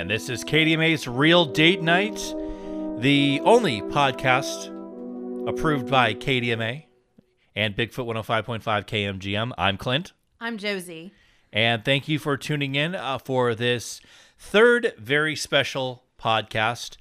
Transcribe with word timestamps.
And 0.00 0.08
this 0.08 0.30
is 0.30 0.44
KDMA's 0.44 1.06
Real 1.06 1.44
Date 1.44 1.82
Night, 1.82 2.16
the 3.00 3.38
only 3.44 3.82
podcast 3.82 4.68
approved 5.46 5.90
by 5.90 6.14
KDMA 6.14 6.86
and 7.54 7.76
Bigfoot 7.76 8.06
105.5 8.06 8.62
KMGM. 8.62 9.52
I'm 9.58 9.76
Clint. 9.76 10.14
I'm 10.40 10.56
Josie. 10.56 11.12
And 11.52 11.84
thank 11.84 12.08
you 12.08 12.18
for 12.18 12.38
tuning 12.38 12.76
in 12.76 12.94
uh, 12.94 13.18
for 13.18 13.54
this 13.54 14.00
third 14.38 14.94
very 14.96 15.36
special 15.36 16.04
podcast. 16.18 16.96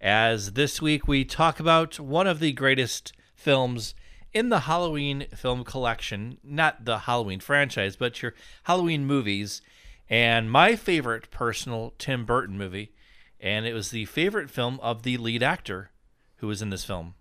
As 0.00 0.52
this 0.52 0.80
week 0.80 1.08
we 1.08 1.24
talk 1.24 1.58
about 1.58 1.98
one 1.98 2.28
of 2.28 2.38
the 2.38 2.52
greatest 2.52 3.12
films 3.34 3.96
in 4.32 4.50
the 4.50 4.60
Halloween 4.60 5.26
film 5.34 5.64
collection, 5.64 6.38
not 6.44 6.84
the 6.84 6.98
Halloween 6.98 7.40
franchise, 7.40 7.96
but 7.96 8.22
your 8.22 8.32
Halloween 8.62 9.06
movies, 9.06 9.60
and 10.08 10.50
my 10.50 10.76
favorite 10.76 11.30
personal 11.30 11.94
Tim 11.98 12.24
Burton 12.24 12.58
movie. 12.58 12.92
And 13.40 13.66
it 13.66 13.74
was 13.74 13.90
the 13.90 14.06
favorite 14.06 14.48
film 14.48 14.80
of 14.82 15.02
the 15.02 15.18
lead 15.18 15.42
actor 15.42 15.90
who 16.36 16.46
was 16.46 16.62
in 16.62 16.70
this 16.70 16.84
film. 16.84 17.14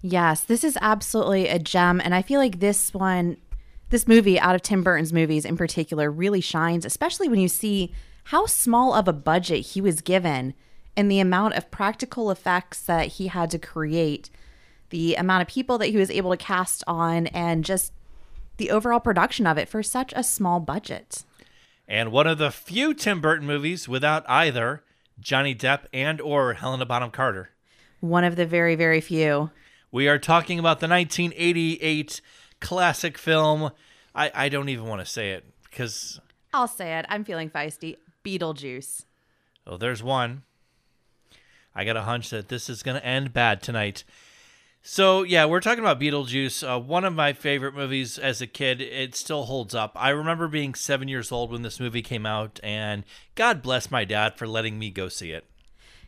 Yes, 0.00 0.42
this 0.42 0.62
is 0.62 0.78
absolutely 0.80 1.48
a 1.48 1.58
gem. 1.58 2.00
And 2.00 2.14
I 2.14 2.22
feel 2.22 2.38
like 2.38 2.60
this 2.60 2.94
one, 2.94 3.36
this 3.90 4.06
movie 4.06 4.38
out 4.38 4.54
of 4.54 4.62
Tim 4.62 4.84
Burton's 4.84 5.12
movies 5.12 5.44
in 5.44 5.56
particular, 5.56 6.10
really 6.10 6.40
shines, 6.40 6.84
especially 6.84 7.28
when 7.28 7.40
you 7.40 7.48
see 7.48 7.92
how 8.24 8.46
small 8.46 8.94
of 8.94 9.08
a 9.08 9.12
budget 9.12 9.66
he 9.66 9.80
was 9.80 10.00
given 10.00 10.54
and 10.96 11.10
the 11.10 11.20
amount 11.20 11.54
of 11.54 11.70
practical 11.70 12.30
effects 12.30 12.82
that 12.82 13.06
he 13.08 13.28
had 13.28 13.50
to 13.50 13.58
create, 13.58 14.30
the 14.90 15.16
amount 15.16 15.42
of 15.42 15.48
people 15.48 15.78
that 15.78 15.88
he 15.88 15.96
was 15.96 16.10
able 16.10 16.30
to 16.30 16.36
cast 16.36 16.84
on, 16.86 17.26
and 17.28 17.64
just 17.64 17.92
the 18.58 18.70
overall 18.70 19.00
production 19.00 19.46
of 19.46 19.58
it 19.58 19.68
for 19.68 19.82
such 19.82 20.12
a 20.14 20.22
small 20.22 20.60
budget. 20.60 21.24
And 21.88 22.12
one 22.12 22.26
of 22.26 22.36
the 22.36 22.50
few 22.50 22.92
Tim 22.92 23.20
Burton 23.20 23.46
movies 23.46 23.88
without 23.88 24.28
either 24.28 24.84
Johnny 25.18 25.54
Depp 25.54 25.86
and 25.92 26.20
or 26.20 26.54
Helena 26.54 26.84
Bonham 26.84 27.10
Carter. 27.10 27.50
One 28.00 28.24
of 28.24 28.36
the 28.36 28.46
very, 28.46 28.74
very 28.74 29.00
few. 29.00 29.50
We 29.90 30.06
are 30.06 30.18
talking 30.18 30.58
about 30.58 30.80
the 30.80 30.88
1988 30.88 32.20
classic 32.60 33.16
film. 33.16 33.70
I, 34.14 34.30
I 34.34 34.48
don't 34.50 34.68
even 34.68 34.84
want 34.84 35.00
to 35.00 35.06
say 35.10 35.30
it 35.30 35.44
because. 35.64 36.20
I'll 36.52 36.68
say 36.68 36.98
it. 36.98 37.06
I'm 37.08 37.24
feeling 37.24 37.48
feisty. 37.48 37.96
Beetlejuice. 38.22 39.06
Oh, 39.66 39.78
there's 39.78 40.02
one. 40.02 40.42
I 41.74 41.84
got 41.84 41.96
a 41.96 42.02
hunch 42.02 42.30
that 42.30 42.48
this 42.48 42.68
is 42.68 42.82
going 42.82 42.96
to 42.96 43.06
end 43.06 43.32
bad 43.32 43.62
tonight. 43.62 44.04
So, 44.82 45.22
yeah, 45.22 45.44
we're 45.44 45.60
talking 45.60 45.84
about 45.84 46.00
Beetlejuice, 46.00 46.66
uh, 46.66 46.80
one 46.80 47.04
of 47.04 47.12
my 47.12 47.32
favorite 47.32 47.74
movies 47.74 48.18
as 48.18 48.40
a 48.40 48.46
kid. 48.46 48.80
It 48.80 49.14
still 49.14 49.44
holds 49.44 49.74
up. 49.74 49.92
I 49.96 50.10
remember 50.10 50.48
being 50.48 50.74
seven 50.74 51.08
years 51.08 51.30
old 51.30 51.50
when 51.50 51.62
this 51.62 51.78
movie 51.78 52.00
came 52.00 52.24
out, 52.24 52.58
and 52.62 53.04
God 53.34 53.60
bless 53.60 53.90
my 53.90 54.04
dad 54.04 54.36
for 54.36 54.46
letting 54.46 54.78
me 54.78 54.90
go 54.90 55.08
see 55.08 55.32
it. 55.32 55.44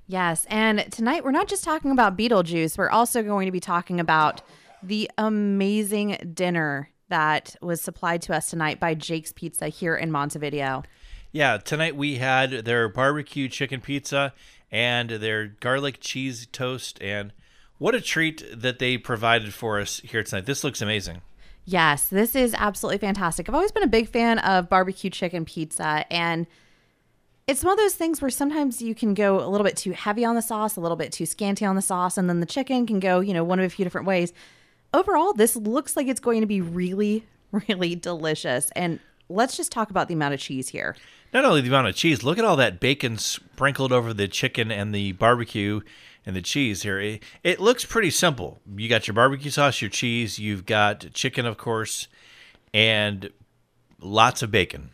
Yes. 0.06 0.46
And 0.48 0.90
tonight 0.90 1.24
we're 1.24 1.30
not 1.30 1.46
just 1.46 1.62
talking 1.62 1.90
about 1.90 2.16
Beetlejuice, 2.16 2.78
we're 2.78 2.90
also 2.90 3.22
going 3.22 3.46
to 3.46 3.52
be 3.52 3.60
talking 3.60 4.00
about 4.00 4.42
the 4.82 5.10
amazing 5.18 6.32
dinner 6.34 6.90
that 7.10 7.54
was 7.60 7.82
supplied 7.82 8.22
to 8.22 8.34
us 8.34 8.48
tonight 8.48 8.80
by 8.80 8.94
Jake's 8.94 9.32
Pizza 9.32 9.68
here 9.68 9.94
in 9.94 10.10
Montevideo. 10.10 10.84
Yeah, 11.32 11.58
tonight 11.58 11.96
we 11.96 12.16
had 12.16 12.50
their 12.64 12.88
barbecue 12.88 13.48
chicken 13.48 13.80
pizza 13.80 14.32
and 14.70 15.10
their 15.10 15.46
garlic 15.46 15.98
cheese 16.00 16.46
toast. 16.50 17.00
And 17.02 17.32
what 17.80 17.94
a 17.94 18.00
treat 18.00 18.44
that 18.54 18.78
they 18.78 18.98
provided 18.98 19.54
for 19.54 19.80
us 19.80 20.00
here 20.04 20.22
tonight. 20.22 20.44
This 20.44 20.62
looks 20.62 20.82
amazing. 20.82 21.22
Yes, 21.64 22.08
this 22.08 22.36
is 22.36 22.54
absolutely 22.54 22.98
fantastic. 22.98 23.48
I've 23.48 23.54
always 23.54 23.72
been 23.72 23.82
a 23.82 23.88
big 23.88 24.06
fan 24.06 24.38
of 24.40 24.68
barbecue 24.68 25.08
chicken 25.08 25.46
pizza. 25.46 26.04
And 26.10 26.46
it's 27.46 27.64
one 27.64 27.72
of 27.72 27.78
those 27.78 27.94
things 27.94 28.20
where 28.20 28.30
sometimes 28.30 28.82
you 28.82 28.94
can 28.94 29.14
go 29.14 29.42
a 29.42 29.48
little 29.48 29.64
bit 29.64 29.78
too 29.78 29.92
heavy 29.92 30.26
on 30.26 30.34
the 30.34 30.42
sauce, 30.42 30.76
a 30.76 30.80
little 30.80 30.96
bit 30.96 31.10
too 31.10 31.24
scanty 31.24 31.64
on 31.64 31.74
the 31.74 31.80
sauce, 31.80 32.18
and 32.18 32.28
then 32.28 32.40
the 32.40 32.46
chicken 32.46 32.86
can 32.86 33.00
go, 33.00 33.20
you 33.20 33.32
know, 33.32 33.42
one 33.42 33.58
of 33.58 33.64
a 33.64 33.70
few 33.70 33.84
different 33.86 34.06
ways. 34.06 34.34
Overall, 34.92 35.32
this 35.32 35.56
looks 35.56 35.96
like 35.96 36.06
it's 36.06 36.20
going 36.20 36.42
to 36.42 36.46
be 36.46 36.60
really, 36.60 37.24
really 37.68 37.94
delicious. 37.94 38.70
And 38.76 39.00
let's 39.30 39.56
just 39.56 39.72
talk 39.72 39.88
about 39.88 40.08
the 40.08 40.14
amount 40.14 40.34
of 40.34 40.40
cheese 40.40 40.68
here. 40.68 40.96
Not 41.32 41.46
only 41.46 41.62
the 41.62 41.68
amount 41.68 41.86
of 41.86 41.94
cheese, 41.94 42.22
look 42.22 42.38
at 42.38 42.44
all 42.44 42.56
that 42.56 42.78
bacon 42.78 43.16
sprinkled 43.16 43.90
over 43.90 44.12
the 44.12 44.28
chicken 44.28 44.70
and 44.70 44.94
the 44.94 45.12
barbecue 45.12 45.80
and 46.26 46.36
the 46.36 46.42
cheese 46.42 46.82
here. 46.82 47.00
It, 47.00 47.22
it 47.42 47.60
looks 47.60 47.84
pretty 47.84 48.10
simple. 48.10 48.60
You 48.76 48.88
got 48.88 49.06
your 49.06 49.14
barbecue 49.14 49.50
sauce, 49.50 49.80
your 49.80 49.90
cheese, 49.90 50.38
you've 50.38 50.66
got 50.66 51.12
chicken, 51.12 51.46
of 51.46 51.56
course, 51.56 52.08
and 52.72 53.30
lots 54.00 54.42
of 54.42 54.50
bacon. 54.50 54.90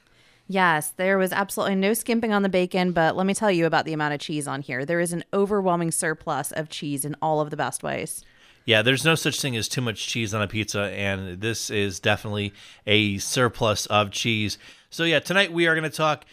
Yes, 0.48 0.90
there 0.90 1.18
was 1.18 1.32
absolutely 1.32 1.74
no 1.74 1.92
skimping 1.92 2.32
on 2.32 2.42
the 2.42 2.48
bacon, 2.48 2.92
but 2.92 3.16
let 3.16 3.26
me 3.26 3.34
tell 3.34 3.50
you 3.50 3.66
about 3.66 3.84
the 3.84 3.92
amount 3.92 4.14
of 4.14 4.20
cheese 4.20 4.46
on 4.46 4.62
here. 4.62 4.84
There 4.84 5.00
is 5.00 5.12
an 5.12 5.24
overwhelming 5.34 5.90
surplus 5.90 6.52
of 6.52 6.68
cheese 6.68 7.04
in 7.04 7.16
all 7.20 7.40
of 7.40 7.50
the 7.50 7.56
best 7.56 7.82
ways. 7.82 8.24
Yeah, 8.64 8.82
there's 8.82 9.04
no 9.04 9.14
such 9.14 9.40
thing 9.40 9.56
as 9.56 9.68
too 9.68 9.80
much 9.80 10.06
cheese 10.06 10.34
on 10.34 10.42
a 10.42 10.48
pizza, 10.48 10.82
and 10.82 11.40
this 11.40 11.70
is 11.70 12.00
definitely 12.00 12.52
a 12.86 13.18
surplus 13.18 13.86
of 13.86 14.10
cheese. 14.10 14.58
So, 14.90 15.04
yeah, 15.04 15.20
tonight 15.20 15.52
we 15.52 15.66
are 15.66 15.74
going 15.74 15.88
to 15.88 15.96
talk 15.96 16.24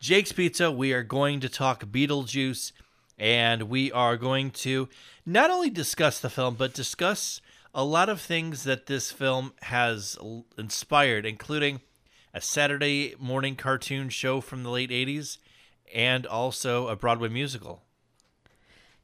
Jake's 0.00 0.32
Pizza. 0.32 0.70
We 0.70 0.92
are 0.92 1.02
going 1.02 1.40
to 1.40 1.48
talk 1.48 1.84
Beetlejuice, 1.84 2.72
and 3.20 3.64
we 3.64 3.92
are 3.92 4.16
going 4.16 4.50
to 4.50 4.88
not 5.26 5.50
only 5.50 5.68
discuss 5.68 6.18
the 6.18 6.30
film, 6.30 6.54
but 6.54 6.72
discuss 6.72 7.40
a 7.74 7.84
lot 7.84 8.08
of 8.08 8.20
things 8.20 8.64
that 8.64 8.86
this 8.86 9.12
film 9.12 9.52
has 9.62 10.18
inspired, 10.58 11.26
including 11.26 11.82
a 12.32 12.40
Saturday 12.40 13.14
morning 13.20 13.54
cartoon 13.54 14.08
show 14.08 14.40
from 14.40 14.62
the 14.62 14.70
late 14.70 14.90
80s, 14.90 15.36
and 15.94 16.26
also 16.26 16.88
a 16.88 16.96
Broadway 16.96 17.28
musical. 17.28 17.82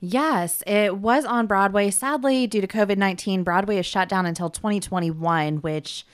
Yes, 0.00 0.62
it 0.66 0.96
was 0.96 1.24
on 1.24 1.46
Broadway. 1.46 1.90
Sadly, 1.90 2.46
due 2.46 2.60
to 2.60 2.66
COVID 2.66 2.96
19, 2.96 3.42
Broadway 3.42 3.78
is 3.78 3.86
shut 3.86 4.08
down 4.08 4.24
until 4.24 4.48
2021, 4.50 5.58
which 5.58 6.06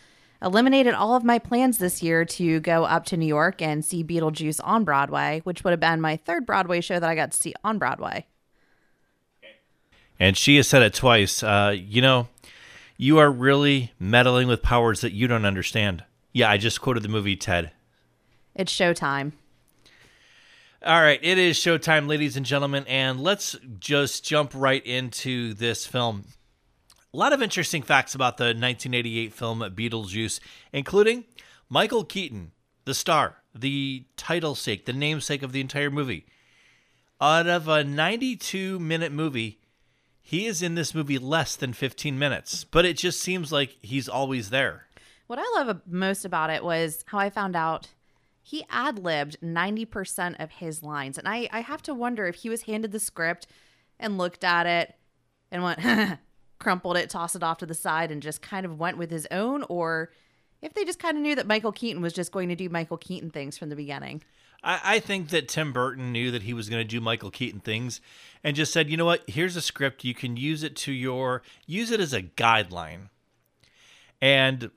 eliminated 0.43 0.95
all 0.95 1.15
of 1.15 1.25
my 1.25 1.39
plans 1.39 1.79
this 1.79 2.03
year 2.03 2.25
to 2.25 2.61
go 2.61 2.85
up 2.85 3.05
to 3.07 3.17
New 3.17 3.27
York 3.27 3.63
and 3.63 3.85
see 3.85 4.03
Beetlejuice 4.03 4.61
on 4.65 4.85
Broadway, 4.85 5.41
which 5.45 5.65
would 5.65 5.71
have 5.71 5.81
been 5.81 6.01
my 6.01 6.17
third 6.17 6.47
Broadway 6.47 6.81
show 6.81 6.99
that 6.99 7.09
I 7.09 7.15
got 7.15 7.33
to 7.33 7.37
see 7.37 7.55
on 7.63 7.79
Broadway. 7.79 8.27
And 10.19 10.37
she 10.37 10.57
has 10.57 10.69
said 10.69 10.83
it 10.83 10.95
twice. 10.95 11.43
Uh, 11.43 11.75
you 11.77 12.03
know, 12.03 12.29
you 12.97 13.19
are 13.19 13.31
really 13.31 13.93
meddling 13.99 14.49
with 14.49 14.63
powers 14.63 15.01
that 15.01 15.13
you 15.13 15.27
don't 15.27 15.45
understand. 15.45 16.05
Yeah, 16.33 16.51
I 16.51 16.57
just 16.59 16.81
quoted 16.81 17.03
the 17.03 17.09
movie 17.09 17.37
Ted. 17.37 17.73
It's 18.55 18.73
showtime. 18.73 19.33
All 20.85 21.01
right, 21.01 21.21
it 21.23 21.39
is 21.39 21.57
showtime, 21.57 22.09
ladies 22.09 22.37
and 22.37 22.45
gentlemen, 22.45 22.85
and 22.89 23.21
let's 23.21 23.57
just 23.79 24.25
jump 24.25 24.51
right 24.53 24.85
into 24.85 25.55
this 25.55 25.87
film. 25.87 26.25
A 27.15 27.19
lot 27.19 27.35
of 27.35 27.43
interesting 27.43 27.83
facts 27.83 28.15
about 28.15 28.39
the 28.39 28.45
1988 28.45 29.35
film 29.35 29.59
Beetlejuice, 29.61 30.41
including 30.73 31.25
Michael 31.69 32.05
Keaton, 32.05 32.53
the 32.87 32.95
star, 32.95 33.37
the 33.55 34.07
title 34.17 34.55
sake, 34.55 34.87
the 34.87 34.95
namesake 34.95 35.43
of 35.43 35.53
the 35.53 35.61
entire 35.61 35.91
movie. 35.91 36.25
Out 37.21 37.47
of 37.47 37.69
a 37.69 37.85
92 37.85 38.79
minute 38.79 39.13
movie, 39.13 39.61
he 40.23 40.47
is 40.47 40.63
in 40.63 40.75
this 40.75 40.95
movie 40.95 41.19
less 41.19 41.55
than 41.55 41.75
15 41.75 42.19
minutes, 42.19 42.65
but 42.65 42.87
it 42.87 42.97
just 42.97 43.21
seems 43.21 43.53
like 43.53 43.77
he's 43.83 44.09
always 44.09 44.49
there. 44.49 44.87
What 45.27 45.39
I 45.39 45.45
love 45.55 45.83
most 45.87 46.25
about 46.25 46.49
it 46.49 46.65
was 46.65 47.05
how 47.09 47.19
I 47.19 47.29
found 47.29 47.55
out 47.55 47.89
he 48.41 48.65
ad 48.71 48.99
libbed 48.99 49.37
90% 49.43 50.43
of 50.43 50.51
his 50.51 50.83
lines. 50.83 51.19
And 51.19 51.29
I, 51.29 51.47
I 51.53 51.61
have 51.61 51.83
to 51.83 51.95
wonder 51.95 52.27
if 52.27 52.37
he 52.37 52.49
was 52.49 52.63
handed 52.63 52.91
the 52.91 52.99
script 52.99 53.47
and 54.01 54.17
looked 54.17 54.45
at 54.45 54.67
it 54.67 54.95
and 55.51 55.63
went, 55.63 55.79
crumpled 56.63 56.97
it, 56.97 57.11
tossed 57.11 57.37
it 57.37 57.43
off 57.43 57.59
to 57.59 57.67
the 57.67 57.75
side, 57.75 58.11
and 58.11 58.23
just 58.23 58.41
kind 58.41 58.65
of 58.65 58.79
went 58.79 58.97
with 58.97 59.11
his 59.11 59.27
own, 59.31 59.65
or 59.69 60.11
if 60.63 60.75
they 60.75 60.85
just 60.85 60.99
kind 60.99 61.17
of 61.17 61.23
knew 61.23 61.35
that 61.35 61.47
Michael 61.47 61.73
Keaton 61.73 62.01
was 62.01 62.13
just 62.13 62.33
going 62.33 62.49
to 62.49 62.57
do 62.57 62.69
Michael 62.69 62.97
Keaton 62.97 63.31
things 63.31 63.59
from 63.59 63.69
the 63.69 63.77
beginning. 63.77 64.23
I, 64.63 64.81
I 64.85 64.99
think 65.01 65.31
that 65.31 65.49
Tim 65.49 65.73
Burton 65.73 66.13
knew 66.13 66.31
that 66.31 66.43
he 66.43 66.55
was 66.55 66.69
going 66.69 66.81
to 66.81 66.89
do 66.89 67.01
Michael 67.01 67.31
Keaton 67.31 67.61
things 67.61 68.01
and 68.45 68.57
just 68.57 68.73
said, 68.73 68.89
you 68.89 68.97
know 68.97 69.05
what, 69.05 69.29
here's 69.29 69.57
a 69.57 69.61
script. 69.61 70.05
You 70.05 70.15
can 70.15 70.37
use 70.37 70.63
it 70.63 70.77
to 70.77 70.93
your, 70.93 71.43
use 71.67 71.91
it 71.91 72.01
as 72.01 72.13
a 72.13 72.23
guideline. 72.23 73.09
And 74.21 74.71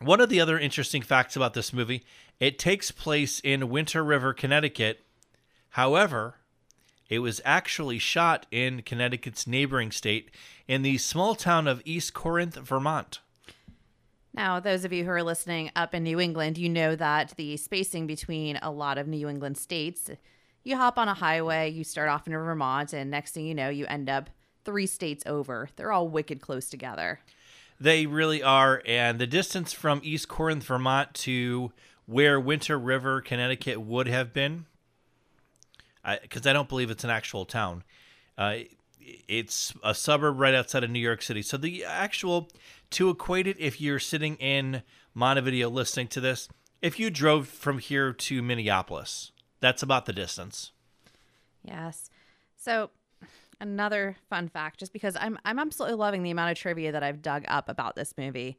one 0.00 0.20
of 0.20 0.28
the 0.28 0.40
other 0.40 0.58
interesting 0.58 1.02
facts 1.02 1.36
about 1.36 1.54
this 1.54 1.72
movie, 1.72 2.04
it 2.40 2.58
takes 2.58 2.90
place 2.90 3.40
in 3.40 3.68
Winter 3.68 4.02
River, 4.02 4.34
Connecticut. 4.34 5.00
However, 5.70 6.36
it 7.14 7.20
was 7.20 7.40
actually 7.44 7.98
shot 7.98 8.46
in 8.50 8.82
Connecticut's 8.82 9.46
neighboring 9.46 9.90
state 9.90 10.30
in 10.66 10.82
the 10.82 10.98
small 10.98 11.34
town 11.34 11.68
of 11.68 11.82
East 11.84 12.14
Corinth, 12.14 12.56
Vermont. 12.56 13.20
Now, 14.34 14.58
those 14.58 14.84
of 14.84 14.92
you 14.92 15.04
who 15.04 15.10
are 15.10 15.22
listening 15.22 15.70
up 15.76 15.94
in 15.94 16.02
New 16.02 16.18
England, 16.18 16.58
you 16.58 16.68
know 16.68 16.96
that 16.96 17.34
the 17.36 17.56
spacing 17.56 18.08
between 18.08 18.58
a 18.62 18.70
lot 18.70 18.98
of 18.98 19.06
New 19.06 19.28
England 19.28 19.56
states, 19.56 20.10
you 20.64 20.76
hop 20.76 20.98
on 20.98 21.06
a 21.06 21.14
highway, 21.14 21.70
you 21.70 21.84
start 21.84 22.08
off 22.08 22.26
in 22.26 22.32
Vermont, 22.32 22.92
and 22.92 23.10
next 23.10 23.32
thing 23.32 23.46
you 23.46 23.54
know, 23.54 23.68
you 23.68 23.86
end 23.86 24.10
up 24.10 24.30
three 24.64 24.86
states 24.86 25.22
over. 25.26 25.68
They're 25.76 25.92
all 25.92 26.08
wicked 26.08 26.40
close 26.40 26.68
together. 26.68 27.20
They 27.78 28.06
really 28.06 28.42
are. 28.42 28.82
And 28.86 29.20
the 29.20 29.26
distance 29.26 29.72
from 29.72 30.00
East 30.02 30.26
Corinth, 30.26 30.64
Vermont 30.64 31.14
to 31.14 31.72
where 32.06 32.40
Winter 32.40 32.78
River, 32.78 33.20
Connecticut 33.20 33.80
would 33.80 34.08
have 34.08 34.32
been 34.32 34.66
because 36.22 36.46
I, 36.46 36.50
I, 36.50 36.52
don't 36.52 36.68
believe 36.68 36.90
it's 36.90 37.04
an 37.04 37.10
actual 37.10 37.44
town. 37.44 37.84
Uh, 38.36 38.56
it's 39.28 39.74
a 39.82 39.94
suburb 39.94 40.38
right 40.38 40.54
outside 40.54 40.84
of 40.84 40.90
New 40.90 40.98
York 40.98 41.22
City. 41.22 41.42
So 41.42 41.56
the 41.56 41.84
actual 41.84 42.48
to 42.90 43.10
equate 43.10 43.46
it, 43.46 43.56
if 43.58 43.80
you're 43.80 43.98
sitting 43.98 44.36
in 44.36 44.82
Montevideo 45.14 45.68
listening 45.68 46.08
to 46.08 46.20
this, 46.20 46.48
if 46.80 46.98
you 46.98 47.10
drove 47.10 47.48
from 47.48 47.78
here 47.78 48.12
to 48.12 48.42
Minneapolis, 48.42 49.32
that's 49.60 49.82
about 49.82 50.06
the 50.06 50.12
distance. 50.12 50.72
Yes. 51.62 52.10
So 52.56 52.90
another 53.60 54.16
fun 54.28 54.48
fact, 54.48 54.78
just 54.78 54.92
because 54.92 55.16
I'm 55.18 55.38
I'm 55.44 55.58
absolutely 55.58 55.96
loving 55.96 56.22
the 56.22 56.30
amount 56.30 56.52
of 56.52 56.58
trivia 56.58 56.92
that 56.92 57.02
I've 57.02 57.22
dug 57.22 57.44
up 57.48 57.68
about 57.68 57.96
this 57.96 58.14
movie. 58.16 58.58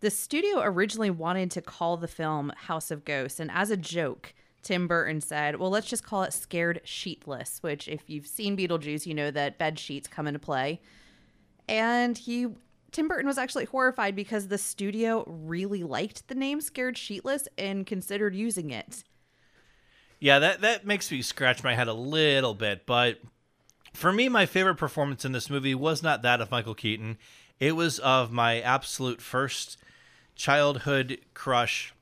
The 0.00 0.10
studio 0.10 0.60
originally 0.62 1.10
wanted 1.10 1.50
to 1.52 1.62
call 1.62 1.96
the 1.96 2.06
film 2.06 2.52
House 2.56 2.90
of 2.90 3.04
Ghosts, 3.04 3.40
and 3.40 3.50
as 3.50 3.70
a 3.70 3.76
joke, 3.76 4.34
Tim 4.68 4.86
Burton 4.86 5.22
said, 5.22 5.56
"Well, 5.56 5.70
let's 5.70 5.86
just 5.86 6.04
call 6.04 6.24
it 6.24 6.34
Scared 6.34 6.82
Sheetless." 6.84 7.62
Which, 7.62 7.88
if 7.88 8.02
you've 8.06 8.26
seen 8.26 8.54
Beetlejuice, 8.54 9.06
you 9.06 9.14
know 9.14 9.30
that 9.30 9.56
bed 9.56 9.78
sheets 9.78 10.06
come 10.06 10.26
into 10.26 10.38
play. 10.38 10.82
And 11.66 12.18
he 12.18 12.48
Tim 12.92 13.08
Burton 13.08 13.26
was 13.26 13.38
actually 13.38 13.64
horrified 13.64 14.14
because 14.14 14.48
the 14.48 14.58
studio 14.58 15.24
really 15.26 15.82
liked 15.84 16.28
the 16.28 16.34
name 16.34 16.60
Scared 16.60 16.96
Sheetless 16.96 17.46
and 17.56 17.86
considered 17.86 18.34
using 18.34 18.70
it. 18.70 19.04
Yeah, 20.20 20.38
that 20.38 20.60
that 20.60 20.84
makes 20.84 21.10
me 21.10 21.22
scratch 21.22 21.64
my 21.64 21.74
head 21.74 21.88
a 21.88 21.94
little 21.94 22.52
bit, 22.52 22.84
but 22.84 23.22
for 23.94 24.12
me 24.12 24.28
my 24.28 24.44
favorite 24.44 24.76
performance 24.76 25.24
in 25.24 25.32
this 25.32 25.48
movie 25.48 25.74
was 25.74 26.02
not 26.02 26.20
that 26.20 26.42
of 26.42 26.50
Michael 26.50 26.74
Keaton. 26.74 27.16
It 27.58 27.74
was 27.74 27.98
of 28.00 28.30
my 28.30 28.60
absolute 28.60 29.22
first 29.22 29.78
childhood 30.36 31.20
crush, 31.32 31.94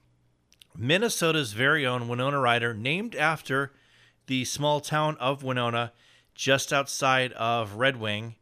Minnesota's 0.79 1.53
very 1.53 1.87
own 1.87 2.09
Winona 2.09 2.39
Ryder, 2.39 2.75
named 2.75 3.15
after 3.15 3.73
the 4.27 4.45
small 4.45 4.81
town 4.81 5.17
of 5.19 5.43
Winona 5.43 5.93
just 6.35 6.73
outside 6.73 7.33
of 7.33 7.75
Red 7.75 7.99
Wing 7.99 8.35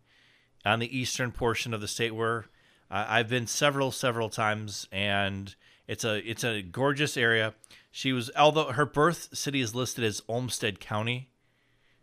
on 0.64 0.78
the 0.78 0.96
eastern 0.98 1.30
portion 1.30 1.72
of 1.74 1.80
the 1.80 1.88
state 1.88 2.14
where 2.14 2.46
uh, 2.90 3.06
I've 3.08 3.28
been 3.28 3.46
several 3.46 3.90
several 3.90 4.28
times 4.28 4.88
and 4.90 5.54
it's 5.86 6.04
a 6.04 6.18
it's 6.28 6.44
a 6.44 6.62
gorgeous 6.62 7.16
area. 7.16 7.54
She 7.90 8.12
was 8.12 8.30
although 8.36 8.72
her 8.72 8.86
birth 8.86 9.36
city 9.36 9.60
is 9.60 9.74
listed 9.74 10.04
as 10.04 10.22
Olmsted 10.28 10.80
County, 10.80 11.28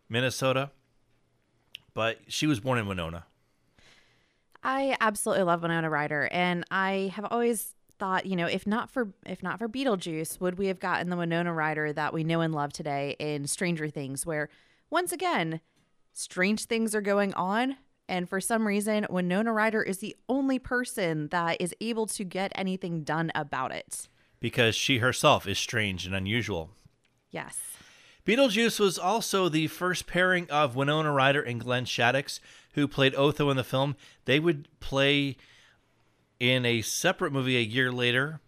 Minnesota, 0.07 0.71
but 1.93 2.19
she 2.27 2.47
was 2.47 2.59
born 2.59 2.79
in 2.79 2.87
Winona. 2.87 3.25
I 4.63 4.95
absolutely 5.01 5.43
love 5.43 5.63
Winona 5.63 5.89
Ryder 5.89 6.29
and 6.31 6.63
I 6.69 7.11
have 7.15 7.25
always 7.25 7.73
thought, 8.01 8.25
you 8.25 8.35
know, 8.35 8.47
if 8.47 8.65
not 8.65 8.89
for 8.89 9.13
if 9.27 9.43
not 9.43 9.59
for 9.59 9.69
Beetlejuice, 9.69 10.41
would 10.41 10.57
we 10.57 10.65
have 10.67 10.79
gotten 10.79 11.09
the 11.11 11.15
Winona 11.15 11.53
Ryder 11.53 11.93
that 11.93 12.13
we 12.13 12.23
know 12.23 12.41
and 12.41 12.51
love 12.51 12.73
today 12.73 13.15
in 13.19 13.45
Stranger 13.45 13.89
Things 13.89 14.25
where 14.25 14.49
once 14.89 15.11
again, 15.11 15.61
strange 16.11 16.65
things 16.65 16.95
are 16.95 17.01
going 17.01 17.31
on 17.35 17.77
and 18.09 18.27
for 18.27 18.41
some 18.41 18.67
reason, 18.67 19.05
Winona 19.07 19.53
Ryder 19.53 19.83
is 19.83 19.99
the 19.99 20.17
only 20.27 20.57
person 20.57 21.27
that 21.29 21.61
is 21.61 21.75
able 21.79 22.07
to 22.07 22.23
get 22.23 22.51
anything 22.55 23.03
done 23.03 23.31
about 23.35 23.71
it 23.71 24.09
because 24.39 24.75
she 24.75 24.97
herself 24.97 25.47
is 25.47 25.59
strange 25.59 26.07
and 26.07 26.15
unusual. 26.15 26.71
Yes. 27.29 27.59
Beetlejuice 28.25 28.79
was 28.79 28.97
also 28.97 29.47
the 29.47 29.67
first 29.67 30.07
pairing 30.07 30.49
of 30.49 30.75
Winona 30.75 31.11
Ryder 31.11 31.41
and 31.41 31.61
Glenn 31.61 31.85
Shadix, 31.85 32.39
who 32.73 32.87
played 32.87 33.13
Otho 33.13 33.51
in 33.51 33.57
the 33.57 33.63
film. 33.63 33.95
They 34.25 34.39
would 34.39 34.67
play 34.79 35.37
in 36.41 36.65
a 36.65 36.81
separate 36.81 37.31
movie 37.31 37.55
a 37.55 37.61
year 37.61 37.91
later 37.91 38.39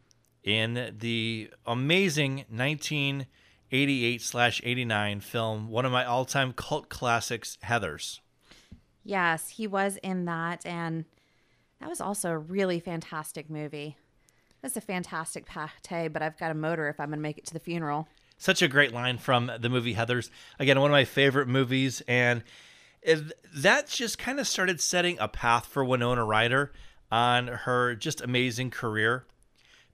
in 0.44 0.95
the 0.98 1.48
amazing 1.63 2.38
1988 2.50 4.19
slash 4.19 4.60
89 4.63 5.19
film, 5.19 5.69
one 5.69 5.86
of 5.86 5.92
my 5.92 6.04
all 6.04 6.25
time 6.25 6.54
cult 6.54 6.90
classics, 6.90 7.60
Heathers. 7.63 8.19
Yes, 9.04 9.50
he 9.50 9.68
was 9.68 9.98
in 10.01 10.25
that. 10.25 10.66
And 10.66 11.06
that 11.80 11.88
was 11.88 12.01
also 12.01 12.31
a 12.31 12.38
really 12.38 12.80
fantastic 12.80 13.48
movie. 13.48 13.96
That's 14.63 14.75
a 14.75 14.81
fantastic 14.81 15.46
pate, 15.46 16.12
but 16.12 16.24
I've 16.24 16.39
got 16.39 16.50
a 16.50 16.56
motor 16.56 16.89
if 16.89 17.00
I'm 17.00 17.10
going 17.10 17.19
to 17.19 17.22
make 17.24 17.38
it 17.38 17.46
to 17.46 17.54
the 17.54 17.60
funeral. 17.60 18.07
Such 18.39 18.63
a 18.63 18.68
great 18.68 18.92
line 18.92 19.19
from 19.19 19.51
the 19.60 19.69
movie 19.69 19.94
Heathers. 19.94 20.31
Again, 20.57 20.80
one 20.80 20.89
of 20.89 20.94
my 20.94 21.06
favorite 21.06 21.48
movies. 21.48 22.01
And 22.07 22.44
that 23.56 23.88
just 23.88 24.18
kind 24.18 24.39
of 24.39 24.48
started 24.48 24.81
setting 24.81 25.19
a 25.19 25.28
path 25.28 25.68
for 25.68 25.86
Winona 25.86 26.25
Ryder 26.25 26.72
on 27.13 27.45
her 27.45 27.94
just 27.94 28.21
amazing 28.21 28.71
career 28.71 29.24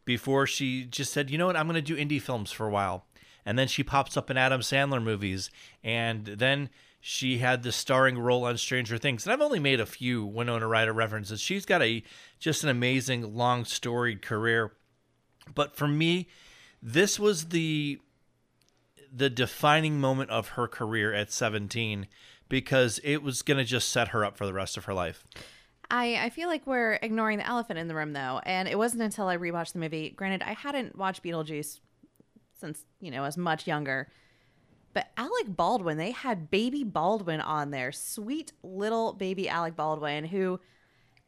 before 0.06 0.48
she 0.48 0.86
just 0.86 1.12
said, 1.12 1.30
you 1.30 1.38
know 1.38 1.48
what, 1.48 1.58
I'm 1.58 1.68
going 1.68 1.76
to 1.76 1.82
do 1.82 1.98
indie 1.98 2.22
films 2.22 2.50
for 2.50 2.66
a 2.66 2.72
while. 2.72 3.06
And 3.46 3.60
then 3.60 3.68
she 3.68 3.84
pops 3.84 4.16
up 4.16 4.32
in 4.32 4.38
Adam 4.38 4.62
Sandler 4.62 5.04
movies. 5.04 5.52
And 5.84 6.26
then 6.26 6.70
she 7.02 7.40
had 7.40 7.62
the 7.62 7.74
starring 7.74 8.18
role 8.18 8.46
on 8.46 8.58
Stranger 8.58 8.98
Things. 8.98 9.26
And 9.26 9.34
I've 9.34 9.42
only 9.42 9.60
made 9.60 9.82
a 9.82 9.86
few 9.86 10.26
Winona 10.26 10.66
Ryder 10.66 10.94
references. 10.94 11.42
She's 11.42 11.66
got 11.66 11.82
a 11.82 12.04
just 12.40 12.64
an 12.64 12.70
amazing 12.70 13.36
long 13.36 13.66
storied 13.66 14.22
career. 14.22 14.72
But 15.54 15.76
for 15.76 15.90
me, 15.90 16.30
this 16.82 17.20
was 17.20 17.50
the 17.50 18.00
the 19.14 19.30
defining 19.30 20.00
moment 20.00 20.30
of 20.30 20.50
her 20.50 20.70
career 20.70 21.14
at 21.14 21.34
17 21.34 22.08
because 22.48 23.02
it 23.04 23.18
was 23.18 23.42
going 23.42 23.58
to 23.58 23.66
just 23.66 23.90
set 23.90 24.10
her 24.10 24.24
up 24.24 24.38
for 24.38 24.46
the 24.46 24.54
rest 24.54 24.78
of 24.78 24.86
her 24.86 24.94
life. 24.94 25.26
I, 25.92 26.26
I 26.26 26.30
feel 26.30 26.48
like 26.48 26.68
we're 26.68 26.94
ignoring 27.02 27.40
the 27.40 27.48
elephant 27.48 27.80
in 27.80 27.88
the 27.88 27.96
room 27.96 28.14
though, 28.14 28.42
and 28.44 28.68
it 28.68 28.78
wasn't 28.78 29.02
until 29.02 29.28
I 29.28 29.38
rewatched 29.38 29.74
the 29.74 29.80
movie. 29.80 30.12
Granted, 30.12 30.44
I 30.44 30.54
hadn't 30.54 30.98
watched 30.98 31.24
Beetlejuice 31.24 31.80
since, 32.60 32.86
you 33.00 33.10
know, 33.10 33.24
I 33.24 33.26
was 33.26 33.38
much 33.38 33.66
younger 33.68 34.10
but 34.94 35.12
Alec 35.18 35.56
Baldwin, 35.56 35.98
they 35.98 36.12
had 36.12 36.50
baby 36.50 36.84
Baldwin 36.84 37.42
on 37.42 37.72
there. 37.72 37.92
Sweet 37.92 38.54
little 38.64 39.14
baby 39.14 39.48
Alec 39.48 39.76
Baldwin, 39.76 40.26
who 40.26 40.60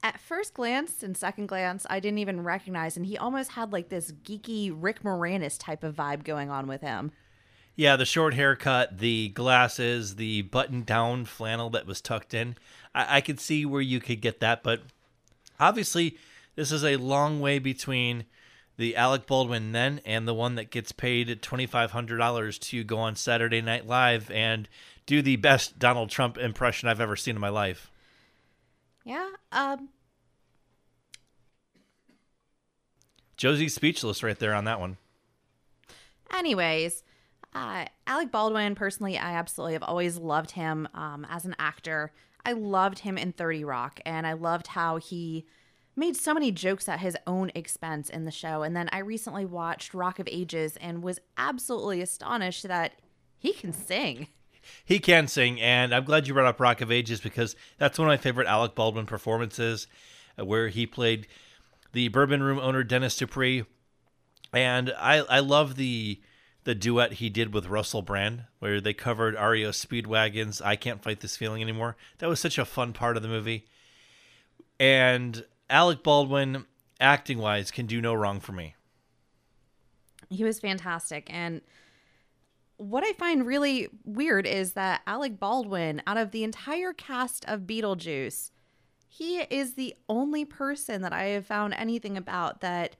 at 0.03 0.19
first 0.19 0.55
glance 0.55 1.03
and 1.03 1.15
second 1.15 1.45
glance, 1.47 1.85
I 1.89 1.99
didn't 1.99 2.19
even 2.19 2.41
recognize. 2.41 2.97
And 2.97 3.05
he 3.05 3.17
almost 3.17 3.51
had 3.51 3.71
like 3.71 3.89
this 3.89 4.11
geeky 4.11 4.75
Rick 4.75 5.03
Moranis 5.03 5.59
type 5.59 5.83
of 5.83 5.95
vibe 5.95 6.23
going 6.23 6.49
on 6.49 6.67
with 6.67 6.81
him. 6.81 7.11
Yeah, 7.75 7.95
the 7.95 8.05
short 8.05 8.33
haircut, 8.33 8.99
the 8.99 9.29
glasses, 9.29 10.15
the 10.15 10.43
button 10.43 10.83
down 10.83 11.25
flannel 11.25 11.69
that 11.71 11.87
was 11.87 12.01
tucked 12.01 12.33
in. 12.33 12.55
I, 12.93 13.17
I 13.17 13.21
could 13.21 13.39
see 13.39 13.65
where 13.65 13.81
you 13.81 13.99
could 13.99 14.21
get 14.21 14.39
that, 14.41 14.61
but 14.63 14.81
obviously, 15.59 16.17
this 16.55 16.71
is 16.71 16.83
a 16.83 16.97
long 16.97 17.39
way 17.39 17.59
between 17.59 18.25
the 18.77 18.95
Alec 18.95 19.27
Baldwin 19.27 19.71
then 19.71 20.01
and 20.05 20.27
the 20.27 20.33
one 20.33 20.55
that 20.55 20.71
gets 20.71 20.91
paid 20.91 21.27
$2,500 21.27 22.59
to 22.59 22.83
go 22.83 22.97
on 22.97 23.15
Saturday 23.15 23.61
Night 23.61 23.85
Live 23.85 24.31
and 24.31 24.67
do 25.05 25.21
the 25.21 25.35
best 25.35 25.77
Donald 25.79 26.09
Trump 26.09 26.37
impression 26.37 26.89
I've 26.89 27.01
ever 27.01 27.15
seen 27.15 27.35
in 27.35 27.41
my 27.41 27.49
life. 27.49 27.91
Yeah. 29.03 29.29
Um. 29.51 29.89
Josie's 33.37 33.73
speechless 33.73 34.23
right 34.23 34.37
there 34.37 34.53
on 34.53 34.65
that 34.65 34.79
one. 34.79 34.97
Anyways, 36.35 37.03
uh, 37.53 37.85
Alec 38.07 38.31
Baldwin, 38.31 38.75
personally, 38.75 39.17
I 39.17 39.33
absolutely 39.33 39.73
have 39.73 39.83
always 39.83 40.17
loved 40.17 40.51
him 40.51 40.87
um, 40.93 41.25
as 41.29 41.45
an 41.45 41.55
actor. 41.59 42.11
I 42.45 42.53
loved 42.53 42.99
him 42.99 43.17
in 43.17 43.33
30 43.33 43.63
Rock, 43.63 43.99
and 44.05 44.25
I 44.25 44.33
loved 44.33 44.67
how 44.67 44.97
he 44.97 45.45
made 45.95 46.15
so 46.15 46.33
many 46.33 46.51
jokes 46.51 46.87
at 46.87 46.99
his 46.99 47.17
own 47.27 47.51
expense 47.53 48.09
in 48.09 48.25
the 48.25 48.31
show. 48.31 48.63
And 48.63 48.75
then 48.75 48.89
I 48.91 48.99
recently 48.99 49.45
watched 49.45 49.93
Rock 49.93 50.19
of 50.19 50.27
Ages 50.31 50.77
and 50.77 51.03
was 51.03 51.19
absolutely 51.37 52.01
astonished 52.01 52.67
that 52.67 52.93
he 53.37 53.53
can 53.53 53.73
sing. 53.73 54.27
He 54.85 54.99
can 54.99 55.27
sing, 55.27 55.59
and 55.59 55.93
I'm 55.93 56.05
glad 56.05 56.27
you 56.27 56.35
brought 56.35 56.45
up 56.45 56.59
Rock 56.59 56.81
of 56.81 56.91
Ages 56.91 57.19
because 57.19 57.55
that's 57.79 57.97
one 57.97 58.07
of 58.07 58.11
my 58.11 58.17
favorite 58.17 58.47
Alec 58.47 58.75
Baldwin 58.75 59.07
performances, 59.07 59.87
uh, 60.39 60.45
where 60.45 60.67
he 60.67 60.85
played 60.85 61.27
the 61.93 62.09
bourbon 62.09 62.43
room 62.43 62.59
owner 62.59 62.83
Dennis 62.83 63.17
Dupree, 63.17 63.65
and 64.53 64.93
I 64.97 65.17
I 65.17 65.39
love 65.39 65.75
the 65.75 66.21
the 66.63 66.75
duet 66.75 67.13
he 67.13 67.29
did 67.29 67.53
with 67.53 67.67
Russell 67.67 68.01
Brand, 68.01 68.45
where 68.59 68.79
they 68.79 68.93
covered 68.93 69.35
REO 69.35 69.71
Speedwagon's 69.71 70.61
"I 70.61 70.75
Can't 70.75 71.01
Fight 71.01 71.19
This 71.19 71.37
Feeling 71.37 71.61
Anymore." 71.61 71.97
That 72.19 72.29
was 72.29 72.39
such 72.39 72.57
a 72.57 72.65
fun 72.65 72.93
part 72.93 73.17
of 73.17 73.23
the 73.23 73.29
movie, 73.29 73.65
and 74.79 75.45
Alec 75.69 76.03
Baldwin, 76.03 76.65
acting 76.99 77.37
wise, 77.37 77.71
can 77.71 77.85
do 77.85 78.01
no 78.01 78.13
wrong 78.13 78.39
for 78.39 78.51
me. 78.51 78.75
He 80.29 80.43
was 80.43 80.59
fantastic. 80.59 81.27
And 81.33 81.61
what 82.77 83.03
I 83.03 83.13
find 83.13 83.45
really 83.45 83.89
weird 84.05 84.47
is 84.47 84.73
that 84.73 85.01
Alec 85.05 85.39
Baldwin, 85.39 86.01
out 86.07 86.17
of 86.17 86.31
the 86.31 86.43
entire 86.43 86.93
cast 86.93 87.45
of 87.45 87.61
Beetlejuice, 87.61 88.51
he 89.07 89.39
is 89.39 89.73
the 89.73 89.95
only 90.09 90.45
person 90.45 91.01
that 91.01 91.13
I 91.13 91.25
have 91.25 91.45
found 91.45 91.73
anything 91.73 92.17
about 92.17 92.61
that 92.61 92.95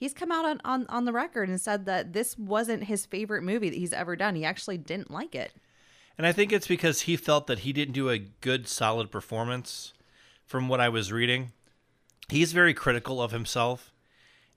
he's 0.00 0.12
come 0.12 0.32
out 0.32 0.44
on, 0.44 0.60
on, 0.64 0.86
on 0.88 1.04
the 1.04 1.12
record 1.12 1.48
and 1.48 1.60
said 1.60 1.86
that 1.86 2.12
this 2.12 2.36
wasn't 2.36 2.84
his 2.84 3.06
favorite 3.06 3.42
movie 3.42 3.70
that 3.70 3.78
he's 3.78 3.92
ever 3.92 4.16
done. 4.16 4.34
He 4.34 4.44
actually 4.44 4.78
didn't 4.78 5.12
like 5.12 5.36
it. 5.36 5.52
And 6.18 6.26
I 6.26 6.32
think 6.32 6.52
it's 6.52 6.66
because 6.66 7.02
he 7.02 7.16
felt 7.16 7.46
that 7.46 7.60
he 7.60 7.72
didn't 7.72 7.94
do 7.94 8.10
a 8.10 8.18
good, 8.18 8.66
solid 8.66 9.12
performance 9.12 9.92
from 10.44 10.68
what 10.68 10.80
I 10.80 10.88
was 10.88 11.12
reading 11.12 11.52
he's 12.30 12.52
very 12.52 12.74
critical 12.74 13.20
of 13.20 13.32
himself. 13.32 13.92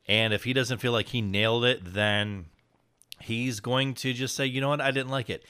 And 0.07 0.33
if 0.33 0.43
he 0.43 0.53
doesn't 0.53 0.79
feel 0.79 0.91
like 0.91 1.09
he 1.09 1.21
nailed 1.21 1.65
it, 1.65 1.81
then 1.83 2.45
he's 3.19 3.59
going 3.59 3.93
to 3.95 4.13
just 4.13 4.35
say, 4.35 4.45
you 4.45 4.61
know 4.61 4.69
what, 4.69 4.81
I 4.81 4.91
didn't 4.91 5.11
like 5.11 5.29
it. 5.29 5.43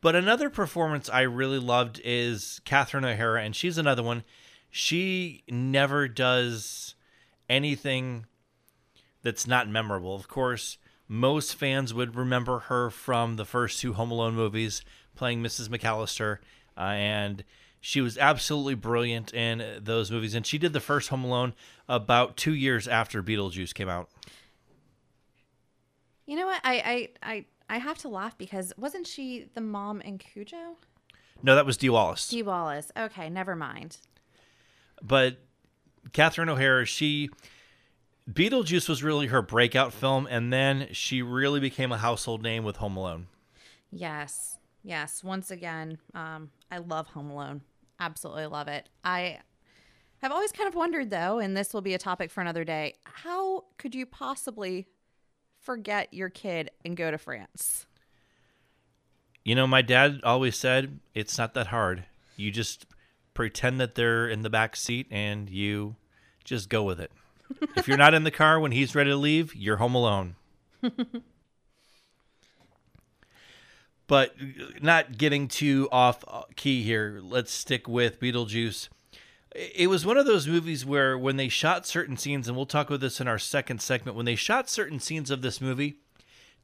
But 0.00 0.16
another 0.16 0.50
performance 0.50 1.08
I 1.08 1.22
really 1.22 1.60
loved 1.60 2.00
is 2.04 2.60
Catherine 2.64 3.04
O'Hara, 3.04 3.42
and 3.42 3.54
she's 3.54 3.78
another 3.78 4.02
one. 4.02 4.24
She 4.70 5.44
never 5.48 6.08
does 6.08 6.94
anything 7.48 8.26
that's 9.22 9.46
not 9.46 9.68
memorable. 9.68 10.14
Of 10.14 10.28
course, 10.28 10.78
most 11.08 11.54
fans 11.54 11.92
would 11.92 12.16
remember 12.16 12.60
her 12.60 12.90
from 12.90 13.36
the 13.36 13.44
first 13.44 13.80
two 13.80 13.92
Home 13.94 14.10
Alone 14.10 14.34
movies, 14.34 14.82
playing 15.14 15.42
Mrs. 15.42 15.68
McAllister, 15.68 16.38
uh, 16.76 16.80
and 16.80 17.44
she 17.80 18.00
was 18.00 18.16
absolutely 18.16 18.74
brilliant 18.74 19.34
in 19.34 19.80
those 19.82 20.10
movies. 20.10 20.34
And 20.34 20.46
she 20.46 20.58
did 20.58 20.72
the 20.72 20.80
first 20.80 21.08
Home 21.08 21.24
Alone 21.24 21.54
about 21.88 22.36
two 22.36 22.54
years 22.54 22.86
after 22.88 23.22
Beetlejuice 23.22 23.74
came 23.74 23.88
out. 23.88 24.08
You 26.26 26.36
know 26.36 26.46
what? 26.46 26.60
I 26.64 27.08
I 27.22 27.32
I, 27.32 27.44
I 27.68 27.78
have 27.78 27.98
to 27.98 28.08
laugh 28.08 28.38
because 28.38 28.72
wasn't 28.76 29.06
she 29.06 29.48
the 29.54 29.60
mom 29.60 30.00
in 30.00 30.18
Cujo? 30.18 30.76
No, 31.42 31.56
that 31.56 31.66
was 31.66 31.76
Dee 31.76 31.90
Wallace. 31.90 32.28
Dee 32.28 32.42
Wallace. 32.42 32.92
Okay, 32.96 33.28
never 33.28 33.56
mind. 33.56 33.98
But 35.02 35.38
Catherine 36.12 36.48
O'Hara, 36.48 36.86
she 36.86 37.30
Beetlejuice 38.30 38.88
was 38.88 39.02
really 39.02 39.26
her 39.26 39.42
breakout 39.42 39.92
film, 39.92 40.26
and 40.30 40.52
then 40.52 40.88
she 40.92 41.22
really 41.22 41.60
became 41.60 41.90
a 41.90 41.98
household 41.98 42.42
name 42.42 42.64
with 42.64 42.76
Home 42.76 42.96
Alone. 42.96 43.26
Yes, 43.90 44.58
yes. 44.84 45.24
Once 45.24 45.50
again, 45.50 45.98
um, 46.14 46.50
I 46.70 46.78
love 46.78 47.08
Home 47.08 47.30
Alone. 47.30 47.62
Absolutely 47.98 48.46
love 48.46 48.68
it. 48.68 48.88
I 49.04 49.40
have 50.22 50.30
always 50.30 50.52
kind 50.52 50.68
of 50.68 50.74
wondered, 50.74 51.10
though, 51.10 51.40
and 51.40 51.56
this 51.56 51.74
will 51.74 51.80
be 51.80 51.94
a 51.94 51.98
topic 51.98 52.30
for 52.30 52.40
another 52.40 52.64
day. 52.64 52.94
How 53.02 53.64
could 53.76 53.94
you 53.94 54.06
possibly 54.06 54.86
forget 55.58 56.14
your 56.14 56.28
kid 56.28 56.70
and 56.84 56.96
go 56.96 57.10
to 57.10 57.18
France? 57.18 57.86
You 59.44 59.56
know, 59.56 59.66
my 59.66 59.82
dad 59.82 60.20
always 60.22 60.56
said 60.56 61.00
it's 61.14 61.36
not 61.38 61.54
that 61.54 61.68
hard. 61.68 62.04
You 62.36 62.52
just 62.52 62.86
pretend 63.34 63.80
that 63.80 63.96
they're 63.96 64.28
in 64.28 64.42
the 64.42 64.50
back 64.50 64.76
seat 64.76 65.08
and 65.10 65.50
you 65.50 65.96
just 66.44 66.68
go 66.68 66.84
with 66.84 67.00
it. 67.00 67.10
If 67.76 67.88
you're 67.88 67.96
not 67.96 68.14
in 68.14 68.24
the 68.24 68.30
car 68.30 68.58
when 68.60 68.72
he's 68.72 68.94
ready 68.94 69.10
to 69.10 69.16
leave, 69.16 69.54
you're 69.54 69.76
home 69.76 69.94
alone. 69.94 70.36
but 74.06 74.34
uh, 74.40 74.64
not 74.80 75.16
getting 75.18 75.48
too 75.48 75.88
off 75.92 76.24
uh, 76.28 76.42
key 76.56 76.82
here, 76.82 77.20
let's 77.22 77.52
stick 77.52 77.88
with 77.88 78.20
Beetlejuice. 78.20 78.88
It 79.54 79.90
was 79.90 80.06
one 80.06 80.16
of 80.16 80.26
those 80.26 80.48
movies 80.48 80.86
where 80.86 81.18
when 81.18 81.36
they 81.36 81.48
shot 81.48 81.86
certain 81.86 82.16
scenes, 82.16 82.48
and 82.48 82.56
we'll 82.56 82.66
talk 82.66 82.88
about 82.88 83.00
this 83.00 83.20
in 83.20 83.28
our 83.28 83.38
second 83.38 83.82
segment, 83.82 84.16
when 84.16 84.26
they 84.26 84.34
shot 84.34 84.70
certain 84.70 84.98
scenes 84.98 85.30
of 85.30 85.42
this 85.42 85.60
movie, 85.60 85.98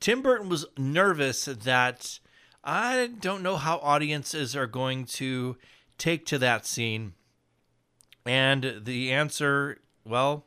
Tim 0.01 0.23
Burton 0.23 0.49
was 0.49 0.65
nervous 0.79 1.45
that 1.45 2.19
I 2.65 3.11
don't 3.21 3.43
know 3.43 3.57
how 3.57 3.79
audiences 3.79 4.57
are 4.57 4.67
going 4.67 5.05
to 5.05 5.57
take 5.99 6.25
to 6.27 6.39
that 6.39 6.67
scene. 6.67 7.15
And 8.25 8.83
the 8.85 9.11
answer, 9.13 9.79
well, 10.05 10.45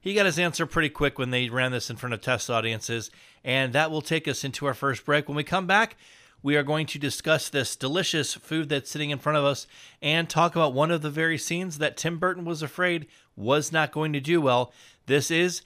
he 0.00 0.14
got 0.14 0.26
his 0.26 0.38
answer 0.38 0.66
pretty 0.66 0.88
quick 0.88 1.18
when 1.18 1.30
they 1.30 1.48
ran 1.48 1.72
this 1.72 1.90
in 1.90 1.96
front 1.96 2.14
of 2.14 2.20
test 2.20 2.48
audiences. 2.48 3.10
And 3.44 3.72
that 3.72 3.90
will 3.90 4.02
take 4.02 4.26
us 4.26 4.44
into 4.44 4.66
our 4.66 4.74
first 4.74 5.04
break. 5.04 5.28
When 5.28 5.36
we 5.36 5.44
come 5.44 5.66
back, 5.66 5.96
we 6.42 6.56
are 6.56 6.62
going 6.62 6.86
to 6.86 6.98
discuss 6.98 7.48
this 7.48 7.76
delicious 7.76 8.34
food 8.34 8.68
that's 8.70 8.90
sitting 8.90 9.10
in 9.10 9.18
front 9.18 9.38
of 9.38 9.44
us 9.44 9.66
and 10.00 10.28
talk 10.28 10.56
about 10.56 10.72
one 10.72 10.90
of 10.90 11.02
the 11.02 11.10
very 11.10 11.36
scenes 11.36 11.78
that 11.78 11.96
Tim 11.96 12.18
Burton 12.18 12.44
was 12.44 12.62
afraid 12.62 13.06
was 13.36 13.72
not 13.72 13.92
going 13.92 14.12
to 14.14 14.20
do 14.20 14.40
well. 14.40 14.72
This 15.06 15.30
is 15.30 15.62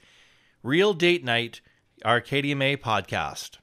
Real 0.63 0.93
Date 0.93 1.23
Night, 1.23 1.61
our 2.03 2.19
KDMA 2.19 2.77
podcast. 2.77 3.57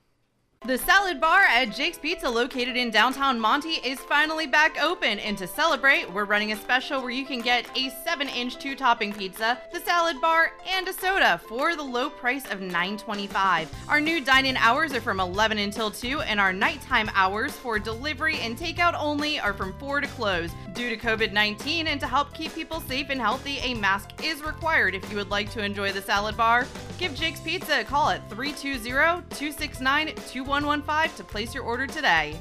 The 0.64 0.78
salad 0.78 1.20
bar 1.20 1.40
at 1.40 1.72
Jake's 1.72 1.98
Pizza, 1.98 2.30
located 2.30 2.76
in 2.76 2.92
downtown 2.92 3.40
Monty, 3.40 3.80
is 3.84 3.98
finally 3.98 4.46
back 4.46 4.80
open. 4.80 5.18
And 5.18 5.36
to 5.38 5.48
celebrate, 5.48 6.08
we're 6.12 6.24
running 6.24 6.52
a 6.52 6.56
special 6.56 7.02
where 7.02 7.10
you 7.10 7.26
can 7.26 7.40
get 7.40 7.66
a 7.76 7.90
7 8.04 8.28
inch 8.28 8.60
two 8.60 8.76
topping 8.76 9.12
pizza, 9.12 9.58
the 9.72 9.80
salad 9.80 10.20
bar, 10.20 10.52
and 10.72 10.86
a 10.86 10.92
soda 10.92 11.40
for 11.48 11.74
the 11.74 11.82
low 11.82 12.08
price 12.08 12.48
of 12.48 12.60
$9.25. 12.60 13.66
Our 13.88 14.00
new 14.00 14.20
dine 14.20 14.46
in 14.46 14.56
hours 14.56 14.94
are 14.94 15.00
from 15.00 15.18
11 15.18 15.58
until 15.58 15.90
2, 15.90 16.20
and 16.20 16.38
our 16.38 16.52
nighttime 16.52 17.10
hours 17.12 17.50
for 17.50 17.80
delivery 17.80 18.38
and 18.38 18.56
takeout 18.56 18.94
only 18.96 19.40
are 19.40 19.54
from 19.54 19.72
4 19.80 20.02
to 20.02 20.06
close. 20.06 20.50
Due 20.74 20.88
to 20.90 20.96
COVID 20.96 21.32
19 21.32 21.88
and 21.88 22.00
to 22.00 22.06
help 22.06 22.32
keep 22.34 22.54
people 22.54 22.80
safe 22.82 23.10
and 23.10 23.20
healthy, 23.20 23.58
a 23.58 23.74
mask 23.74 24.10
is 24.22 24.40
required 24.42 24.94
if 24.94 25.10
you 25.10 25.16
would 25.16 25.28
like 25.28 25.50
to 25.50 25.64
enjoy 25.64 25.90
the 25.90 26.00
salad 26.00 26.36
bar. 26.36 26.68
Give 26.98 27.12
Jake's 27.16 27.40
Pizza 27.40 27.80
a 27.80 27.84
call 27.84 28.10
at 28.10 28.30
320 28.30 29.24
269 29.34 30.14
2115 30.52 31.16
to 31.16 31.24
place 31.24 31.54
your 31.54 31.64
order 31.64 31.86
today. 31.86 32.38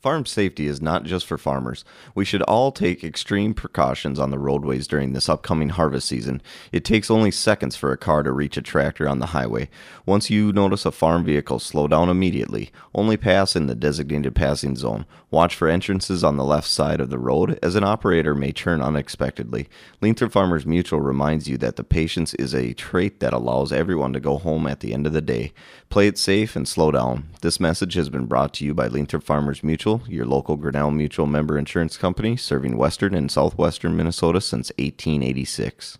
Farm 0.00 0.24
safety 0.24 0.66
is 0.66 0.80
not 0.80 1.04
just 1.04 1.26
for 1.26 1.36
farmers. 1.36 1.84
We 2.14 2.24
should 2.24 2.40
all 2.44 2.72
take 2.72 3.04
extreme 3.04 3.52
precautions 3.52 4.18
on 4.18 4.30
the 4.30 4.38
roadways 4.38 4.86
during 4.86 5.12
this 5.12 5.28
upcoming 5.28 5.68
harvest 5.68 6.08
season. 6.08 6.40
It 6.72 6.86
takes 6.86 7.10
only 7.10 7.30
seconds 7.30 7.76
for 7.76 7.92
a 7.92 7.98
car 7.98 8.22
to 8.22 8.32
reach 8.32 8.56
a 8.56 8.62
tractor 8.62 9.06
on 9.06 9.18
the 9.18 9.26
highway. 9.26 9.68
Once 10.06 10.30
you 10.30 10.54
notice 10.54 10.86
a 10.86 10.90
farm 10.90 11.22
vehicle, 11.24 11.58
slow 11.58 11.86
down 11.86 12.08
immediately. 12.08 12.70
Only 12.94 13.18
pass 13.18 13.54
in 13.54 13.66
the 13.66 13.74
designated 13.74 14.34
passing 14.34 14.74
zone. 14.74 15.04
Watch 15.30 15.54
for 15.54 15.68
entrances 15.68 16.24
on 16.24 16.38
the 16.38 16.44
left 16.44 16.66
side 16.66 17.00
of 17.00 17.10
the 17.10 17.18
road, 17.18 17.58
as 17.62 17.74
an 17.74 17.84
operator 17.84 18.34
may 18.34 18.52
turn 18.52 18.80
unexpectedly. 18.80 19.68
Leanther 20.00 20.32
Farmers 20.32 20.64
Mutual 20.64 21.02
reminds 21.02 21.46
you 21.46 21.58
that 21.58 21.76
the 21.76 21.84
patience 21.84 22.32
is 22.34 22.54
a 22.54 22.72
trait 22.72 23.20
that 23.20 23.34
allows 23.34 23.70
everyone 23.70 24.14
to 24.14 24.18
go 24.18 24.38
home 24.38 24.66
at 24.66 24.80
the 24.80 24.94
end 24.94 25.06
of 25.06 25.12
the 25.12 25.20
day. 25.20 25.52
Play 25.90 26.06
it 26.06 26.16
safe 26.16 26.56
and 26.56 26.66
slow 26.66 26.90
down. 26.90 27.28
This 27.42 27.60
message 27.60 27.94
has 27.94 28.08
been 28.08 28.24
brought 28.24 28.54
to 28.54 28.64
you 28.64 28.72
by 28.72 28.88
Leanther 28.88 29.22
Farmers 29.22 29.62
Mutual 29.62 29.89
Mutual, 29.98 30.12
your 30.12 30.26
local 30.26 30.56
Grinnell 30.56 30.90
Mutual 30.90 31.26
member 31.26 31.58
insurance 31.58 31.96
company, 31.96 32.36
serving 32.36 32.76
western 32.76 33.14
and 33.14 33.30
southwestern 33.30 33.96
Minnesota 33.96 34.40
since 34.40 34.70
1886. 34.78 35.98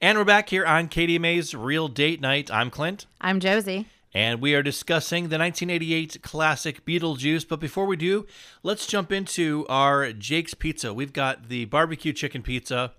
And 0.00 0.16
we're 0.18 0.24
back 0.24 0.50
here 0.50 0.64
on 0.64 0.88
KDMA's 0.88 1.54
Real 1.54 1.88
Date 1.88 2.20
Night. 2.20 2.52
I'm 2.52 2.70
Clint. 2.70 3.06
I'm 3.20 3.40
Josie. 3.40 3.86
And 4.14 4.40
we 4.40 4.54
are 4.54 4.62
discussing 4.62 5.24
the 5.24 5.38
1988 5.38 6.22
classic 6.22 6.84
Beetlejuice. 6.84 7.48
But 7.48 7.58
before 7.58 7.86
we 7.86 7.96
do, 7.96 8.26
let's 8.62 8.86
jump 8.86 9.10
into 9.10 9.66
our 9.68 10.12
Jake's 10.12 10.54
Pizza. 10.54 10.94
We've 10.94 11.12
got 11.12 11.48
the 11.48 11.64
barbecue 11.64 12.12
chicken 12.12 12.42
pizza, 12.42 12.92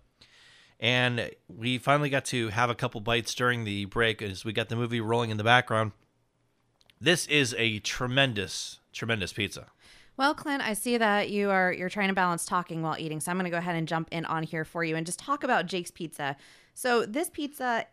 and 0.79 1.29
we 1.47 1.77
finally 1.77 2.09
got 2.09 2.25
to 2.25 2.50
have 2.50 2.69
a 2.69 2.75
couple 2.75 3.00
bites 3.00 3.33
during 3.33 3.63
the 3.63 3.85
break 3.85 4.21
as 4.21 4.43
we 4.43 4.51
got 4.51 4.69
the 4.69 4.75
movie 4.75 5.01
rolling 5.01 5.29
in 5.29 5.38
the 5.38 5.43
background. 5.43 5.91
This 7.00 7.27
is 7.27 7.55
a 7.57 7.79
tremendous, 7.79 8.79
tremendous 8.91 9.31
pizza. 9.31 9.67
Well, 10.15 10.36
Clint, 10.36 10.62
I 10.62 10.74
see 10.74 10.98
that 10.98 11.29
you 11.29 11.50
are 11.50 11.74
you're 11.74 11.89
trying 11.89 12.10
to 12.10 12.13
balance 12.13 12.46
talking 12.46 12.82
while 12.82 12.96
eating, 13.00 13.20
so 13.20 13.32
I'm 13.32 13.38
going 13.38 13.46
to 13.46 13.51
go 13.51 13.58
ahead 13.58 13.75
and 13.75 13.88
jump 13.88 14.10
in 14.12 14.25
on 14.25 14.43
here 14.43 14.63
for 14.63 14.84
you 14.84 14.96
and 14.96 15.05
just 15.05 15.20
talk 15.20 15.43
about 15.43 15.65
Jake's 15.65 15.91
Pizza. 15.91 16.36
So 16.75 17.05
this 17.05 17.29
pizza, 17.29 17.86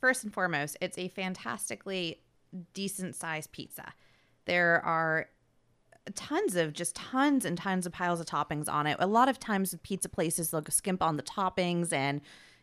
first 0.00 0.24
and 0.24 0.32
foremost, 0.32 0.76
it's 0.80 0.98
a 0.98 1.08
fantastically 1.08 2.20
decent 2.72 3.16
sized 3.16 3.50
pizza. 3.50 3.92
There 4.44 4.82
are 4.84 5.28
tons 6.14 6.54
of 6.54 6.72
just 6.72 6.94
tons 6.94 7.44
and 7.44 7.56
tons 7.56 7.86
of 7.86 7.92
piles 7.92 8.20
of 8.20 8.26
toppings 8.26 8.68
on 8.68 8.86
it. 8.86 8.96
A 9.00 9.06
lot 9.06 9.28
of 9.28 9.40
times 9.40 9.72
with 9.72 9.82
pizza 9.82 10.08
places 10.08 10.50
they'll 10.50 10.64
skimp 10.68 11.02
on 11.02 11.16
the 11.16 11.22
toppings 11.22 11.92
and 11.92 12.20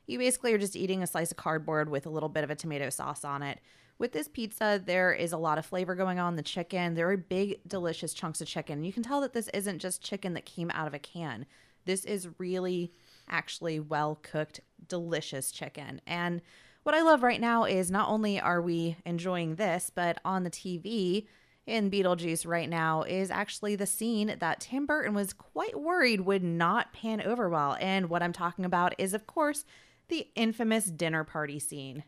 you 0.08 0.20
basically 0.20 0.54
are 0.54 0.58
just 0.58 0.76
eating 0.76 1.02
a 1.02 1.08
slice 1.08 1.32
of 1.32 1.38
cardboard 1.38 1.90
with 1.90 2.06
a 2.06 2.10
little 2.10 2.30
bit 2.30 2.44
of 2.44 2.52
a 2.52 2.56
tomato 2.56 2.90
sauce 2.90 3.26
on 3.26 3.42
it. 3.42 3.60
With 4.02 4.14
this 4.14 4.28
pizza, 4.28 4.82
there 4.84 5.14
is 5.14 5.32
a 5.32 5.38
lot 5.38 5.60
of 5.60 5.66
flavor 5.68 5.94
going 5.94 6.18
on. 6.18 6.36
The 6.36 6.42
chicken, 6.42 6.96
there 6.96 7.12
are 7.12 7.18
big, 7.18 7.60
delicious 7.68 8.16
chunks 8.16 8.42
of 8.42 8.48
chicken. 8.48 8.84
You 8.84 8.92
can 8.92 9.04
tell 9.04 9.22
that 9.22 9.34
this 9.34 9.48
isn't 9.54 9.78
just 9.78 10.02
chicken 10.02 10.34
that 10.34 10.44
came 10.44 10.72
out 10.72 10.88
of 10.88 10.96
a 10.96 11.00
can. 11.00 11.46
This 11.86 12.04
is 12.04 12.28
really 12.40 12.94
actually 13.30 13.80
well 13.80 14.18
cooked, 14.24 14.62
delicious 14.88 15.52
chicken. 15.52 16.02
And 16.08 16.42
what 16.82 16.96
I 16.96 17.04
love 17.04 17.22
right 17.22 17.40
now 17.40 17.66
is 17.66 17.92
not 17.92 18.10
only 18.10 18.40
are 18.40 18.60
we 18.60 18.98
enjoying 19.06 19.54
this, 19.54 19.92
but 19.94 20.18
on 20.26 20.46
the 20.46 20.50
TV 20.50 21.28
in 21.68 21.92
Beetlejuice 21.92 22.48
right 22.48 22.68
now 22.68 23.04
is 23.04 23.30
actually 23.30 23.76
the 23.76 23.86
scene 23.86 24.36
that 24.40 24.62
Tim 24.62 24.88
Burton 24.88 25.14
was 25.14 25.32
quite 25.32 25.80
worried 25.80 26.22
would 26.22 26.44
not 26.44 26.92
pan 26.92 27.22
over 27.22 27.50
well. 27.50 27.78
And 27.80 28.10
what 28.10 28.24
I'm 28.24 28.34
talking 28.34 28.66
about 28.66 28.96
is, 28.98 29.14
of 29.14 29.28
course, 29.28 29.64
the 30.08 30.28
infamous 30.34 30.86
dinner 30.86 31.24
party 31.24 31.60
scene. 31.60 32.04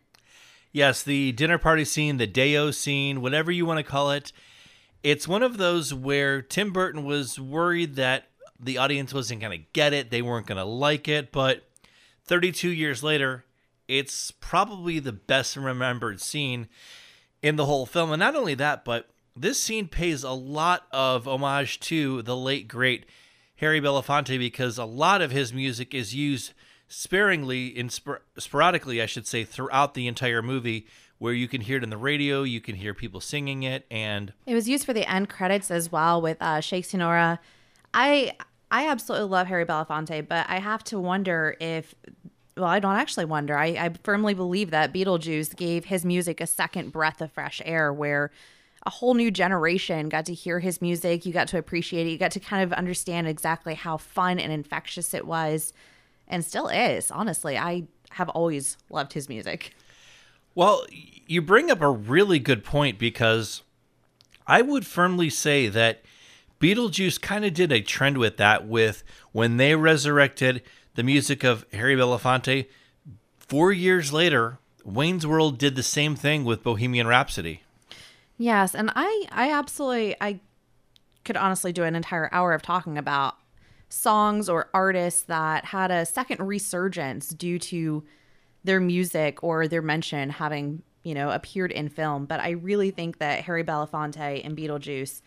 Yes, 0.74 1.04
the 1.04 1.32
dinner 1.34 1.60
party 1.60 1.86
scene, 1.86 2.18
the 2.18 2.26
Day-O 2.26 2.72
scene, 2.72 3.22
whatever 3.22 3.52
you 3.52 3.64
want 3.64 3.78
to 3.78 3.84
call 3.84 4.10
it. 4.10 4.34
It's 5.04 5.28
one 5.28 5.44
of 5.44 5.58
those 5.58 5.94
where 5.94 6.42
Tim 6.42 6.74
Burton 6.74 7.06
was 7.06 7.40
worried 7.40 7.96
that 7.96 8.30
the 8.60 8.80
audience 8.80 9.14
wasn't 9.14 9.42
going 9.42 9.60
to 9.60 9.68
get 9.74 9.94
it, 9.94 10.10
they 10.10 10.24
weren't 10.24 10.48
going 10.48 10.58
to 10.58 10.64
like 10.64 11.08
it, 11.08 11.32
but 11.32 11.70
32 12.26 12.70
years 12.70 13.04
later, 13.04 13.46
it's 13.88 14.32
probably 14.32 14.98
the 14.98 15.12
best 15.12 15.56
remembered 15.56 16.20
scene 16.20 16.68
in 17.44 17.56
the 17.56 17.66
whole 17.66 17.86
film. 17.86 18.12
And 18.12 18.20
not 18.20 18.36
only 18.36 18.56
that, 18.56 18.84
but 18.84 19.10
this 19.36 19.62
scene 19.62 19.88
pays 19.88 20.24
a 20.24 20.32
lot 20.32 20.88
of 20.92 21.28
homage 21.28 21.80
to 21.82 22.24
the 22.24 22.36
late 22.36 22.68
great 22.68 23.06
Harry 23.58 23.80
Belafonte 23.80 24.40
because 24.40 24.80
a 24.80 24.86
lot 24.86 25.22
of 25.22 25.30
his 25.30 25.54
music 25.54 25.94
is 25.94 26.16
used 26.16 26.54
sparingly 26.94 27.68
in 27.68 27.90
sporadically 27.90 29.02
I 29.02 29.08
should 29.08 29.26
say 29.26 29.44
throughout 29.44 29.96
the 29.96 30.08
entire 30.08 30.42
movie 30.42 30.88
where 31.18 31.34
you 31.34 31.48
can 31.48 31.62
hear 31.62 31.78
it 31.78 31.84
in 31.84 31.90
the 31.90 31.98
radio, 31.98 32.44
you 32.44 32.60
can 32.60 32.76
hear 32.76 32.94
people 32.94 33.22
singing 33.22 33.64
it, 33.64 33.86
and 33.90 34.34
It 34.46 34.54
was 34.54 34.68
used 34.68 34.86
for 34.86 34.94
the 34.94 35.10
end 35.10 35.30
credits 35.30 35.72
as 35.72 35.92
well 35.92 36.22
with 36.22 36.38
uh, 36.42 36.60
Shake 36.60 36.86
Senora. 36.86 37.40
I 37.94 38.34
I 38.70 38.88
absolutely 38.90 39.30
love 39.30 39.48
Harry 39.48 39.66
Belafonte, 39.66 40.28
but 40.28 40.46
I 40.50 40.60
have 40.60 40.84
to 40.86 41.00
wonder 41.00 41.56
if 41.60 41.96
well, 42.56 42.66
I 42.66 42.80
don't 42.80 42.96
actually 42.96 43.26
wonder. 43.26 43.58
I, 43.58 43.68
I 43.68 43.92
firmly 44.04 44.36
believe 44.36 44.70
that 44.72 44.94
Beetlejuice 44.94 45.56
gave 45.56 45.86
his 45.86 46.06
music 46.06 46.40
a 46.40 46.46
second 46.46 46.92
breath 46.92 47.22
of 47.22 47.32
fresh 47.32 47.62
air 47.66 47.92
where 47.92 48.30
a 48.86 48.92
whole 48.92 49.16
new 49.16 49.32
generation 49.32 50.10
got 50.10 50.26
to 50.28 50.34
hear 50.36 50.60
his 50.60 50.82
music. 50.82 51.26
You 51.26 51.34
got 51.34 51.48
to 51.48 51.58
appreciate 51.58 52.06
it. 52.06 52.12
You 52.12 52.18
got 52.20 52.32
to 52.32 52.40
kind 52.40 52.64
of 52.64 52.72
understand 52.74 53.28
exactly 53.28 53.74
how 53.74 53.98
fun 53.98 54.40
and 54.40 54.52
infectious 54.52 55.16
it 55.16 55.26
was 55.26 55.74
and 56.34 56.44
still 56.44 56.68
is. 56.68 57.12
Honestly, 57.12 57.58
I 57.58 57.84
have 58.10 58.28
always 58.30 58.76
loved 58.90 59.14
his 59.14 59.30
music. 59.30 59.76
Well, 60.56 60.86
you 60.92 61.42
bring 61.42 61.72
up 61.72 61.80
a 61.80 61.90
really 61.90 62.40
good 62.40 62.64
point 62.64 62.98
because 62.98 63.62
I 64.48 64.62
would 64.62 64.86
firmly 64.86 65.30
say 65.30 65.68
that 65.68 66.02
Beetlejuice 66.60 67.22
kind 67.22 67.46
of 67.46 67.54
did 67.54 67.72
a 67.72 67.82
trend 67.82 68.18
with 68.18 68.38
that 68.38 68.68
with 68.68 69.04
when 69.32 69.58
they 69.58 69.76
resurrected 69.76 70.64
the 70.96 71.04
music 71.04 71.44
of 71.44 71.66
Harry 71.72 71.96
Belafonte. 71.96 72.68
Four 73.38 73.72
years 73.72 74.12
later, 74.12 74.58
Wayne's 74.84 75.28
World 75.28 75.58
did 75.58 75.76
the 75.76 75.84
same 75.84 76.16
thing 76.16 76.46
with 76.46 76.64
Bohemian 76.64 77.08
Rhapsody. 77.08 77.62
Yes, 78.38 78.74
and 78.74 78.92
I 78.96 79.28
I 79.32 79.52
absolutely 79.52 80.16
I 80.20 80.40
could 81.24 81.38
honestly 81.38 81.72
do 81.72 81.84
an 81.84 81.96
entire 81.96 82.30
hour 82.32 82.54
of 82.54 82.62
talking 82.62 82.98
about 82.98 83.36
songs 83.94 84.50
or 84.50 84.70
artists 84.74 85.22
that 85.24 85.66
had 85.66 85.92
a 85.92 86.06
second 86.06 86.42
resurgence 86.46 87.30
due 87.30 87.60
to 87.60 88.04
their 88.64 88.80
music 88.80 89.44
or 89.44 89.68
their 89.68 89.82
mention 89.82 90.32
having, 90.32 90.82
you 91.04 91.14
know, 91.14 91.30
appeared 91.30 91.72
in 91.72 91.90
film, 91.90 92.26
but 92.26 92.40
I 92.40 92.52
really 92.52 92.90
think 92.90 93.20
that 93.20 93.44
Harry 93.44 93.64
Belafonte 93.64 94.44
and 94.44 94.58
Beetlejuice 94.58 95.22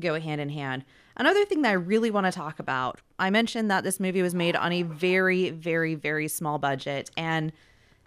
go 0.00 0.18
hand 0.18 0.40
in 0.40 0.48
hand. 0.48 0.84
Another 1.16 1.44
thing 1.44 1.62
that 1.62 1.70
I 1.70 1.74
really 1.74 2.10
want 2.10 2.24
to 2.24 2.32
talk 2.32 2.58
about, 2.58 3.00
I 3.18 3.28
mentioned 3.28 3.70
that 3.70 3.84
this 3.84 4.00
movie 4.00 4.22
was 4.22 4.34
made 4.34 4.56
on 4.56 4.72
a 4.72 4.82
very, 4.82 5.50
very, 5.50 5.94
very 5.94 6.28
small 6.28 6.58
budget 6.58 7.10
and 7.16 7.52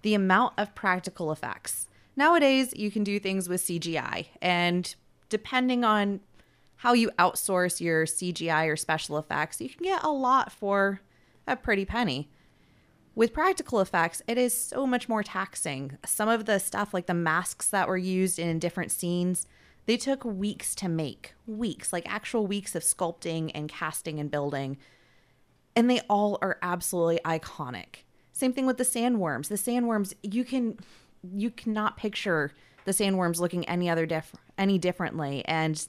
the 0.02 0.16
amount 0.16 0.54
of 0.58 0.74
practical 0.74 1.32
effects. 1.32 1.88
Nowadays, 2.16 2.74
you 2.76 2.90
can 2.90 3.04
do 3.04 3.20
things 3.20 3.48
with 3.48 3.62
CGI, 3.62 4.28
and 4.42 4.96
depending 5.30 5.84
on 5.84 6.22
how 6.82 6.94
you 6.94 7.12
outsource 7.20 7.80
your 7.80 8.08
CGI 8.08 8.68
or 8.68 8.76
special 8.76 9.20
effects, 9.20 9.62
you 9.62 9.70
can 9.70 9.84
get 9.84 10.04
a 10.04 10.10
lot 10.10 10.52
for 10.52 11.00
a 11.46 11.56
pretty 11.56 11.86
penny. 11.86 12.28
With 13.14 13.34
practical 13.34 13.82
effects, 13.82 14.24
it 14.28 14.40
is 14.40 14.58
so 14.58 14.88
much 14.88 15.08
more 15.08 15.22
taxing. 15.22 16.00
Some 16.04 16.28
of 16.28 16.46
the 16.46 16.58
stuff, 16.58 16.92
like 16.92 17.06
the 17.06 17.14
masks 17.14 17.68
that 17.68 17.88
were 17.88 17.98
used 17.98 18.40
in 18.40 18.58
different 18.58 18.92
scenes, 18.92 19.46
they 19.86 19.96
took 19.96 20.26
weeks 20.26 20.74
to 20.74 20.90
make. 20.90 21.36
Weeks, 21.46 21.94
like 21.94 22.12
actual 22.12 22.48
weeks 22.48 22.74
of 22.74 22.82
sculpting 22.82 23.52
and 23.54 23.70
casting 23.70 24.20
and 24.20 24.32
building. 24.32 24.78
And 25.76 25.88
they 25.88 26.00
all 26.10 26.40
are 26.42 26.58
absolutely 26.64 27.20
iconic. 27.24 28.06
Same 28.34 28.54
thing 28.54 28.66
with 28.66 28.80
the 28.80 28.84
sandworms. 28.84 29.50
The 29.50 29.56
sandworms, 29.56 30.16
you 30.24 30.44
can 30.44 30.80
you 31.32 31.52
cannot 31.52 31.96
picture 31.96 32.54
the 32.86 32.92
sandworms 32.92 33.40
looking 33.40 33.70
any 33.70 33.88
other 33.88 34.08
diff- 34.08 34.34
any 34.58 34.80
differently 34.80 35.46
and 35.46 35.88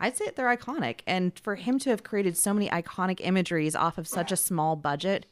I'd 0.00 0.16
say 0.16 0.30
they're 0.34 0.56
iconic. 0.56 1.00
And 1.06 1.38
for 1.38 1.54
him 1.54 1.78
to 1.80 1.90
have 1.90 2.02
created 2.02 2.36
so 2.36 2.54
many 2.54 2.68
iconic 2.70 3.20
imageries 3.20 3.76
off 3.76 3.98
of 3.98 4.08
such 4.08 4.32
a 4.32 4.36
small 4.36 4.74
budget 4.74 5.26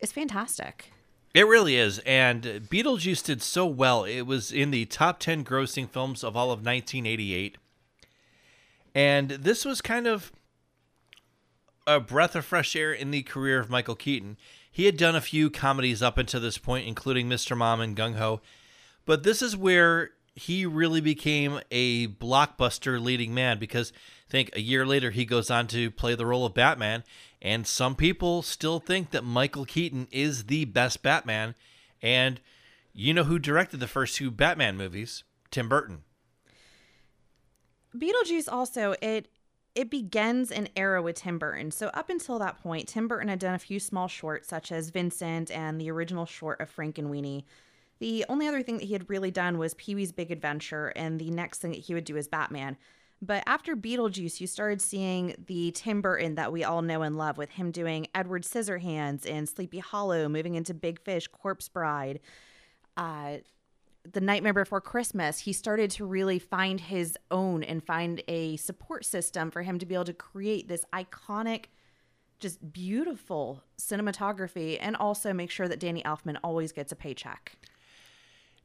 is 0.00 0.10
fantastic. 0.10 0.90
It 1.34 1.46
really 1.46 1.76
is. 1.76 1.98
And 2.00 2.42
Beetlejuice 2.42 3.24
did 3.24 3.42
so 3.42 3.66
well. 3.66 4.04
It 4.04 4.22
was 4.22 4.50
in 4.50 4.70
the 4.70 4.86
top 4.86 5.18
10 5.18 5.44
grossing 5.44 5.88
films 5.88 6.24
of 6.24 6.36
all 6.36 6.46
of 6.46 6.64
1988. 6.64 7.58
And 8.94 9.30
this 9.30 9.64
was 9.64 9.80
kind 9.80 10.06
of 10.06 10.32
a 11.86 12.00
breath 12.00 12.34
of 12.34 12.44
fresh 12.44 12.74
air 12.76 12.92
in 12.92 13.10
the 13.10 13.22
career 13.22 13.58
of 13.58 13.68
Michael 13.68 13.96
Keaton. 13.96 14.36
He 14.70 14.86
had 14.86 14.96
done 14.96 15.16
a 15.16 15.20
few 15.20 15.50
comedies 15.50 16.02
up 16.02 16.18
until 16.18 16.40
this 16.40 16.58
point, 16.58 16.86
including 16.86 17.28
Mr. 17.28 17.56
Mom 17.56 17.80
and 17.80 17.96
Gung 17.96 18.14
Ho. 18.14 18.40
But 19.04 19.22
this 19.22 19.42
is 19.42 19.56
where 19.56 20.10
he 20.34 20.66
really 20.66 21.00
became 21.00 21.60
a 21.70 22.08
blockbuster 22.08 23.00
leading 23.02 23.34
man 23.34 23.58
because 23.58 23.92
I 24.28 24.30
think 24.30 24.50
a 24.54 24.60
year 24.60 24.84
later 24.84 25.10
he 25.10 25.24
goes 25.24 25.50
on 25.50 25.66
to 25.68 25.90
play 25.90 26.14
the 26.14 26.26
role 26.26 26.44
of 26.44 26.54
Batman. 26.54 27.04
And 27.40 27.66
some 27.66 27.94
people 27.94 28.42
still 28.42 28.80
think 28.80 29.10
that 29.10 29.22
Michael 29.22 29.64
Keaton 29.64 30.08
is 30.10 30.44
the 30.44 30.64
best 30.64 31.02
Batman. 31.02 31.54
And 32.02 32.40
you 32.92 33.14
know 33.14 33.24
who 33.24 33.38
directed 33.38 33.80
the 33.80 33.86
first 33.86 34.16
two 34.16 34.30
Batman 34.30 34.76
movies? 34.76 35.24
Tim 35.50 35.68
Burton. 35.68 36.02
Beetlejuice 37.96 38.48
also 38.50 38.94
it 39.00 39.28
it 39.74 39.90
begins 39.90 40.52
an 40.52 40.68
era 40.76 41.02
with 41.02 41.16
Tim 41.16 41.38
Burton. 41.38 41.72
So 41.72 41.88
up 41.88 42.08
until 42.08 42.38
that 42.38 42.62
point, 42.62 42.88
Tim 42.88 43.08
Burton 43.08 43.28
had 43.28 43.40
done 43.40 43.54
a 43.54 43.58
few 43.58 43.80
small 43.80 44.06
shorts 44.06 44.48
such 44.48 44.70
as 44.70 44.90
Vincent 44.90 45.50
and 45.50 45.80
the 45.80 45.90
original 45.90 46.26
short 46.26 46.60
of 46.60 46.74
Frankenweenie. 46.74 47.44
The 48.00 48.24
only 48.28 48.48
other 48.48 48.62
thing 48.62 48.78
that 48.78 48.84
he 48.84 48.92
had 48.92 49.08
really 49.08 49.30
done 49.30 49.58
was 49.58 49.74
Pee 49.74 49.94
Wee's 49.94 50.12
Big 50.12 50.30
Adventure, 50.30 50.88
and 50.96 51.20
the 51.20 51.30
next 51.30 51.60
thing 51.60 51.70
that 51.70 51.80
he 51.80 51.94
would 51.94 52.04
do 52.04 52.16
is 52.16 52.28
Batman. 52.28 52.76
But 53.22 53.42
after 53.46 53.74
Beetlejuice, 53.74 54.40
you 54.40 54.46
started 54.46 54.82
seeing 54.82 55.34
the 55.46 55.70
Tim 55.70 56.02
Burton 56.02 56.34
that 56.34 56.52
we 56.52 56.64
all 56.64 56.82
know 56.82 57.02
and 57.02 57.16
love, 57.16 57.38
with 57.38 57.50
him 57.50 57.70
doing 57.70 58.08
Edward 58.14 58.42
Scissorhands 58.42 59.28
and 59.30 59.48
Sleepy 59.48 59.78
Hollow, 59.78 60.28
moving 60.28 60.56
into 60.56 60.74
Big 60.74 61.00
Fish, 61.00 61.28
Corpse 61.28 61.68
Bride, 61.68 62.20
uh, 62.96 63.38
The 64.12 64.20
Nightmare 64.20 64.52
Before 64.52 64.80
Christmas. 64.80 65.38
He 65.38 65.54
started 65.54 65.90
to 65.92 66.04
really 66.04 66.38
find 66.38 66.80
his 66.80 67.16
own 67.30 67.62
and 67.62 67.82
find 67.82 68.22
a 68.28 68.56
support 68.56 69.06
system 69.06 69.50
for 69.50 69.62
him 69.62 69.78
to 69.78 69.86
be 69.86 69.94
able 69.94 70.04
to 70.04 70.12
create 70.12 70.68
this 70.68 70.84
iconic, 70.92 71.66
just 72.40 72.72
beautiful 72.72 73.62
cinematography, 73.80 74.76
and 74.80 74.96
also 74.96 75.32
make 75.32 75.50
sure 75.50 75.68
that 75.68 75.80
Danny 75.80 76.02
Elfman 76.02 76.36
always 76.44 76.72
gets 76.72 76.92
a 76.92 76.96
paycheck. 76.96 77.56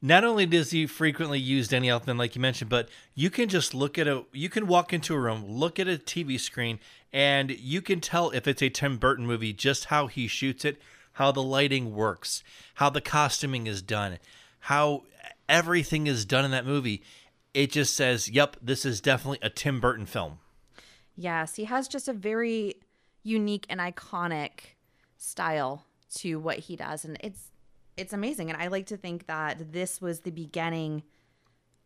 Not 0.01 0.23
only 0.23 0.45
does 0.45 0.71
he 0.71 0.87
frequently 0.87 1.39
use 1.39 1.67
Danny 1.67 1.87
Elfman, 1.87 2.17
like 2.17 2.35
you 2.35 2.41
mentioned, 2.41 2.69
but 2.69 2.89
you 3.15 3.29
can 3.29 3.49
just 3.49 3.73
look 3.73 3.97
at 3.97 4.07
a, 4.07 4.23
you 4.31 4.49
can 4.49 4.67
walk 4.67 4.93
into 4.93 5.13
a 5.13 5.19
room, 5.19 5.45
look 5.45 5.79
at 5.79 5.87
a 5.87 5.97
TV 5.97 6.39
screen, 6.39 6.79
and 7.11 7.51
you 7.51 7.81
can 7.81 7.99
tell 7.99 8.29
if 8.31 8.47
it's 8.47 8.61
a 8.61 8.69
Tim 8.69 8.97
Burton 8.97 9.27
movie 9.27 9.51
just 9.51 9.85
how 9.85 10.07
he 10.07 10.27
shoots 10.27 10.63
it, 10.63 10.81
how 11.13 11.31
the 11.31 11.43
lighting 11.43 11.93
works, 11.93 12.43
how 12.75 12.89
the 12.89 13.01
costuming 13.01 13.67
is 13.67 13.81
done, 13.81 14.19
how 14.61 15.03
everything 15.49 16.07
is 16.07 16.23
done 16.23 16.45
in 16.45 16.51
that 16.51 16.65
movie. 16.65 17.03
It 17.53 17.71
just 17.71 17.95
says, 17.95 18.29
yep, 18.29 18.55
this 18.61 18.85
is 18.85 19.01
definitely 19.01 19.39
a 19.41 19.49
Tim 19.49 19.81
Burton 19.81 20.05
film. 20.05 20.39
Yes, 21.15 21.55
he 21.55 21.65
has 21.65 21.89
just 21.89 22.07
a 22.07 22.13
very 22.13 22.75
unique 23.23 23.65
and 23.69 23.81
iconic 23.81 24.75
style 25.17 25.85
to 26.15 26.39
what 26.39 26.57
he 26.59 26.75
does 26.75 27.03
and 27.05 27.17
it's 27.21 27.48
it's 27.99 28.13
amazing 28.13 28.49
and 28.49 28.61
I 28.61 28.67
like 28.67 28.87
to 28.87 28.97
think 28.97 29.27
that 29.27 29.71
this 29.71 30.01
was 30.01 30.21
the 30.21 30.31
beginning 30.31 31.03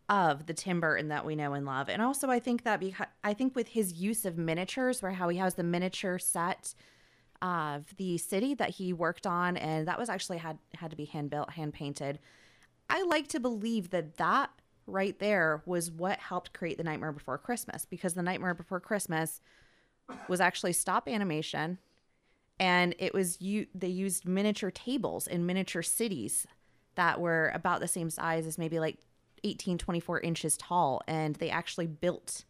of 0.09 0.45
the 0.45 0.53
Tim 0.53 0.79
Burton 0.79 1.07
that 1.07 1.25
we 1.25 1.35
know 1.35 1.53
and 1.53 1.65
love. 1.65 1.89
And 1.89 2.01
also 2.01 2.29
I 2.29 2.39
think 2.39 2.63
that 2.63 2.79
because 2.79 3.07
I 3.23 3.33
think 3.33 3.55
with 3.55 3.69
his 3.69 3.93
use 3.93 4.25
of 4.25 4.37
miniatures 4.37 5.01
where 5.01 5.13
how 5.13 5.29
he 5.29 5.37
has 5.37 5.55
the 5.55 5.63
miniature 5.63 6.19
set 6.19 6.75
of 7.41 7.95
the 7.97 8.17
city 8.17 8.53
that 8.55 8.69
he 8.69 8.93
worked 8.93 9.25
on 9.25 9.57
and 9.57 9.87
that 9.87 9.99
was 9.99 10.09
actually 10.09 10.37
had 10.37 10.57
had 10.75 10.91
to 10.91 10.97
be 10.97 11.05
hand 11.05 11.29
built, 11.29 11.51
hand 11.51 11.73
painted. 11.73 12.19
I 12.89 13.03
like 13.03 13.27
to 13.29 13.39
believe 13.39 13.89
that 13.89 14.17
that 14.17 14.49
right 14.85 15.17
there 15.19 15.63
was 15.65 15.89
what 15.89 16.19
helped 16.19 16.53
create 16.53 16.77
The 16.77 16.83
Nightmare 16.83 17.13
Before 17.13 17.37
Christmas 17.37 17.85
because 17.85 18.13
The 18.13 18.21
Nightmare 18.21 18.53
Before 18.53 18.79
Christmas 18.79 19.41
was 20.27 20.41
actually 20.41 20.73
stop 20.73 21.07
animation 21.07 21.79
and 22.63 22.95
it 22.97 23.13
was 23.13 23.41
you 23.41 23.67
they 23.75 23.87
used 23.87 24.25
miniature 24.25 24.71
tables 24.71 25.27
in 25.27 25.45
miniature 25.45 25.81
cities 25.81 26.47
that 26.95 27.19
were 27.19 27.51
about 27.53 27.81
the 27.81 27.87
same 27.87 28.09
size 28.09 28.47
as 28.47 28.57
maybe 28.57 28.79
like 28.79 28.97
18 29.43 29.77
24 29.77 30.21
inches 30.21 30.55
tall 30.55 31.01
and 31.07 31.35
they 31.35 31.49
actually 31.49 31.87
built 31.87 32.45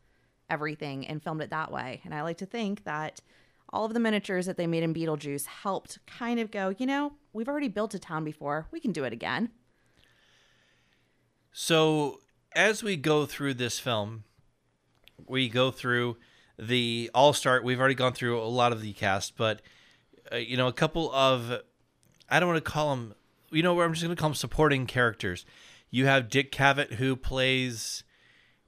everything 0.50 1.08
and 1.08 1.24
filmed 1.24 1.42
it 1.42 1.50
that 1.50 1.72
way 1.72 2.00
and 2.06 2.14
i 2.14 2.22
like 2.22 2.38
to 2.38 2.46
think 2.46 2.84
that 2.84 3.22
all 3.70 3.86
of 3.86 3.94
the 3.96 4.00
miniatures 4.00 4.46
that 4.46 4.56
they 4.56 4.68
made 4.68 4.84
in 4.84 4.94
beetlejuice 4.94 5.48
helped 5.48 5.98
kind 6.06 6.40
of 6.40 6.52
go 6.52 6.74
you 6.78 6.86
know 6.86 7.14
we've 7.34 7.50
already 7.50 7.68
built 7.68 7.96
a 7.96 8.00
town 8.00 8.24
before 8.24 8.68
we 8.72 8.80
can 8.80 8.92
do 8.92 9.04
it 9.04 9.14
again 9.14 9.50
So 11.54 12.20
as 12.56 12.82
we 12.84 12.98
go 12.98 13.28
through 13.28 13.54
this 13.54 13.80
film, 13.80 14.24
we 15.28 15.48
go 15.48 15.70
through 15.70 16.18
the 16.58 17.12
all 17.14 17.32
star. 17.32 17.62
We've 17.62 17.80
already 17.80 17.96
gone 17.96 18.14
through 18.14 18.42
a 18.42 18.50
lot 18.50 18.72
of 18.72 18.82
the 18.82 18.92
cast, 18.94 19.38
but 19.38 19.62
uh, 20.32 20.38
you 20.38 20.58
know, 20.58 20.68
a 20.68 20.74
couple 20.74 21.12
of 21.14 21.62
I 22.30 22.40
don't 22.40 22.50
want 22.50 22.64
to 22.64 22.72
call 22.72 22.96
them. 22.96 23.16
You 23.52 23.64
know, 23.64 23.80
I'm 23.82 23.94
just 23.94 24.04
going 24.04 24.16
to 24.16 24.20
call 24.20 24.30
them 24.30 24.36
supporting 24.36 24.88
characters. 24.88 25.46
You 25.90 26.06
have 26.06 26.30
Dick 26.30 26.52
Cavett 26.52 26.94
who 26.94 27.16
plays 27.16 28.04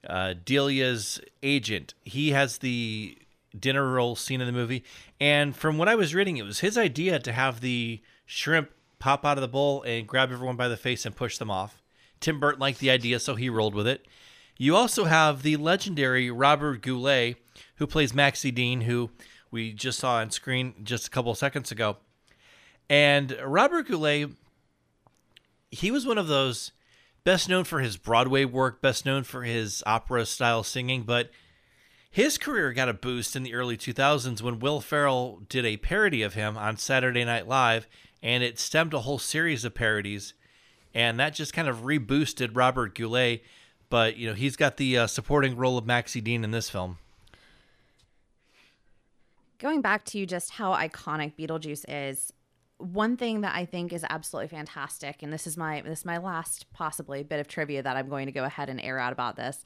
uh, 0.07 0.35
Delia's 0.43 1.19
agent. 1.41 1.93
He 2.03 2.31
has 2.31 2.59
the 2.59 3.17
dinner 3.57 3.89
roll 3.89 4.15
scene 4.15 4.41
in 4.41 4.47
the 4.47 4.53
movie, 4.53 4.83
and 5.19 5.55
from 5.55 5.77
what 5.77 5.87
I 5.87 5.95
was 5.95 6.13
reading, 6.13 6.37
it 6.37 6.43
was 6.43 6.59
his 6.59 6.77
idea 6.77 7.19
to 7.19 7.31
have 7.31 7.61
the 7.61 8.01
shrimp 8.25 8.69
pop 8.99 9.25
out 9.25 9.37
of 9.37 9.41
the 9.41 9.47
bowl 9.47 9.81
and 9.83 10.07
grab 10.07 10.31
everyone 10.31 10.55
by 10.55 10.67
the 10.67 10.77
face 10.77 11.05
and 11.05 11.15
push 11.15 11.37
them 11.37 11.51
off. 11.51 11.81
Tim 12.19 12.39
Burton 12.39 12.59
liked 12.59 12.79
the 12.79 12.89
idea, 12.91 13.19
so 13.19 13.35
he 13.35 13.49
rolled 13.49 13.75
with 13.75 13.87
it. 13.87 14.07
You 14.57 14.75
also 14.75 15.03
have 15.03 15.43
the 15.43 15.57
legendary 15.57 16.31
Robert 16.31 16.81
Goulet, 16.81 17.37
who 17.75 17.87
plays 17.87 18.13
Maxie 18.13 18.51
Dean, 18.51 18.81
who 18.81 19.11
we 19.55 19.71
just 19.71 19.99
saw 19.99 20.17
on 20.17 20.31
screen 20.31 20.73
just 20.83 21.07
a 21.07 21.09
couple 21.09 21.33
seconds 21.33 21.71
ago. 21.71 21.95
And 22.89 23.37
Robert 23.41 23.87
Goulet, 23.87 24.31
he 25.71 25.91
was 25.91 26.05
one 26.05 26.17
of 26.17 26.27
those 26.27 26.73
best 27.23 27.47
known 27.47 27.63
for 27.63 27.79
his 27.79 27.95
Broadway 27.95 28.43
work, 28.43 28.81
best 28.81 29.05
known 29.05 29.23
for 29.23 29.43
his 29.43 29.81
opera 29.85 30.25
style 30.25 30.61
singing, 30.61 31.03
but 31.03 31.31
his 32.11 32.37
career 32.37 32.73
got 32.73 32.89
a 32.89 32.93
boost 32.93 33.37
in 33.37 33.43
the 33.43 33.53
early 33.53 33.77
2000s 33.77 34.41
when 34.41 34.59
Will 34.59 34.81
Ferrell 34.81 35.41
did 35.47 35.65
a 35.65 35.77
parody 35.77 36.21
of 36.21 36.33
him 36.33 36.57
on 36.57 36.75
Saturday 36.75 37.23
Night 37.23 37.47
Live, 37.47 37.87
and 38.21 38.43
it 38.43 38.59
stemmed 38.59 38.93
a 38.93 38.99
whole 38.99 39.19
series 39.19 39.63
of 39.63 39.73
parodies, 39.73 40.33
and 40.93 41.17
that 41.17 41.33
just 41.33 41.53
kind 41.53 41.69
of 41.69 41.83
reboosted 41.83 42.51
Robert 42.53 42.93
Goulet. 42.93 43.41
But 43.89 44.17
you 44.17 44.27
know, 44.27 44.33
he's 44.33 44.57
got 44.57 44.75
the 44.75 44.97
uh, 44.97 45.07
supporting 45.07 45.55
role 45.55 45.77
of 45.77 45.85
Maxie 45.85 46.19
Dean 46.19 46.43
in 46.43 46.51
this 46.51 46.69
film. 46.69 46.97
Going 49.65 49.81
back 49.81 50.05
to 50.05 50.19
you, 50.19 50.27
just 50.27 50.51
how 50.51 50.75
iconic 50.75 51.33
Beetlejuice 51.35 51.85
is, 51.87 52.31
one 52.77 53.17
thing 53.17 53.41
that 53.41 53.55
I 53.55 53.65
think 53.65 53.93
is 53.93 54.05
absolutely 54.07 54.49
fantastic, 54.49 55.23
and 55.23 55.33
this 55.33 55.47
is 55.47 55.57
my 55.57 55.81
this 55.81 56.01
is 56.01 56.05
my 56.05 56.19
last 56.19 56.71
possibly 56.71 57.23
bit 57.23 57.39
of 57.39 57.47
trivia 57.47 57.81
that 57.81 57.97
I'm 57.97 58.07
going 58.07 58.27
to 58.27 58.31
go 58.31 58.43
ahead 58.43 58.69
and 58.69 58.79
air 58.79 58.99
out 58.99 59.11
about 59.11 59.37
this. 59.37 59.63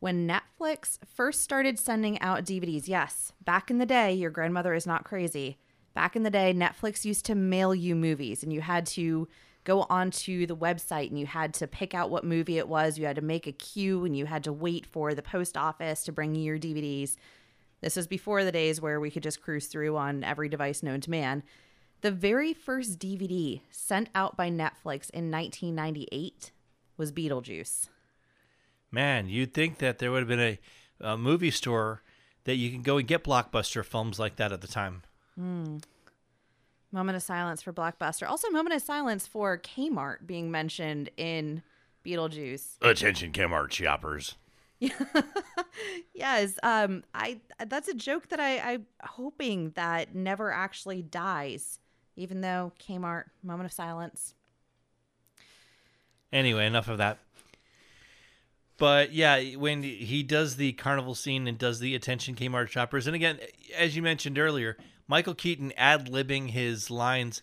When 0.00 0.28
Netflix 0.28 0.98
first 1.06 1.42
started 1.42 1.78
sending 1.78 2.20
out 2.20 2.44
DVDs, 2.44 2.88
yes, 2.88 3.32
back 3.44 3.70
in 3.70 3.78
the 3.78 3.86
day, 3.86 4.12
your 4.12 4.32
grandmother 4.32 4.74
is 4.74 4.88
not 4.88 5.04
crazy. 5.04 5.56
Back 5.94 6.16
in 6.16 6.24
the 6.24 6.28
day, 6.28 6.52
Netflix 6.52 7.04
used 7.04 7.24
to 7.26 7.36
mail 7.36 7.76
you 7.76 7.94
movies, 7.94 8.42
and 8.42 8.52
you 8.52 8.60
had 8.60 8.86
to 8.86 9.28
go 9.62 9.86
onto 9.88 10.48
the 10.48 10.56
website 10.56 11.10
and 11.10 11.18
you 11.20 11.26
had 11.26 11.54
to 11.54 11.68
pick 11.68 11.94
out 11.94 12.10
what 12.10 12.24
movie 12.24 12.58
it 12.58 12.66
was. 12.66 12.98
You 12.98 13.06
had 13.06 13.14
to 13.14 13.22
make 13.22 13.46
a 13.46 13.52
queue 13.52 14.04
and 14.04 14.16
you 14.16 14.26
had 14.26 14.42
to 14.42 14.52
wait 14.52 14.84
for 14.84 15.14
the 15.14 15.22
post 15.22 15.56
office 15.56 16.02
to 16.02 16.12
bring 16.12 16.34
you 16.34 16.42
your 16.42 16.58
DVDs. 16.58 17.16
This 17.82 17.96
was 17.96 18.06
before 18.06 18.44
the 18.44 18.52
days 18.52 18.80
where 18.80 19.00
we 19.00 19.10
could 19.10 19.24
just 19.24 19.42
cruise 19.42 19.66
through 19.66 19.96
on 19.96 20.24
every 20.24 20.48
device 20.48 20.82
known 20.82 21.00
to 21.02 21.10
man. 21.10 21.42
The 22.00 22.12
very 22.12 22.54
first 22.54 22.98
DVD 22.98 23.60
sent 23.70 24.08
out 24.14 24.36
by 24.36 24.48
Netflix 24.50 25.10
in 25.10 25.30
1998 25.30 26.52
was 26.96 27.12
Beetlejuice. 27.12 27.88
Man, 28.90 29.28
you'd 29.28 29.52
think 29.52 29.78
that 29.78 29.98
there 29.98 30.10
would 30.12 30.20
have 30.20 30.28
been 30.28 30.40
a, 30.40 30.58
a 31.00 31.18
movie 31.18 31.50
store 31.50 32.02
that 32.44 32.56
you 32.56 32.70
can 32.70 32.82
go 32.82 32.98
and 32.98 33.06
get 33.06 33.24
blockbuster 33.24 33.84
films 33.84 34.18
like 34.18 34.36
that 34.36 34.52
at 34.52 34.60
the 34.60 34.68
time. 34.68 35.02
Hmm. 35.36 35.78
Moment 36.92 37.16
of 37.16 37.22
silence 37.22 37.62
for 37.62 37.72
Blockbuster. 37.72 38.28
Also, 38.28 38.50
moment 38.50 38.74
of 38.74 38.82
silence 38.82 39.26
for 39.26 39.56
Kmart 39.56 40.26
being 40.26 40.50
mentioned 40.50 41.08
in 41.16 41.62
Beetlejuice. 42.04 42.76
Attention, 42.82 43.32
Kmart 43.32 43.72
shoppers. 43.72 44.34
Yes, 46.14 46.58
um, 46.62 47.02
I 47.14 47.40
that's 47.66 47.88
a 47.88 47.94
joke 47.94 48.28
that 48.28 48.38
I 48.38 48.58
I'm 48.58 48.86
hoping 49.02 49.70
that 49.70 50.14
never 50.14 50.52
actually 50.52 51.02
dies. 51.02 51.80
Even 52.16 52.42
though 52.42 52.72
Kmart, 52.78 53.24
moment 53.42 53.66
of 53.66 53.72
silence. 53.72 54.34
Anyway, 56.32 56.66
enough 56.66 56.88
of 56.88 56.98
that. 56.98 57.18
But 58.78 59.12
yeah, 59.12 59.40
when 59.56 59.82
he 59.82 60.22
does 60.22 60.56
the 60.56 60.72
carnival 60.72 61.14
scene 61.14 61.46
and 61.46 61.56
does 61.58 61.80
the 61.80 61.94
attention 61.94 62.34
Kmart 62.34 62.68
shoppers, 62.68 63.06
and 63.06 63.16
again, 63.16 63.38
as 63.76 63.96
you 63.96 64.02
mentioned 64.02 64.38
earlier, 64.38 64.76
Michael 65.08 65.34
Keaton 65.34 65.72
ad 65.76 66.06
libbing 66.08 66.50
his 66.50 66.90
lines. 66.90 67.42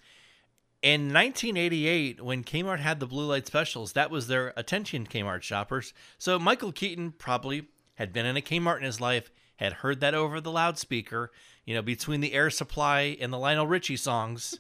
In 0.82 1.14
1988, 1.14 2.24
when 2.24 2.44
Kmart 2.44 2.80
had 2.80 3.00
the 3.00 3.06
blue 3.06 3.26
light 3.26 3.46
specials, 3.46 3.94
that 3.94 4.10
was 4.10 4.28
their 4.28 4.54
attention 4.56 5.06
Kmart 5.06 5.42
shoppers. 5.42 5.94
So 6.18 6.40
Michael 6.40 6.72
Keaton 6.72 7.12
probably 7.12 7.68
had 7.96 8.14
been 8.14 8.26
in 8.26 8.38
a 8.38 8.42
Kmart 8.42 8.78
in 8.78 8.84
his 8.84 9.02
life, 9.02 9.30
had 9.58 9.74
heard 9.74 10.00
that 10.00 10.14
over 10.14 10.40
the 10.40 10.52
loudspeaker, 10.52 11.32
you 11.66 11.76
know, 11.76 11.82
between 11.82 12.22
the 12.22 12.34
air 12.34 12.50
supply 12.50 13.18
and 13.20 13.34
the 13.34 13.38
Lionel 13.38 13.68
Richie 13.68 13.98
songs. 13.98 14.60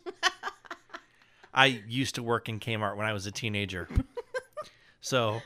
I 1.53 1.81
used 1.87 2.15
to 2.15 2.23
work 2.23 2.49
in 2.49 2.59
Kmart 2.59 2.97
when 2.97 3.07
I 3.07 3.13
was 3.13 3.25
a 3.25 3.31
teenager. 3.31 3.87
So 5.01 5.41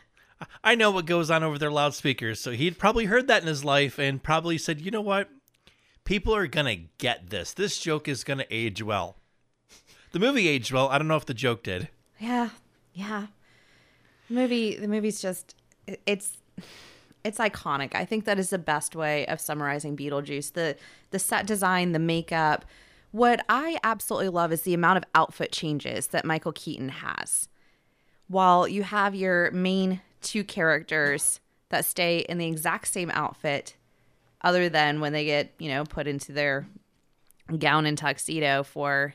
I 0.63 0.75
know 0.75 0.91
what 0.91 1.05
goes 1.05 1.29
on 1.31 1.43
over 1.43 1.57
their 1.57 1.71
loudspeakers. 1.71 2.39
So 2.39 2.51
he'd 2.51 2.77
probably 2.77 3.05
heard 3.05 3.27
that 3.27 3.41
in 3.41 3.47
his 3.47 3.63
life 3.63 3.99
and 3.99 4.21
probably 4.21 4.57
said, 4.57 4.81
you 4.81 4.91
know 4.91 5.01
what? 5.01 5.29
People 6.03 6.36
are 6.36 6.47
going 6.47 6.65
to 6.65 6.89
get 6.97 7.29
this. 7.29 7.53
This 7.53 7.79
joke 7.79 8.07
is 8.07 8.23
going 8.23 8.39
to 8.39 8.53
age 8.53 8.81
well. 8.83 9.17
The 10.13 10.19
movie 10.19 10.47
aged 10.47 10.71
well. 10.71 10.89
I 10.89 10.97
don't 10.97 11.08
know 11.08 11.17
if 11.17 11.26
the 11.26 11.34
joke 11.34 11.63
did. 11.63 11.89
Yeah, 12.19 12.49
yeah. 12.93 13.28
The 14.30 14.36
movie, 14.36 14.78
the 14.78 14.88
movie's 14.88 15.21
just 15.21 15.56
it's 16.06 16.38
it's 17.23 17.39
iconic. 17.39 17.95
I 17.95 18.06
think 18.06 18.26
that 18.26 18.38
is 18.38 18.52
the 18.52 18.60
best 18.60 18.95
way 18.95 19.26
of 19.26 19.41
summarizing 19.41 19.97
Beetlejuice. 19.97 20.54
The 20.54 20.78
the 21.10 21.19
set 21.19 21.47
design, 21.47 21.91
the 21.91 21.99
makeup. 21.99 22.63
What 23.12 23.43
I 23.49 23.78
absolutely 23.84 24.30
love 24.30 24.52
is 24.52 24.62
the 24.62 24.73
amount 24.73 24.97
of 24.97 25.04
outfit 25.15 25.52
changes 25.52 26.08
that 26.08 26.26
Michael 26.26 26.52
Keaton 26.52 26.89
has. 26.89 27.49
While 28.28 28.67
you 28.67 28.84
have 28.84 29.15
your 29.15 29.52
main 29.52 30.02
two 30.21 30.43
characters 30.43 31.39
that 31.69 31.86
stay 31.86 32.19
in 32.19 32.38
the 32.38 32.47
exact 32.47 32.88
same 32.88 33.12
outfit, 33.12 33.76
other 34.41 34.69
than 34.69 34.99
when 34.99 35.12
they 35.13 35.26
get, 35.26 35.54
you 35.58 35.69
know, 35.69 35.84
put 35.84 36.08
into 36.08 36.32
their 36.32 36.67
gown 37.58 37.86
and 37.86 37.97
tuxedo 37.97 38.63
for 38.63 39.13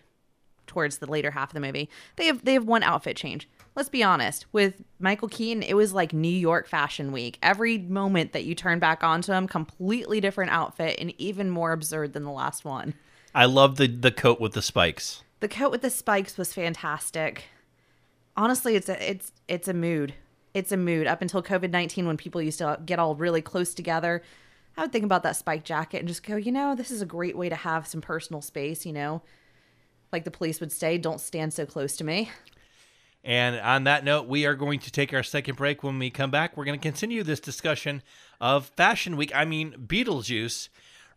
towards 0.68 0.98
the 0.98 1.06
later 1.06 1.32
half 1.32 1.50
of 1.50 1.54
the 1.54 1.60
movie. 1.60 1.88
They 2.16 2.26
have 2.26 2.44
they 2.44 2.52
have 2.52 2.64
one 2.64 2.82
outfit 2.82 3.16
change. 3.16 3.48
Let's 3.74 3.88
be 3.88 4.02
honest, 4.02 4.46
with 4.52 4.82
Michael 4.98 5.28
Keaton, 5.28 5.62
it 5.62 5.74
was 5.74 5.92
like 5.92 6.12
New 6.12 6.28
York 6.28 6.66
Fashion 6.66 7.12
Week. 7.12 7.38
Every 7.42 7.78
moment 7.78 8.32
that 8.32 8.44
you 8.44 8.54
turn 8.54 8.78
back 8.78 9.04
onto 9.04 9.32
him, 9.32 9.46
completely 9.46 10.20
different 10.20 10.50
outfit 10.50 10.96
and 10.98 11.12
even 11.18 11.48
more 11.48 11.72
absurd 11.72 12.12
than 12.12 12.24
the 12.24 12.30
last 12.30 12.64
one. 12.64 12.94
I 13.34 13.44
love 13.44 13.76
the, 13.76 13.86
the 13.86 14.10
coat 14.10 14.40
with 14.40 14.52
the 14.52 14.62
spikes. 14.62 15.22
The 15.40 15.48
coat 15.48 15.70
with 15.70 15.82
the 15.82 15.90
spikes 15.90 16.36
was 16.36 16.52
fantastic. 16.52 17.44
Honestly, 18.36 18.74
it's 18.74 18.88
a 18.88 19.10
it's 19.10 19.32
it's 19.46 19.68
a 19.68 19.74
mood. 19.74 20.14
It's 20.54 20.72
a 20.72 20.76
mood. 20.76 21.06
Up 21.06 21.22
until 21.22 21.42
COVID 21.42 21.70
nineteen, 21.70 22.06
when 22.06 22.16
people 22.16 22.42
used 22.42 22.58
to 22.58 22.80
get 22.84 22.98
all 22.98 23.14
really 23.14 23.42
close 23.42 23.74
together, 23.74 24.22
I 24.76 24.82
would 24.82 24.92
think 24.92 25.04
about 25.04 25.22
that 25.22 25.36
spike 25.36 25.62
jacket 25.62 25.98
and 25.98 26.08
just 26.08 26.24
go, 26.24 26.36
you 26.36 26.50
know, 26.50 26.74
this 26.74 26.90
is 26.90 27.02
a 27.02 27.06
great 27.06 27.36
way 27.36 27.48
to 27.48 27.54
have 27.54 27.86
some 27.86 28.00
personal 28.00 28.42
space. 28.42 28.84
You 28.84 28.92
know, 28.92 29.22
like 30.12 30.24
the 30.24 30.30
police 30.30 30.60
would 30.60 30.72
say, 30.72 30.98
don't 30.98 31.20
stand 31.20 31.52
so 31.52 31.66
close 31.66 31.96
to 31.96 32.04
me. 32.04 32.30
And 33.24 33.56
on 33.60 33.84
that 33.84 34.04
note, 34.04 34.26
we 34.26 34.46
are 34.46 34.54
going 34.54 34.78
to 34.80 34.90
take 34.90 35.12
our 35.12 35.22
second 35.22 35.56
break. 35.56 35.82
When 35.82 35.98
we 35.98 36.10
come 36.10 36.30
back, 36.30 36.56
we're 36.56 36.64
going 36.64 36.78
to 36.78 36.82
continue 36.82 37.22
this 37.22 37.40
discussion 37.40 38.02
of 38.40 38.66
Fashion 38.76 39.16
Week. 39.16 39.32
I 39.34 39.44
mean, 39.44 39.72
Beetlejuice, 39.72 40.68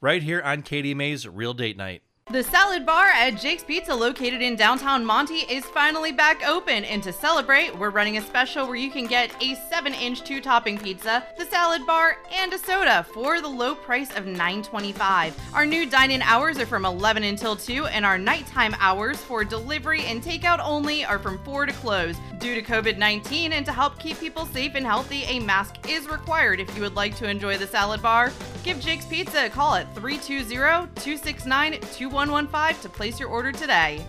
right 0.01 0.23
here 0.23 0.41
on 0.41 0.63
KDMA's 0.63 1.27
Real 1.27 1.53
Date 1.53 1.77
Night. 1.77 2.01
The 2.29 2.43
salad 2.43 2.85
bar 2.85 3.07
at 3.07 3.31
Jake's 3.31 3.63
Pizza, 3.63 3.93
located 3.93 4.41
in 4.41 4.55
downtown 4.55 5.03
Monty, 5.03 5.39
is 5.49 5.65
finally 5.65 6.13
back 6.13 6.47
open. 6.47 6.85
And 6.85 7.03
to 7.03 7.11
celebrate, 7.11 7.77
we're 7.77 7.89
running 7.89 8.17
a 8.17 8.21
special 8.21 8.67
where 8.67 8.77
you 8.77 8.89
can 8.89 9.05
get 9.05 9.35
a 9.43 9.55
7 9.69 9.93
inch 9.93 10.23
two 10.23 10.39
topping 10.39 10.77
pizza, 10.77 11.25
the 11.37 11.43
salad 11.45 11.85
bar, 11.85 12.19
and 12.31 12.53
a 12.53 12.57
soda 12.57 13.05
for 13.11 13.41
the 13.41 13.49
low 13.49 13.75
price 13.75 14.15
of 14.15 14.23
$9.25. 14.23 15.33
Our 15.53 15.65
new 15.65 15.85
dine 15.85 16.11
in 16.11 16.21
hours 16.21 16.57
are 16.57 16.65
from 16.65 16.85
11 16.85 17.23
until 17.23 17.57
2, 17.57 17.87
and 17.87 18.05
our 18.05 18.17
nighttime 18.17 18.75
hours 18.79 19.17
for 19.17 19.43
delivery 19.43 20.05
and 20.05 20.23
takeout 20.23 20.61
only 20.63 21.03
are 21.03 21.19
from 21.19 21.37
4 21.39 21.65
to 21.65 21.73
close. 21.73 22.15
Due 22.39 22.55
to 22.55 22.61
COVID 22.61 22.97
19 22.97 23.51
and 23.51 23.65
to 23.65 23.73
help 23.73 23.99
keep 23.99 24.17
people 24.19 24.45
safe 24.45 24.75
and 24.75 24.85
healthy, 24.85 25.23
a 25.23 25.39
mask 25.39 25.89
is 25.89 26.07
required 26.07 26.61
if 26.61 26.73
you 26.77 26.81
would 26.81 26.95
like 26.95 27.15
to 27.17 27.29
enjoy 27.29 27.57
the 27.57 27.67
salad 27.67 28.01
bar. 28.01 28.31
Give 28.63 28.79
Jake's 28.79 29.05
Pizza 29.05 29.47
a 29.47 29.49
call 29.49 29.75
at 29.75 29.93
320 29.95 30.55
269 30.95 31.73
2115 32.11 32.81
to 32.81 32.89
place 32.89 33.19
your 33.21 33.29
order 33.29 33.53
today. 33.53 34.05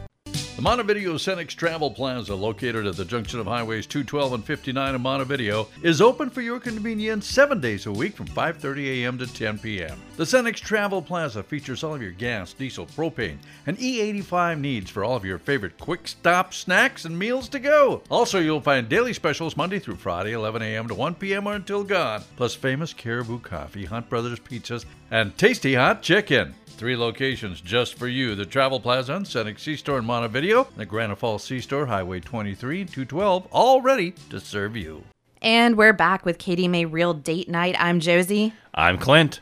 The 0.56 0.60
Montevideo 0.60 1.14
Cenex 1.14 1.48
Travel 1.48 1.90
Plaza, 1.90 2.34
located 2.34 2.84
at 2.86 2.96
the 2.96 3.04
junction 3.04 3.40
of 3.40 3.46
Highways 3.46 3.86
212 3.86 4.32
and 4.34 4.44
59 4.44 4.94
in 4.94 5.00
Montevideo, 5.00 5.68
is 5.82 6.02
open 6.02 6.28
for 6.28 6.42
your 6.42 6.60
convenience 6.60 7.26
seven 7.26 7.60
days 7.60 7.86
a 7.86 7.92
week 7.92 8.14
from 8.14 8.26
5:30 8.26 9.02
a.m. 9.02 9.18
to 9.18 9.26
10 9.26 9.60
p.m. 9.60 9.98
The 10.16 10.24
Cenex 10.24 10.56
Travel 10.56 11.00
Plaza 11.00 11.42
features 11.42 11.82
all 11.82 11.94
of 11.94 12.02
your 12.02 12.10
gas, 12.10 12.52
diesel, 12.52 12.86
propane, 12.86 13.38
and 13.66 13.78
E85 13.78 14.60
needs 14.60 14.90
for 14.90 15.04
all 15.04 15.16
of 15.16 15.24
your 15.24 15.38
favorite 15.38 15.78
quick 15.78 16.06
stop 16.06 16.52
snacks 16.52 17.04
and 17.06 17.18
meals 17.18 17.48
to 17.48 17.58
go. 17.58 18.02
Also, 18.10 18.38
you'll 18.38 18.60
find 18.60 18.88
daily 18.88 19.14
specials 19.14 19.56
Monday 19.56 19.78
through 19.78 19.96
Friday, 19.96 20.32
11 20.32 20.60
a.m. 20.60 20.86
to 20.88 20.94
1 20.94 21.14
p.m. 21.14 21.46
or 21.46 21.54
until 21.54 21.82
gone, 21.82 22.22
plus 22.36 22.54
famous 22.54 22.92
Caribou 22.92 23.38
Coffee, 23.38 23.86
Hunt 23.86 24.10
Brothers 24.10 24.40
Pizzas, 24.40 24.84
and 25.12 25.36
tasty 25.36 25.74
hot 25.74 26.02
chicken. 26.02 26.54
Three 26.66 26.96
locations 26.96 27.60
just 27.60 27.94
for 27.94 28.08
you 28.08 28.34
the 28.34 28.46
Travel 28.46 28.80
Plaza 28.80 29.14
and 29.14 29.26
Cenex 29.26 29.60
C 29.60 29.76
Store 29.76 29.98
in 29.98 30.06
Montevideo, 30.06 30.66
the 30.76 30.86
Granite 30.86 31.18
Falls 31.18 31.44
C 31.44 31.60
Store, 31.60 31.86
Highway 31.86 32.18
23 32.18 32.80
and 32.80 32.90
212, 32.90 33.46
all 33.52 33.82
ready 33.82 34.12
to 34.30 34.40
serve 34.40 34.74
you. 34.74 35.04
And 35.42 35.76
we're 35.76 35.92
back 35.92 36.24
with 36.24 36.38
KDMA 36.38 36.90
Real 36.90 37.12
Date 37.12 37.48
Night. 37.48 37.76
I'm 37.78 38.00
Josie. 38.00 38.54
I'm 38.74 38.96
Clint. 38.96 39.40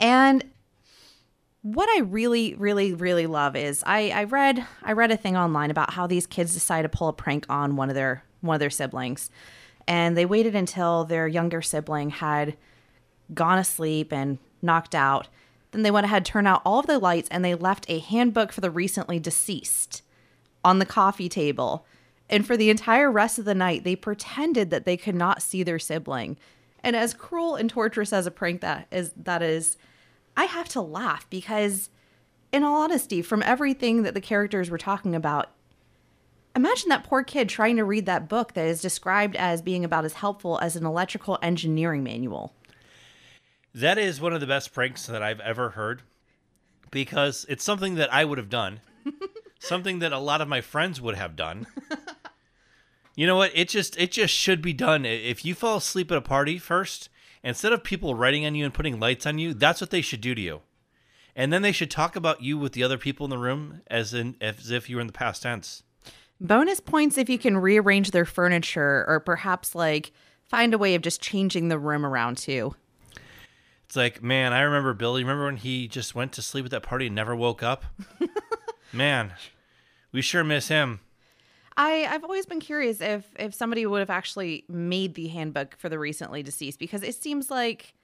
And 0.00 0.42
what 1.60 1.88
I 1.90 2.00
really, 2.00 2.54
really, 2.54 2.94
really 2.94 3.26
love 3.26 3.54
is 3.54 3.84
I, 3.86 4.10
I 4.10 4.24
read 4.24 4.66
I 4.82 4.92
read 4.92 5.10
a 5.10 5.18
thing 5.18 5.36
online 5.36 5.70
about 5.70 5.92
how 5.92 6.06
these 6.06 6.26
kids 6.26 6.54
decide 6.54 6.82
to 6.82 6.88
pull 6.88 7.08
a 7.08 7.12
prank 7.12 7.44
on 7.50 7.76
one 7.76 7.90
of 7.90 7.94
their 7.94 8.24
one 8.40 8.54
of 8.54 8.60
their 8.60 8.70
siblings. 8.70 9.30
and 9.86 10.16
they 10.16 10.24
waited 10.24 10.54
until 10.54 11.04
their 11.04 11.28
younger 11.28 11.60
sibling 11.60 12.08
had 12.08 12.56
gone 13.34 13.58
asleep 13.58 14.12
and 14.12 14.38
knocked 14.62 14.94
out. 14.94 15.28
Then 15.72 15.82
they 15.82 15.90
went 15.90 16.06
ahead, 16.06 16.24
turned 16.24 16.48
out 16.48 16.62
all 16.64 16.80
of 16.80 16.86
the 16.86 16.98
lights, 16.98 17.28
and 17.30 17.44
they 17.44 17.54
left 17.54 17.86
a 17.88 18.00
handbook 18.00 18.52
for 18.52 18.60
the 18.60 18.70
recently 18.70 19.18
deceased 19.18 20.02
on 20.64 20.78
the 20.78 20.86
coffee 20.86 21.28
table. 21.28 21.86
And 22.28 22.46
for 22.46 22.56
the 22.56 22.70
entire 22.70 23.10
rest 23.10 23.38
of 23.38 23.44
the 23.44 23.54
night, 23.54 23.84
they 23.84 23.96
pretended 23.96 24.70
that 24.70 24.84
they 24.84 24.96
could 24.96 25.14
not 25.14 25.42
see 25.42 25.62
their 25.62 25.78
sibling. 25.78 26.36
And 26.82 26.96
as 26.96 27.14
cruel 27.14 27.56
and 27.56 27.68
torturous 27.68 28.12
as 28.12 28.26
a 28.26 28.30
prank 28.30 28.60
that 28.60 28.86
is, 28.90 29.12
that 29.16 29.42
is, 29.42 29.76
I 30.36 30.44
have 30.44 30.68
to 30.70 30.80
laugh 30.80 31.28
because, 31.28 31.90
in 32.52 32.62
all 32.62 32.82
honesty, 32.82 33.20
from 33.22 33.42
everything 33.42 34.02
that 34.02 34.14
the 34.14 34.20
characters 34.20 34.70
were 34.70 34.78
talking 34.78 35.14
about, 35.14 35.50
imagine 36.56 36.88
that 36.88 37.04
poor 37.04 37.22
kid 37.22 37.48
trying 37.48 37.76
to 37.76 37.84
read 37.84 38.06
that 38.06 38.28
book 38.28 38.54
that 38.54 38.66
is 38.66 38.80
described 38.80 39.36
as 39.36 39.62
being 39.62 39.84
about 39.84 40.04
as 40.04 40.14
helpful 40.14 40.58
as 40.62 40.76
an 40.76 40.86
electrical 40.86 41.38
engineering 41.42 42.02
manual. 42.02 42.54
That 43.74 43.98
is 43.98 44.20
one 44.20 44.32
of 44.32 44.40
the 44.40 44.46
best 44.46 44.72
pranks 44.72 45.06
that 45.06 45.22
I've 45.22 45.40
ever 45.40 45.70
heard 45.70 46.02
because 46.90 47.46
it's 47.48 47.64
something 47.64 47.94
that 47.96 48.12
I 48.12 48.24
would 48.24 48.38
have 48.38 48.50
done, 48.50 48.80
something 49.60 50.00
that 50.00 50.12
a 50.12 50.18
lot 50.18 50.40
of 50.40 50.48
my 50.48 50.60
friends 50.60 51.00
would 51.00 51.14
have 51.14 51.36
done. 51.36 51.66
you 53.14 53.26
know 53.26 53.36
what? 53.36 53.52
It 53.54 53.68
just 53.68 53.98
it 53.98 54.10
just 54.12 54.34
should 54.34 54.60
be 54.60 54.72
done. 54.72 55.04
If 55.04 55.44
you 55.44 55.54
fall 55.54 55.76
asleep 55.76 56.10
at 56.10 56.18
a 56.18 56.22
party 56.22 56.58
first, 56.58 57.08
instead 57.44 57.72
of 57.72 57.84
people 57.84 58.14
writing 58.14 58.44
on 58.44 58.54
you 58.54 58.64
and 58.64 58.74
putting 58.74 58.98
lights 58.98 59.26
on 59.26 59.38
you, 59.38 59.54
that's 59.54 59.80
what 59.80 59.90
they 59.90 60.00
should 60.00 60.20
do 60.20 60.34
to 60.34 60.40
you. 60.40 60.62
And 61.36 61.52
then 61.52 61.62
they 61.62 61.72
should 61.72 61.90
talk 61.90 62.16
about 62.16 62.42
you 62.42 62.58
with 62.58 62.72
the 62.72 62.82
other 62.82 62.98
people 62.98 63.24
in 63.24 63.30
the 63.30 63.38
room 63.38 63.82
as 63.86 64.12
in 64.12 64.36
as 64.40 64.70
if 64.70 64.90
you 64.90 64.96
were 64.96 65.00
in 65.00 65.06
the 65.06 65.12
past 65.12 65.42
tense. 65.42 65.84
Bonus 66.40 66.80
points 66.80 67.18
if 67.18 67.28
you 67.28 67.38
can 67.38 67.56
rearrange 67.58 68.10
their 68.10 68.24
furniture 68.24 69.04
or 69.06 69.20
perhaps 69.20 69.74
like 69.74 70.10
find 70.46 70.74
a 70.74 70.78
way 70.78 70.94
of 70.94 71.02
just 71.02 71.20
changing 71.20 71.68
the 71.68 71.78
room 71.78 72.04
around 72.04 72.38
too. 72.38 72.74
It's 73.90 73.96
like, 73.96 74.22
man, 74.22 74.52
I 74.52 74.60
remember 74.60 74.94
Billy. 74.94 75.24
Remember 75.24 75.46
when 75.46 75.56
he 75.56 75.88
just 75.88 76.14
went 76.14 76.30
to 76.34 76.42
sleep 76.42 76.64
at 76.64 76.70
that 76.70 76.84
party 76.84 77.06
and 77.06 77.14
never 77.16 77.34
woke 77.34 77.60
up? 77.60 77.84
man, 78.92 79.32
we 80.12 80.22
sure 80.22 80.44
miss 80.44 80.68
him. 80.68 81.00
I, 81.76 82.06
I've 82.08 82.22
always 82.22 82.46
been 82.46 82.60
curious 82.60 83.00
if 83.00 83.24
if 83.36 83.52
somebody 83.52 83.84
would 83.84 83.98
have 83.98 84.08
actually 84.08 84.64
made 84.68 85.14
the 85.16 85.26
handbook 85.26 85.74
for 85.76 85.88
the 85.88 85.98
recently 85.98 86.44
deceased 86.44 86.78
because 86.78 87.02
it 87.02 87.16
seems 87.16 87.50
like 87.50 87.94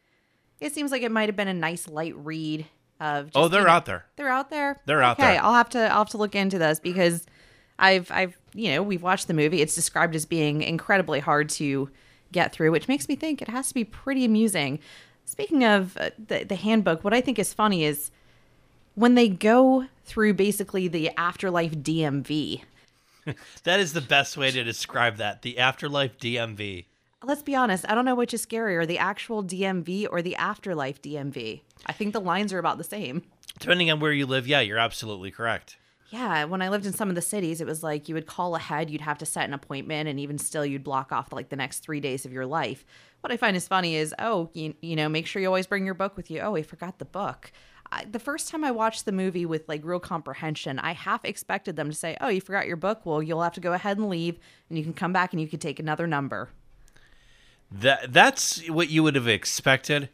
it 0.60 0.74
seems 0.74 0.90
like 0.90 1.02
it 1.02 1.12
might 1.12 1.28
have 1.28 1.36
been 1.36 1.46
a 1.46 1.54
nice 1.54 1.86
light 1.86 2.16
read 2.16 2.66
of 2.98 3.26
just, 3.26 3.36
Oh, 3.36 3.46
they're 3.46 3.60
you 3.60 3.66
know- 3.68 3.72
out 3.72 3.84
there. 3.86 4.06
They're 4.16 4.28
out 4.28 4.50
there. 4.50 4.80
They're 4.86 5.02
out 5.04 5.18
there. 5.18 5.30
okay. 5.34 5.38
I'll 5.38 5.54
have 5.54 5.68
to 5.70 5.78
I'll 5.92 5.98
have 5.98 6.10
to 6.10 6.18
look 6.18 6.34
into 6.34 6.58
this 6.58 6.80
because 6.80 7.26
I've 7.78 8.10
I've 8.10 8.36
you 8.54 8.72
know 8.72 8.82
we've 8.82 9.04
watched 9.04 9.28
the 9.28 9.34
movie. 9.34 9.60
It's 9.62 9.76
described 9.76 10.16
as 10.16 10.26
being 10.26 10.62
incredibly 10.62 11.20
hard 11.20 11.48
to 11.50 11.90
get 12.32 12.52
through, 12.52 12.72
which 12.72 12.88
makes 12.88 13.08
me 13.08 13.14
think 13.14 13.40
it 13.40 13.46
has 13.50 13.68
to 13.68 13.74
be 13.74 13.84
pretty 13.84 14.24
amusing. 14.24 14.80
Speaking 15.26 15.64
of 15.64 15.96
uh, 15.98 16.10
the 16.16 16.44
the 16.44 16.54
handbook, 16.56 17.04
what 17.04 17.12
I 17.12 17.20
think 17.20 17.38
is 17.38 17.52
funny 17.52 17.84
is 17.84 18.10
when 18.94 19.14
they 19.14 19.28
go 19.28 19.86
through 20.04 20.34
basically 20.34 20.88
the 20.88 21.10
afterlife 21.18 21.72
DMV. 21.72 22.62
That 23.64 23.80
is 23.80 23.92
the 23.92 24.00
best 24.00 24.36
way 24.36 24.52
to 24.52 24.62
describe 24.62 25.16
that. 25.16 25.42
The 25.42 25.58
afterlife 25.58 26.16
DMV. 26.16 26.84
Let's 27.24 27.42
be 27.42 27.56
honest, 27.56 27.84
I 27.88 27.96
don't 27.96 28.04
know 28.04 28.14
which 28.14 28.32
is 28.32 28.46
scarier, 28.46 28.86
the 28.86 28.98
actual 28.98 29.42
DMV 29.42 30.06
or 30.08 30.22
the 30.22 30.36
afterlife 30.36 31.02
DMV. 31.02 31.62
I 31.86 31.92
think 31.92 32.12
the 32.12 32.20
lines 32.20 32.52
are 32.52 32.60
about 32.60 32.78
the 32.78 32.84
same. 32.84 33.24
Depending 33.58 33.90
on 33.90 33.98
where 33.98 34.12
you 34.12 34.26
live, 34.26 34.46
yeah, 34.46 34.60
you're 34.60 34.78
absolutely 34.78 35.32
correct. 35.32 35.76
Yeah, 36.10 36.44
when 36.44 36.62
I 36.62 36.68
lived 36.68 36.86
in 36.86 36.92
some 36.92 37.08
of 37.08 37.16
the 37.16 37.22
cities, 37.22 37.60
it 37.60 37.66
was 37.66 37.82
like 37.82 38.08
you 38.08 38.14
would 38.14 38.26
call 38.26 38.54
ahead, 38.54 38.90
you'd 38.90 39.00
have 39.00 39.18
to 39.18 39.26
set 39.26 39.48
an 39.48 39.54
appointment, 39.54 40.08
and 40.08 40.20
even 40.20 40.38
still, 40.38 40.64
you'd 40.64 40.84
block 40.84 41.10
off 41.10 41.32
like 41.32 41.48
the 41.48 41.56
next 41.56 41.80
three 41.80 42.00
days 42.00 42.24
of 42.24 42.32
your 42.32 42.46
life. 42.46 42.84
What 43.26 43.32
I 43.32 43.38
find 43.38 43.56
is 43.56 43.66
funny 43.66 43.96
is, 43.96 44.14
oh, 44.20 44.50
you, 44.52 44.74
you 44.80 44.94
know, 44.94 45.08
make 45.08 45.26
sure 45.26 45.42
you 45.42 45.48
always 45.48 45.66
bring 45.66 45.84
your 45.84 45.94
book 45.94 46.16
with 46.16 46.30
you. 46.30 46.38
Oh, 46.38 46.54
I 46.54 46.62
forgot 46.62 47.00
the 47.00 47.04
book. 47.04 47.50
I, 47.90 48.04
the 48.04 48.20
first 48.20 48.48
time 48.48 48.62
I 48.62 48.70
watched 48.70 49.04
the 49.04 49.10
movie 49.10 49.44
with 49.44 49.68
like 49.68 49.84
real 49.84 49.98
comprehension, 49.98 50.78
I 50.78 50.92
half 50.92 51.24
expected 51.24 51.74
them 51.74 51.90
to 51.90 51.96
say, 51.96 52.16
"Oh, 52.20 52.28
you 52.28 52.40
forgot 52.40 52.68
your 52.68 52.76
book. 52.76 53.00
Well, 53.04 53.20
you'll 53.20 53.42
have 53.42 53.54
to 53.54 53.60
go 53.60 53.72
ahead 53.72 53.98
and 53.98 54.08
leave, 54.08 54.38
and 54.68 54.78
you 54.78 54.84
can 54.84 54.92
come 54.92 55.12
back 55.12 55.32
and 55.32 55.42
you 55.42 55.48
can 55.48 55.58
take 55.58 55.80
another 55.80 56.06
number." 56.06 56.50
That 57.68 58.12
that's 58.12 58.64
what 58.68 58.90
you 58.90 59.02
would 59.02 59.16
have 59.16 59.26
expected, 59.26 60.08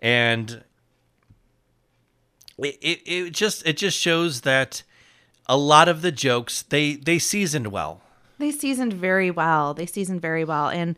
and 0.00 0.62
it, 2.58 2.78
it, 2.80 3.02
it 3.06 3.32
just 3.32 3.66
it 3.66 3.76
just 3.76 3.98
shows 3.98 4.42
that 4.42 4.84
a 5.46 5.56
lot 5.56 5.88
of 5.88 6.00
the 6.00 6.12
jokes 6.12 6.62
they 6.62 6.94
they 6.94 7.18
seasoned 7.18 7.72
well. 7.72 8.02
They 8.38 8.52
seasoned 8.52 8.92
very 8.92 9.32
well. 9.32 9.74
They 9.74 9.86
seasoned 9.86 10.22
very 10.22 10.44
well. 10.44 10.68
And 10.68 10.96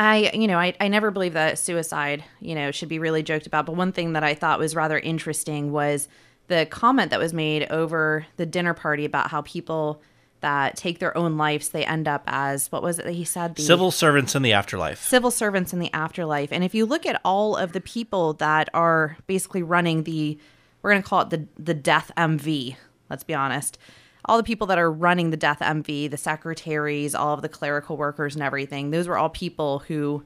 I, 0.00 0.30
you 0.32 0.48
know, 0.48 0.58
I, 0.58 0.74
I 0.80 0.88
never 0.88 1.10
believe 1.10 1.34
that 1.34 1.58
suicide, 1.58 2.24
you 2.40 2.54
know, 2.54 2.70
should 2.70 2.88
be 2.88 2.98
really 2.98 3.22
joked 3.22 3.46
about. 3.46 3.66
But 3.66 3.76
one 3.76 3.92
thing 3.92 4.14
that 4.14 4.24
I 4.24 4.34
thought 4.34 4.58
was 4.58 4.74
rather 4.74 4.98
interesting 4.98 5.72
was 5.72 6.08
the 6.48 6.66
comment 6.70 7.10
that 7.10 7.20
was 7.20 7.34
made 7.34 7.70
over 7.70 8.26
the 8.36 8.46
dinner 8.46 8.72
party 8.72 9.04
about 9.04 9.30
how 9.30 9.42
people 9.42 10.00
that 10.40 10.74
take 10.74 11.00
their 11.00 11.14
own 11.18 11.36
lives, 11.36 11.68
they 11.68 11.84
end 11.84 12.08
up 12.08 12.22
as, 12.26 12.72
what 12.72 12.82
was 12.82 12.98
it 12.98 13.04
that 13.04 13.12
he 13.12 13.24
said? 13.24 13.56
The 13.56 13.62
Civil 13.62 13.90
servants 13.90 14.34
in 14.34 14.40
the 14.40 14.54
afterlife. 14.54 15.02
civil 15.04 15.30
servants 15.30 15.74
in 15.74 15.80
the 15.80 15.92
afterlife. 15.92 16.50
And 16.50 16.64
if 16.64 16.74
you 16.74 16.86
look 16.86 17.04
at 17.04 17.20
all 17.22 17.54
of 17.54 17.72
the 17.72 17.80
people 17.82 18.32
that 18.34 18.70
are 18.72 19.18
basically 19.26 19.62
running 19.62 20.04
the, 20.04 20.38
we're 20.80 20.92
going 20.92 21.02
to 21.02 21.08
call 21.08 21.20
it 21.20 21.30
the 21.30 21.46
the 21.58 21.74
death 21.74 22.10
MV. 22.16 22.74
Let's 23.10 23.22
be 23.22 23.34
honest. 23.34 23.76
All 24.24 24.36
the 24.36 24.42
people 24.42 24.66
that 24.68 24.78
are 24.78 24.90
running 24.90 25.30
the 25.30 25.36
death 25.36 25.60
MV, 25.60 26.10
the 26.10 26.16
secretaries, 26.16 27.14
all 27.14 27.34
of 27.34 27.42
the 27.42 27.48
clerical 27.48 27.96
workers, 27.96 28.34
and 28.34 28.42
everything. 28.42 28.90
Those 28.90 29.08
were 29.08 29.18
all 29.18 29.30
people 29.30 29.80
who, 29.80 30.24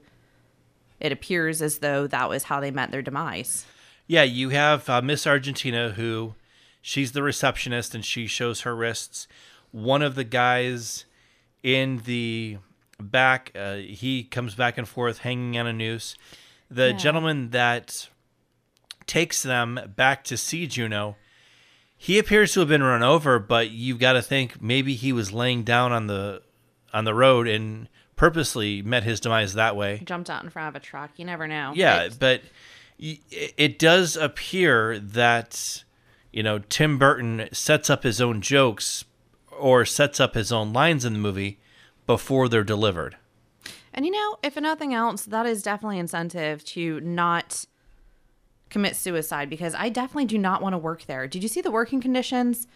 it 1.01 1.13
appears 1.13 1.63
as 1.63 1.79
though 1.79 2.07
that 2.07 2.29
was 2.29 2.45
how 2.45 2.61
they 2.61 2.71
met 2.71 2.91
their 2.91 3.03
demise. 3.03 3.67
Yeah, 4.07 4.25
you 4.25 4.51
have 4.51 4.89
uh, 4.89 5.01
Miss 5.01 5.27
Argentina, 5.27 5.91
who 5.91 6.35
she's 6.83 7.13
the 7.13 7.23
receptionist 7.23 7.95
and 7.95 8.05
she 8.05 8.27
shows 8.27 8.63
her 8.63 8.77
wrists. 8.77 9.27
One 9.71 10.03
of 10.03 10.15
the 10.15 10.25
guys 10.25 11.07
in 11.63 12.03
the 12.05 12.59
back, 13.01 13.51
uh, 13.55 13.77
he 13.77 14.25
comes 14.25 14.55
back 14.55 14.77
and 14.77 14.87
forth 14.87 15.19
hanging 15.19 15.59
on 15.59 15.67
a 15.67 15.73
noose. 15.73 16.17
The 16.71 16.93
gentleman 16.93 17.51
that 17.51 18.09
takes 19.07 19.43
them 19.43 19.81
back 19.97 20.25
to 20.25 20.37
see 20.37 20.67
Juno, 20.67 21.17
he 22.05 22.19
appears 22.19 22.53
to 22.53 22.61
have 22.61 22.69
been 22.69 22.83
run 22.83 23.03
over, 23.03 23.39
but 23.39 23.71
you've 23.71 23.99
got 23.99 24.13
to 24.13 24.23
think 24.23 24.61
maybe 24.61 24.95
he 24.95 25.11
was 25.13 25.33
laying 25.33 25.63
down 25.65 25.91
on 25.93 26.07
the 26.07 26.43
on 26.93 27.05
the 27.05 27.15
road 27.15 27.49
and 27.49 27.89
purposely 28.15 28.83
met 28.83 29.03
his 29.05 29.21
demise 29.21 29.55
that 29.55 29.75
way. 29.75 30.03
Jumped 30.05 30.29
out 30.31 30.45
in 30.45 30.51
front 30.51 30.69
of 30.69 30.81
a 30.81 30.85
truck. 30.85 31.11
You 31.17 31.25
never 31.25 31.49
know. 31.49 31.73
Yeah, 31.75 32.03
It- 32.05 32.17
but 32.19 32.43
it 32.99 33.79
does 33.79 34.17
appear 34.17 34.99
that 34.99 35.83
you 36.33 36.43
know 36.43 36.59
Tim 36.59 36.99
Burton 36.99 37.49
sets 37.53 37.89
up 37.91 38.03
his 38.03 38.21
own 38.21 38.41
jokes 38.41 39.05
or 39.51 39.85
sets 39.85 40.21
up 40.21 40.35
his 40.35 40.53
own 40.53 40.73
lines 40.73 41.05
in 41.05 41.13
the 41.15 41.19
movie 41.19 41.59
before 42.07 42.49
they're 42.49 42.65
delivered. 42.65 43.17
And 43.93 44.05
you 44.05 44.13
know, 44.13 44.37
if 44.43 44.57
nothing 44.57 44.93
else, 44.93 45.25
that 45.25 45.47
is 45.47 45.63
definitely 45.63 45.99
incentive 45.99 46.65
to 46.67 47.01
not 47.01 47.65
commit 48.75 48.97
suicide 48.97 49.49
because 49.49 49.73
I 49.73 49.89
definitely 49.89 50.25
do 50.25 50.37
not 50.37 50.61
want 50.61 50.73
to 50.73 50.79
work 50.79 51.07
there. 51.07 51.29
Did 51.29 51.45
you 51.45 51.49
see 51.49 51.61
the 51.61 51.71
working 51.71 52.01
conditions? 52.01 52.67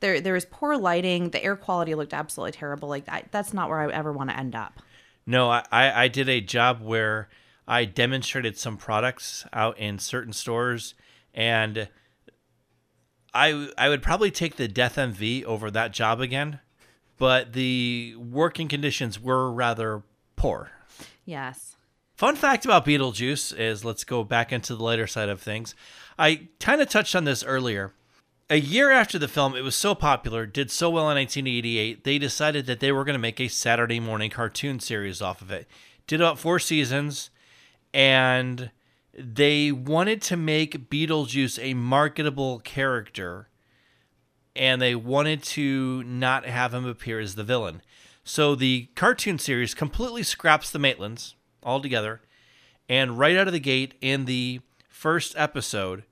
There 0.00 0.20
there 0.20 0.32
was 0.32 0.46
poor 0.46 0.76
lighting, 0.76 1.30
the 1.30 1.42
air 1.44 1.54
quality 1.54 1.94
looked 1.94 2.12
absolutely 2.12 2.50
terrible. 2.50 2.88
Like 2.88 3.04
that, 3.04 3.28
that's 3.30 3.54
not 3.54 3.68
where 3.68 3.78
I 3.78 3.88
ever 3.92 4.12
want 4.12 4.30
to 4.30 4.36
end 4.36 4.56
up. 4.56 4.80
No, 5.24 5.48
I, 5.48 5.62
I 5.70 6.02
I 6.02 6.08
did 6.08 6.28
a 6.28 6.40
job 6.40 6.82
where 6.82 7.28
I 7.68 7.84
demonstrated 7.84 8.58
some 8.58 8.76
products 8.76 9.46
out 9.52 9.78
in 9.78 10.00
certain 10.00 10.32
stores, 10.32 10.94
and 11.32 11.88
I 13.32 13.68
I 13.78 13.88
would 13.88 14.02
probably 14.02 14.32
take 14.32 14.56
the 14.56 14.66
Death 14.66 14.96
MV 14.96 15.44
over 15.44 15.70
that 15.70 15.92
job 15.92 16.20
again, 16.20 16.58
but 17.16 17.52
the 17.52 18.16
working 18.18 18.66
conditions 18.66 19.20
were 19.20 19.52
rather 19.52 20.02
poor. 20.34 20.72
Yes. 21.24 21.76
Fun 22.24 22.36
fact 22.36 22.64
about 22.64 22.86
Beetlejuice 22.86 23.54
is 23.54 23.84
let's 23.84 24.02
go 24.02 24.24
back 24.24 24.50
into 24.50 24.74
the 24.74 24.82
lighter 24.82 25.06
side 25.06 25.28
of 25.28 25.42
things. 25.42 25.74
I 26.18 26.48
kind 26.58 26.80
of 26.80 26.88
touched 26.88 27.14
on 27.14 27.24
this 27.24 27.44
earlier. 27.44 27.92
A 28.48 28.56
year 28.56 28.90
after 28.90 29.18
the 29.18 29.28
film, 29.28 29.54
it 29.54 29.60
was 29.60 29.74
so 29.74 29.94
popular, 29.94 30.46
did 30.46 30.70
so 30.70 30.88
well 30.88 31.10
in 31.10 31.16
1988, 31.16 32.02
they 32.04 32.18
decided 32.18 32.64
that 32.64 32.80
they 32.80 32.92
were 32.92 33.04
going 33.04 33.12
to 33.12 33.18
make 33.18 33.40
a 33.40 33.48
Saturday 33.48 34.00
morning 34.00 34.30
cartoon 34.30 34.80
series 34.80 35.20
off 35.20 35.42
of 35.42 35.50
it. 35.50 35.68
Did 36.06 36.22
about 36.22 36.38
four 36.38 36.58
seasons, 36.58 37.28
and 37.92 38.70
they 39.12 39.70
wanted 39.70 40.22
to 40.22 40.36
make 40.38 40.88
Beetlejuice 40.88 41.62
a 41.62 41.74
marketable 41.74 42.60
character, 42.60 43.50
and 44.56 44.80
they 44.80 44.94
wanted 44.94 45.42
to 45.42 46.02
not 46.04 46.46
have 46.46 46.72
him 46.72 46.86
appear 46.86 47.20
as 47.20 47.34
the 47.34 47.44
villain. 47.44 47.82
So 48.24 48.54
the 48.54 48.88
cartoon 48.94 49.38
series 49.38 49.74
completely 49.74 50.22
scraps 50.22 50.70
the 50.70 50.78
Maitlands 50.78 51.34
altogether, 51.64 52.20
and 52.88 53.18
right 53.18 53.36
out 53.36 53.46
of 53.46 53.52
the 53.52 53.60
gate 53.60 53.94
in 54.00 54.24
the 54.24 54.60
first 54.88 55.34
episode, 55.36 56.04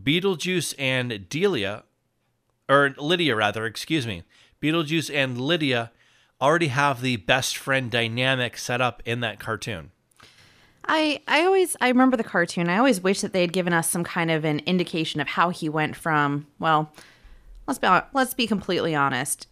Beetlejuice 0.00 0.74
and 0.78 1.28
Delia, 1.28 1.84
or 2.68 2.94
Lydia 2.98 3.34
rather, 3.36 3.66
excuse 3.66 4.06
me, 4.06 4.22
Beetlejuice 4.62 5.12
and 5.14 5.40
Lydia 5.40 5.90
already 6.40 6.68
have 6.68 7.00
the 7.00 7.16
best 7.16 7.56
friend 7.56 7.90
dynamic 7.90 8.56
set 8.56 8.80
up 8.80 9.02
in 9.04 9.20
that 9.20 9.38
cartoon. 9.38 9.90
I 10.86 11.20
I 11.28 11.44
always 11.44 11.76
I 11.80 11.88
remember 11.88 12.16
the 12.16 12.24
cartoon. 12.24 12.68
I 12.68 12.78
always 12.78 13.00
wish 13.00 13.20
that 13.20 13.32
they 13.32 13.42
had 13.42 13.52
given 13.52 13.72
us 13.72 13.88
some 13.88 14.04
kind 14.04 14.30
of 14.30 14.44
an 14.44 14.60
indication 14.60 15.20
of 15.20 15.28
how 15.28 15.50
he 15.50 15.68
went 15.68 15.94
from 15.94 16.46
well, 16.58 16.92
let's 17.66 17.78
be 17.78 17.88
let's 18.12 18.34
be 18.34 18.46
completely 18.46 18.94
honest. 18.94 19.46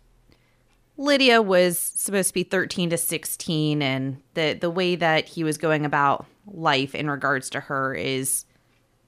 Lydia 0.99 1.41
was 1.41 1.79
supposed 1.79 2.29
to 2.29 2.35
be 2.35 2.43
13 2.43 2.91
to 2.91 2.99
16 2.99 3.81
and 3.81 4.21
the 4.35 4.59
the 4.61 4.69
way 4.69 4.97
that 4.97 5.27
he 5.29 5.45
was 5.45 5.57
going 5.57 5.87
about 5.87 6.27
life 6.47 6.95
in 6.95 7.09
regards 7.09 7.49
to 7.51 7.61
her 7.61 7.95
is 7.95 8.45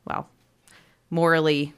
well, 0.05 0.29
morally 1.11 1.75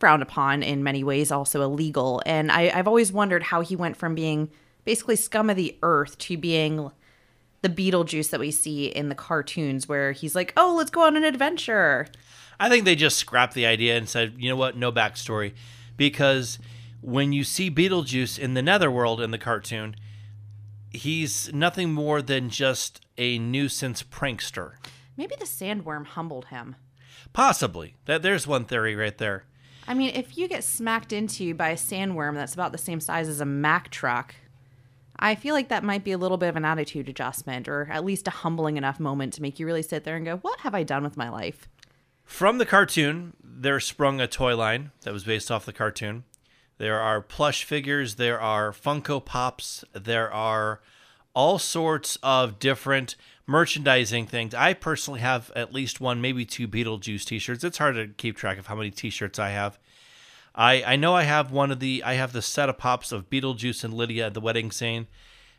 frowned 0.00 0.22
upon 0.22 0.64
in 0.64 0.82
many 0.82 1.04
ways, 1.04 1.30
also 1.30 1.62
illegal. 1.62 2.20
And 2.26 2.50
I, 2.50 2.72
I've 2.74 2.88
always 2.88 3.12
wondered 3.12 3.44
how 3.44 3.60
he 3.60 3.76
went 3.76 3.96
from 3.96 4.16
being 4.16 4.50
basically 4.84 5.14
scum 5.14 5.48
of 5.48 5.56
the 5.56 5.78
earth 5.82 6.18
to 6.18 6.36
being 6.36 6.90
the 7.62 7.68
Beetlejuice 7.68 8.30
that 8.30 8.40
we 8.40 8.50
see 8.50 8.86
in 8.86 9.08
the 9.08 9.14
cartoons, 9.14 9.88
where 9.88 10.10
he's 10.10 10.34
like, 10.34 10.52
"Oh, 10.56 10.74
let's 10.76 10.90
go 10.90 11.02
on 11.02 11.16
an 11.16 11.22
adventure." 11.22 12.08
I 12.58 12.68
think 12.68 12.84
they 12.84 12.96
just 12.96 13.16
scrapped 13.16 13.54
the 13.54 13.66
idea 13.66 13.96
and 13.96 14.08
said, 14.08 14.34
you 14.38 14.48
know 14.48 14.56
what, 14.56 14.76
no 14.76 14.92
backstory, 14.92 15.54
because 15.96 16.58
when 17.02 17.32
you 17.32 17.44
see 17.44 17.70
Beetlejuice 17.70 18.38
in 18.38 18.54
the 18.54 18.62
Netherworld 18.62 19.20
in 19.20 19.32
the 19.32 19.38
cartoon, 19.38 19.96
he's 20.90 21.52
nothing 21.52 21.92
more 21.92 22.22
than 22.22 22.48
just 22.48 23.04
a 23.18 23.38
nuisance 23.38 24.02
prankster. 24.02 24.74
Maybe 25.16 25.34
the 25.38 25.44
sandworm 25.44 26.06
humbled 26.06 26.46
him. 26.46 26.76
Possibly. 27.32 27.96
That 28.06 28.22
there's 28.22 28.46
one 28.46 28.64
theory 28.64 28.94
right 28.94 29.16
there. 29.18 29.44
I 29.86 29.94
mean, 29.94 30.14
if 30.14 30.38
you 30.38 30.48
get 30.48 30.64
smacked 30.64 31.12
into 31.12 31.54
by 31.54 31.70
a 31.70 31.76
sandworm 31.76 32.34
that's 32.34 32.54
about 32.54 32.72
the 32.72 32.78
same 32.78 33.00
size 33.00 33.28
as 33.28 33.40
a 33.40 33.44
Mack 33.44 33.90
truck, 33.90 34.34
I 35.18 35.34
feel 35.34 35.54
like 35.54 35.68
that 35.68 35.84
might 35.84 36.04
be 36.04 36.12
a 36.12 36.18
little 36.18 36.36
bit 36.36 36.48
of 36.48 36.56
an 36.56 36.64
attitude 36.64 37.08
adjustment 37.08 37.68
or 37.68 37.88
at 37.90 38.04
least 38.04 38.28
a 38.28 38.32
humbling 38.32 38.76
enough 38.76 39.00
moment 39.00 39.32
to 39.34 39.42
make 39.42 39.58
you 39.58 39.66
really 39.66 39.82
sit 39.82 40.04
there 40.04 40.16
and 40.16 40.24
go, 40.24 40.36
What 40.36 40.60
have 40.60 40.74
I 40.74 40.84
done 40.84 41.02
with 41.02 41.16
my 41.16 41.28
life? 41.28 41.68
From 42.24 42.58
the 42.58 42.66
cartoon, 42.66 43.34
there 43.42 43.80
sprung 43.80 44.20
a 44.20 44.26
toy 44.26 44.56
line 44.56 44.92
that 45.02 45.12
was 45.12 45.24
based 45.24 45.50
off 45.50 45.66
the 45.66 45.72
cartoon. 45.72 46.24
There 46.82 46.98
are 46.98 47.20
plush 47.20 47.62
figures, 47.62 48.16
there 48.16 48.40
are 48.40 48.72
Funko 48.72 49.24
Pops, 49.24 49.84
there 49.92 50.32
are 50.32 50.80
all 51.32 51.60
sorts 51.60 52.18
of 52.24 52.58
different 52.58 53.14
merchandising 53.46 54.26
things. 54.26 54.52
I 54.52 54.74
personally 54.74 55.20
have 55.20 55.52
at 55.54 55.72
least 55.72 56.00
one, 56.00 56.20
maybe 56.20 56.44
two 56.44 56.66
Beetlejuice 56.66 57.24
t-shirts. 57.24 57.62
It's 57.62 57.78
hard 57.78 57.94
to 57.94 58.08
keep 58.08 58.36
track 58.36 58.58
of 58.58 58.66
how 58.66 58.74
many 58.74 58.90
t-shirts 58.90 59.38
I 59.38 59.50
have. 59.50 59.78
I 60.56 60.82
I 60.82 60.96
know 60.96 61.14
I 61.14 61.22
have 61.22 61.52
one 61.52 61.70
of 61.70 61.78
the 61.78 62.02
I 62.02 62.14
have 62.14 62.32
the 62.32 62.42
set 62.42 62.68
of 62.68 62.78
pops 62.78 63.12
of 63.12 63.30
Beetlejuice 63.30 63.84
and 63.84 63.94
Lydia 63.94 64.26
at 64.26 64.34
the 64.34 64.40
wedding 64.40 64.72
scene. 64.72 65.06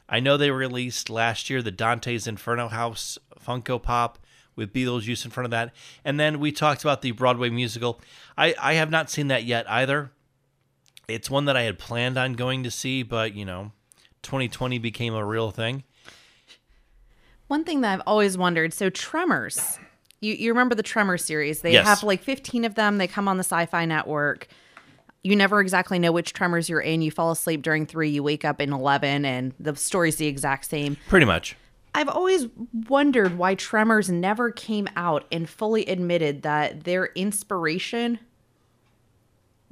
I 0.09 0.19
know 0.19 0.35
they 0.35 0.51
released 0.51 1.09
last 1.09 1.49
year 1.49 1.61
the 1.61 1.71
Dante's 1.71 2.27
Inferno 2.27 2.67
House 2.67 3.17
Funko 3.41 3.81
Pop 3.81 4.19
with 4.57 4.73
Beetlejuice 4.73 5.23
in 5.23 5.31
front 5.31 5.45
of 5.45 5.51
that. 5.51 5.73
And 6.03 6.19
then 6.19 6.41
we 6.41 6.51
talked 6.51 6.83
about 6.83 7.01
the 7.01 7.11
Broadway 7.11 7.49
musical. 7.49 8.01
I, 8.37 8.55
I 8.59 8.73
have 8.73 8.91
not 8.91 9.09
seen 9.09 9.29
that 9.29 9.45
yet 9.45 9.71
either. 9.71 10.11
It's 11.07 11.29
one 11.29 11.45
that 11.45 11.57
I 11.57 11.63
had 11.63 11.77
planned 11.79 12.17
on 12.17 12.33
going 12.33 12.63
to 12.63 12.71
see, 12.71 13.03
but 13.03 13.33
you 13.33 13.45
know, 13.45 13.71
2020 14.23 14.77
became 14.79 15.13
a 15.13 15.25
real 15.25 15.51
thing. 15.51 15.83
One 17.47 17.63
thing 17.63 17.81
that 17.81 17.93
I've 17.93 18.03
always 18.07 18.37
wondered 18.37 18.73
so, 18.73 18.89
Tremors, 18.89 19.77
you, 20.21 20.33
you 20.33 20.51
remember 20.51 20.75
the 20.75 20.83
Tremors 20.83 21.23
series? 21.25 21.61
They 21.61 21.73
Yes. 21.73 21.85
have 21.85 22.03
like 22.03 22.21
15 22.23 22.65
of 22.65 22.75
them, 22.75 22.97
they 22.97 23.07
come 23.07 23.27
on 23.27 23.37
the 23.37 23.43
sci 23.43 23.65
fi 23.65 23.85
network. 23.85 24.47
You 25.25 25.35
never 25.35 25.61
exactly 25.61 25.99
know 25.99 26.11
which 26.11 26.33
Tremors 26.33 26.67
you're 26.67 26.81
in. 26.81 27.01
You 27.01 27.11
fall 27.11 27.31
asleep 27.31 27.61
during 27.61 27.85
three, 27.85 28.09
you 28.09 28.23
wake 28.23 28.43
up 28.43 28.59
in 28.59 28.73
11, 28.73 29.23
and 29.23 29.53
the 29.59 29.75
story's 29.75 30.17
the 30.17 30.27
exact 30.27 30.65
same. 30.65 30.97
Pretty 31.07 31.25
much. 31.25 31.55
I've 31.95 32.09
always 32.09 32.47
wondered 32.89 33.37
why 33.37 33.55
Tremors 33.55 34.09
never 34.09 34.51
came 34.51 34.87
out 34.95 35.25
and 35.31 35.47
fully 35.47 35.85
admitted 35.85 36.41
that 36.41 36.83
their 36.85 37.07
inspiration 37.15 38.19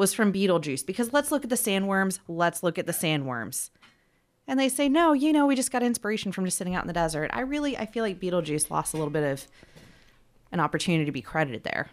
was 0.01 0.15
from 0.15 0.33
Beetlejuice. 0.33 0.83
Because 0.83 1.13
let's 1.13 1.31
look 1.31 1.43
at 1.43 1.49
the 1.51 1.55
sandworms, 1.55 2.19
let's 2.27 2.63
look 2.63 2.79
at 2.79 2.87
the 2.87 2.91
sandworms. 2.91 3.69
And 4.47 4.59
they 4.59 4.67
say, 4.67 4.89
no, 4.89 5.13
you 5.13 5.31
know, 5.31 5.45
we 5.45 5.55
just 5.55 5.71
got 5.71 5.83
inspiration 5.83 6.31
from 6.31 6.43
just 6.43 6.57
sitting 6.57 6.73
out 6.73 6.83
in 6.83 6.87
the 6.87 6.93
desert. 6.93 7.29
I 7.31 7.41
really, 7.41 7.77
I 7.77 7.85
feel 7.85 8.03
like 8.03 8.19
Beetlejuice 8.19 8.71
lost 8.71 8.95
a 8.95 8.97
little 8.97 9.11
bit 9.11 9.23
of 9.23 9.47
an 10.51 10.59
opportunity 10.59 11.05
to 11.05 11.11
be 11.11 11.21
credited 11.21 11.63
there. 11.63 11.89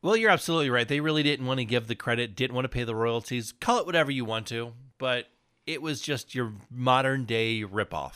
Well, 0.00 0.16
you're 0.16 0.30
absolutely 0.30 0.70
right. 0.70 0.86
They 0.86 1.00
really 1.00 1.24
didn't 1.24 1.46
want 1.46 1.58
to 1.58 1.64
give 1.64 1.88
the 1.88 1.96
credit, 1.96 2.36
didn't 2.36 2.54
want 2.54 2.64
to 2.64 2.68
pay 2.68 2.84
the 2.84 2.94
royalties. 2.94 3.52
Call 3.52 3.78
it 3.78 3.86
whatever 3.86 4.12
you 4.12 4.24
want 4.24 4.46
to, 4.46 4.72
but 4.98 5.26
it 5.66 5.82
was 5.82 6.00
just 6.00 6.32
your 6.32 6.52
modern 6.70 7.24
day 7.24 7.62
ripoff. 7.62 8.14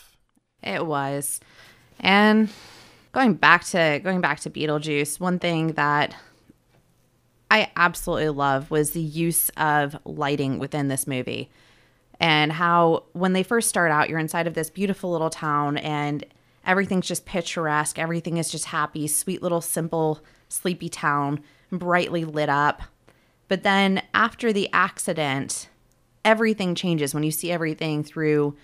It 0.63 0.87
was. 0.87 1.41
And 1.99 2.49
going 3.11 3.35
back 3.35 3.65
to 3.65 4.01
going 4.03 4.21
back 4.21 4.41
to 4.41 4.51
Beetlejuice, 4.51 5.19
one 5.19 5.41
thing 5.41 5.73
that 5.73 6.15
I 7.51 7.71
absolutely 7.77 8.31
love 8.31 8.71
was 8.71 8.91
the 8.91 9.01
use 9.01 9.51
of 9.51 9.97
lighting 10.05 10.59
within 10.59 10.89
this 10.89 11.07
movie. 11.07 11.51
And 12.19 12.53
how 12.53 13.05
when 13.13 13.35
they 13.35 13.43
first 13.43 13.69
start 13.69 13.91
out, 13.91 14.09
you're 14.09 14.19
inside 14.19 14.47
of 14.47 14.55
this 14.55 14.71
beautiful 14.71 15.13
little 15.13 15.31
town 15.31 15.77
and 15.79 16.25
everything's 16.65 17.07
just 17.07 17.27
picturesque, 17.27 17.99
everything 17.99 18.39
is 18.39 18.51
just 18.51 18.67
happy, 18.67 19.07
sweet 19.07 19.43
little 19.43 19.61
simple 19.61 20.21
sleepy 20.49 20.89
town, 20.89 21.41
brightly 21.71 22.25
lit 22.25 22.49
up. 22.49 22.83
But 23.49 23.63
then 23.63 24.03
after 24.15 24.53
the 24.53 24.69
accident, 24.73 25.69
everything 26.25 26.75
changes 26.75 27.15
when 27.15 27.23
you 27.23 27.31
see 27.31 27.53
everything 27.53 28.03
through 28.03 28.57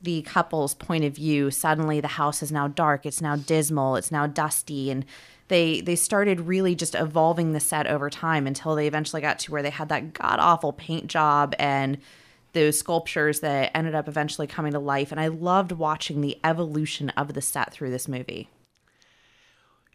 the 0.00 0.22
couple's 0.22 0.74
point 0.74 1.04
of 1.04 1.14
view 1.14 1.50
suddenly 1.50 2.00
the 2.00 2.08
house 2.08 2.42
is 2.42 2.50
now 2.50 2.66
dark 2.66 3.06
it's 3.06 3.20
now 3.20 3.36
dismal 3.36 3.94
it's 3.94 4.10
now 4.10 4.26
dusty 4.26 4.90
and 4.90 5.04
they 5.52 5.82
they 5.82 5.94
started 5.94 6.40
really 6.40 6.74
just 6.74 6.94
evolving 6.94 7.52
the 7.52 7.60
set 7.60 7.86
over 7.86 8.08
time 8.08 8.46
until 8.46 8.74
they 8.74 8.86
eventually 8.86 9.20
got 9.20 9.38
to 9.38 9.52
where 9.52 9.62
they 9.62 9.70
had 9.70 9.88
that 9.90 10.14
god 10.14 10.38
awful 10.40 10.72
paint 10.72 11.06
job 11.06 11.54
and 11.58 11.98
those 12.54 12.78
sculptures 12.78 13.40
that 13.40 13.70
ended 13.74 13.94
up 13.94 14.08
eventually 14.08 14.46
coming 14.46 14.72
to 14.72 14.78
life 14.78 15.12
and 15.12 15.20
i 15.20 15.28
loved 15.28 15.72
watching 15.72 16.20
the 16.22 16.38
evolution 16.42 17.10
of 17.10 17.34
the 17.34 17.42
set 17.42 17.72
through 17.72 17.90
this 17.90 18.08
movie 18.08 18.48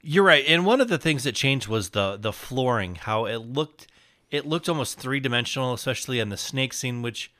You're 0.01 0.23
right. 0.23 0.45
And 0.47 0.65
one 0.65 0.79
of 0.79 0.87
the 0.87 0.99
things 0.99 1.23
that 1.23 1.35
changed 1.35 1.67
was 1.67 1.89
the 1.89 2.17
the 2.17 2.31
flooring, 2.31 2.95
how 2.95 3.25
it 3.25 3.37
looked 3.37 3.87
it 4.29 4.45
looked 4.45 4.69
almost 4.69 4.99
three 4.99 5.19
dimensional, 5.19 5.73
especially 5.73 6.19
in 6.19 6.29
the 6.29 6.37
snake 6.37 6.73
scene, 6.73 7.01
which 7.01 7.31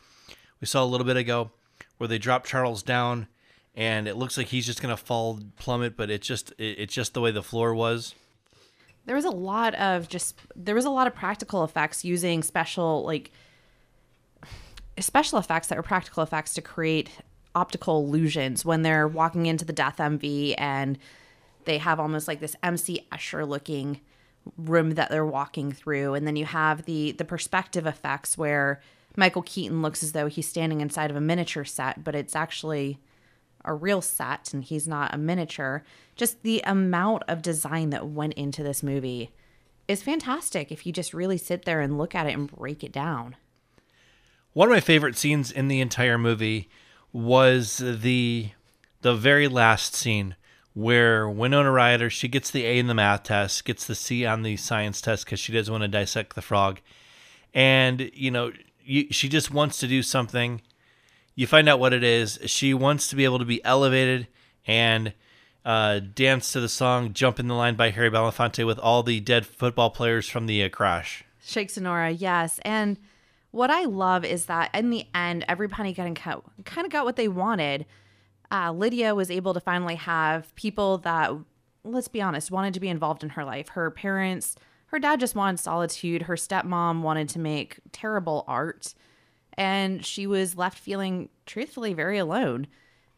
we 0.60 0.68
saw 0.68 0.84
a 0.84 0.86
little 0.86 1.06
bit 1.06 1.18
ago, 1.18 1.52
where 1.98 2.08
they 2.08 2.18
drop 2.18 2.46
Charles 2.46 2.84
down 2.84 3.28
and 3.78 4.08
it 4.08 4.16
looks 4.18 4.38
like 4.38 4.48
he's 4.48 4.66
just 4.66 4.82
gonna 4.82 4.98
fall 4.98 5.40
plummet, 5.58 5.96
but 5.96 6.10
it's 6.10 6.28
just 6.28 6.52
it, 6.58 6.80
it's 6.80 6.94
just 6.94 7.14
the 7.14 7.22
way 7.22 7.32
the 7.32 7.44
floor 7.44 7.74
was. 7.74 8.14
there 9.06 9.16
was 9.16 9.24
a 9.24 9.30
lot 9.30 9.74
of 9.76 10.10
just 10.10 10.38
there 10.56 10.76
was 10.76 10.84
a 10.86 10.90
lot 10.90 11.08
of 11.08 11.16
practical 11.16 11.64
effects 11.64 12.04
using 12.04 12.44
special 12.44 13.06
like 13.06 13.32
special 15.00 15.38
effects 15.40 15.68
that 15.68 15.78
were 15.78 15.84
practical 15.84 16.24
effects 16.24 16.54
to 16.56 16.62
create 16.62 17.12
optical 17.56 18.04
illusions 18.04 18.66
when 18.66 18.82
they're 18.82 19.08
walking 19.08 19.46
into 19.46 19.64
the 19.64 19.74
death 19.74 19.98
mv 19.98 20.56
and 20.58 20.98
they 21.66 21.78
have 21.78 22.00
almost 22.00 22.28
like 22.28 22.40
this 22.40 22.56
mc 22.64 23.00
escher 23.12 23.48
looking 23.48 24.00
room 24.58 24.92
that 24.92 25.10
they're 25.10 25.26
walking 25.26 25.72
through 25.72 26.14
and 26.16 26.26
then 26.26 26.36
you 26.36 26.46
have 26.46 26.86
the 26.86 27.12
the 27.14 27.26
perspective 27.26 27.86
effects 27.86 28.38
where 28.38 28.82
michael 29.16 29.42
keaton 29.44 29.82
looks 29.82 30.02
as 30.04 30.12
though 30.14 30.28
he's 30.28 30.48
standing 30.48 30.82
inside 30.82 31.10
of 31.12 31.16
a 31.18 31.22
miniature 31.22 31.66
set 31.66 32.04
but 32.04 32.16
it's 32.16 32.36
actually 32.36 33.00
a 33.68 33.74
real 33.74 34.02
set 34.02 34.54
and 34.54 34.64
he's 34.64 34.88
not 34.88 35.14
a 35.14 35.18
miniature. 35.18 35.84
Just 36.16 36.42
the 36.42 36.62
amount 36.66 37.24
of 37.28 37.42
design 37.42 37.92
that 37.92 38.08
went 38.08 38.34
into 38.34 38.64
this 38.64 38.82
movie 38.82 39.32
is 39.88 40.02
fantastic 40.02 40.72
if 40.72 40.86
you 40.86 40.92
just 40.92 41.14
really 41.14 41.38
sit 41.38 41.66
there 41.66 41.82
and 41.82 41.98
look 41.98 42.16
at 42.16 42.28
it 42.28 42.34
and 42.34 42.52
break 42.52 42.84
it 42.84 42.92
down. 42.92 43.36
One 44.54 44.70
of 44.70 44.74
my 44.74 44.80
favorite 44.80 45.18
scenes 45.18 45.52
in 45.52 45.68
the 45.68 45.82
entire 45.82 46.18
movie 46.18 46.70
was 47.14 47.78
the 47.78 48.50
the 49.02 49.14
very 49.14 49.48
last 49.48 49.94
scene 49.94 50.36
where 50.74 51.30
Winona 51.30 51.72
Ryder 51.72 52.10
she 52.10 52.28
gets 52.28 52.52
the 52.52 52.66
A 52.66 52.78
in 52.78 52.88
the 52.88 52.94
math 52.94 53.24
test, 53.24 53.66
gets 53.66 53.86
the 53.86 53.96
C 53.96 54.26
on 54.26 54.44
the 54.44 54.58
science 54.58 55.02
test 55.02 55.26
because 55.26 55.40
she 55.40 55.54
doesn't 55.54 55.72
want 55.72 55.84
to 55.84 55.88
dissect 55.88 56.36
the 56.36 56.42
frog, 56.42 56.82
and 57.54 58.12
you 58.14 58.32
know 58.32 58.52
you, 58.84 59.08
she 59.12 59.30
just 59.30 59.52
wants 59.52 59.80
to 59.80 59.88
do 59.88 60.02
something. 60.02 60.62
You 61.38 61.46
find 61.46 61.70
out 61.70 61.80
what 61.80 61.94
it 61.94 62.04
is. 62.04 62.40
She 62.48 62.74
wants 62.74 63.10
to 63.10 63.16
be 63.16 63.24
able 63.24 63.38
to 63.38 63.46
be 63.46 63.64
elevated 63.64 64.28
and 64.66 65.14
uh, 65.64 66.00
dance 66.00 66.52
to 66.54 66.60
the 66.60 66.68
song 66.68 67.14
"Jump 67.14 67.40
in 67.40 67.48
the 67.48 67.54
Line" 67.54 67.76
by 67.76 67.92
Harry 67.92 68.10
Belafonte 68.10 68.66
with 68.66 68.80
all 68.80 69.04
the 69.04 69.20
dead 69.20 69.46
football 69.46 69.92
players 69.92 70.28
from 70.28 70.48
the 70.48 70.64
uh, 70.64 70.70
crash. 70.70 71.24
Shake 71.46 71.70
Senora, 71.70 72.10
yes. 72.10 72.60
And 72.64 72.98
what 73.52 73.70
I 73.70 73.86
love 73.86 74.26
is 74.26 74.48
that 74.48 74.74
in 74.74 74.90
the 74.90 75.06
end, 75.14 75.46
everybody 75.48 75.94
kind 75.94 76.18
of 76.18 76.44
kind 76.66 76.86
of 76.86 76.92
got 76.92 77.06
what 77.06 77.18
they 77.18 77.28
wanted. 77.28 77.86
Uh, 78.50 78.72
Lydia 78.72 79.14
was 79.14 79.30
able 79.30 79.54
to 79.54 79.60
finally 79.60 79.96
have 79.96 80.56
people 80.56 80.98
that, 81.00 81.32
let's 81.84 82.08
be 82.08 82.20
honest, 82.20 82.50
wanted 82.50 82.74
to 82.74 82.80
be 82.80 82.90
involved 82.90 83.24
in 83.24 83.30
her 83.30 83.46
life. 83.46 83.68
Her 83.70 83.92
parents, 83.92 84.56
her 84.88 84.98
dad 84.98 85.20
just 85.20 85.36
wanted 85.36 85.60
solitude. 85.60 86.24
Her 86.24 86.36
stepmom 86.36 87.02
wanted 87.02 87.30
to 87.30 87.40
make 87.40 87.78
terrible 87.92 88.44
art. 88.48 88.96
And 89.58 90.06
she 90.06 90.28
was 90.28 90.56
left 90.56 90.78
feeling 90.78 91.30
truthfully 91.46 91.94
very 91.94 92.18
alone. 92.18 92.68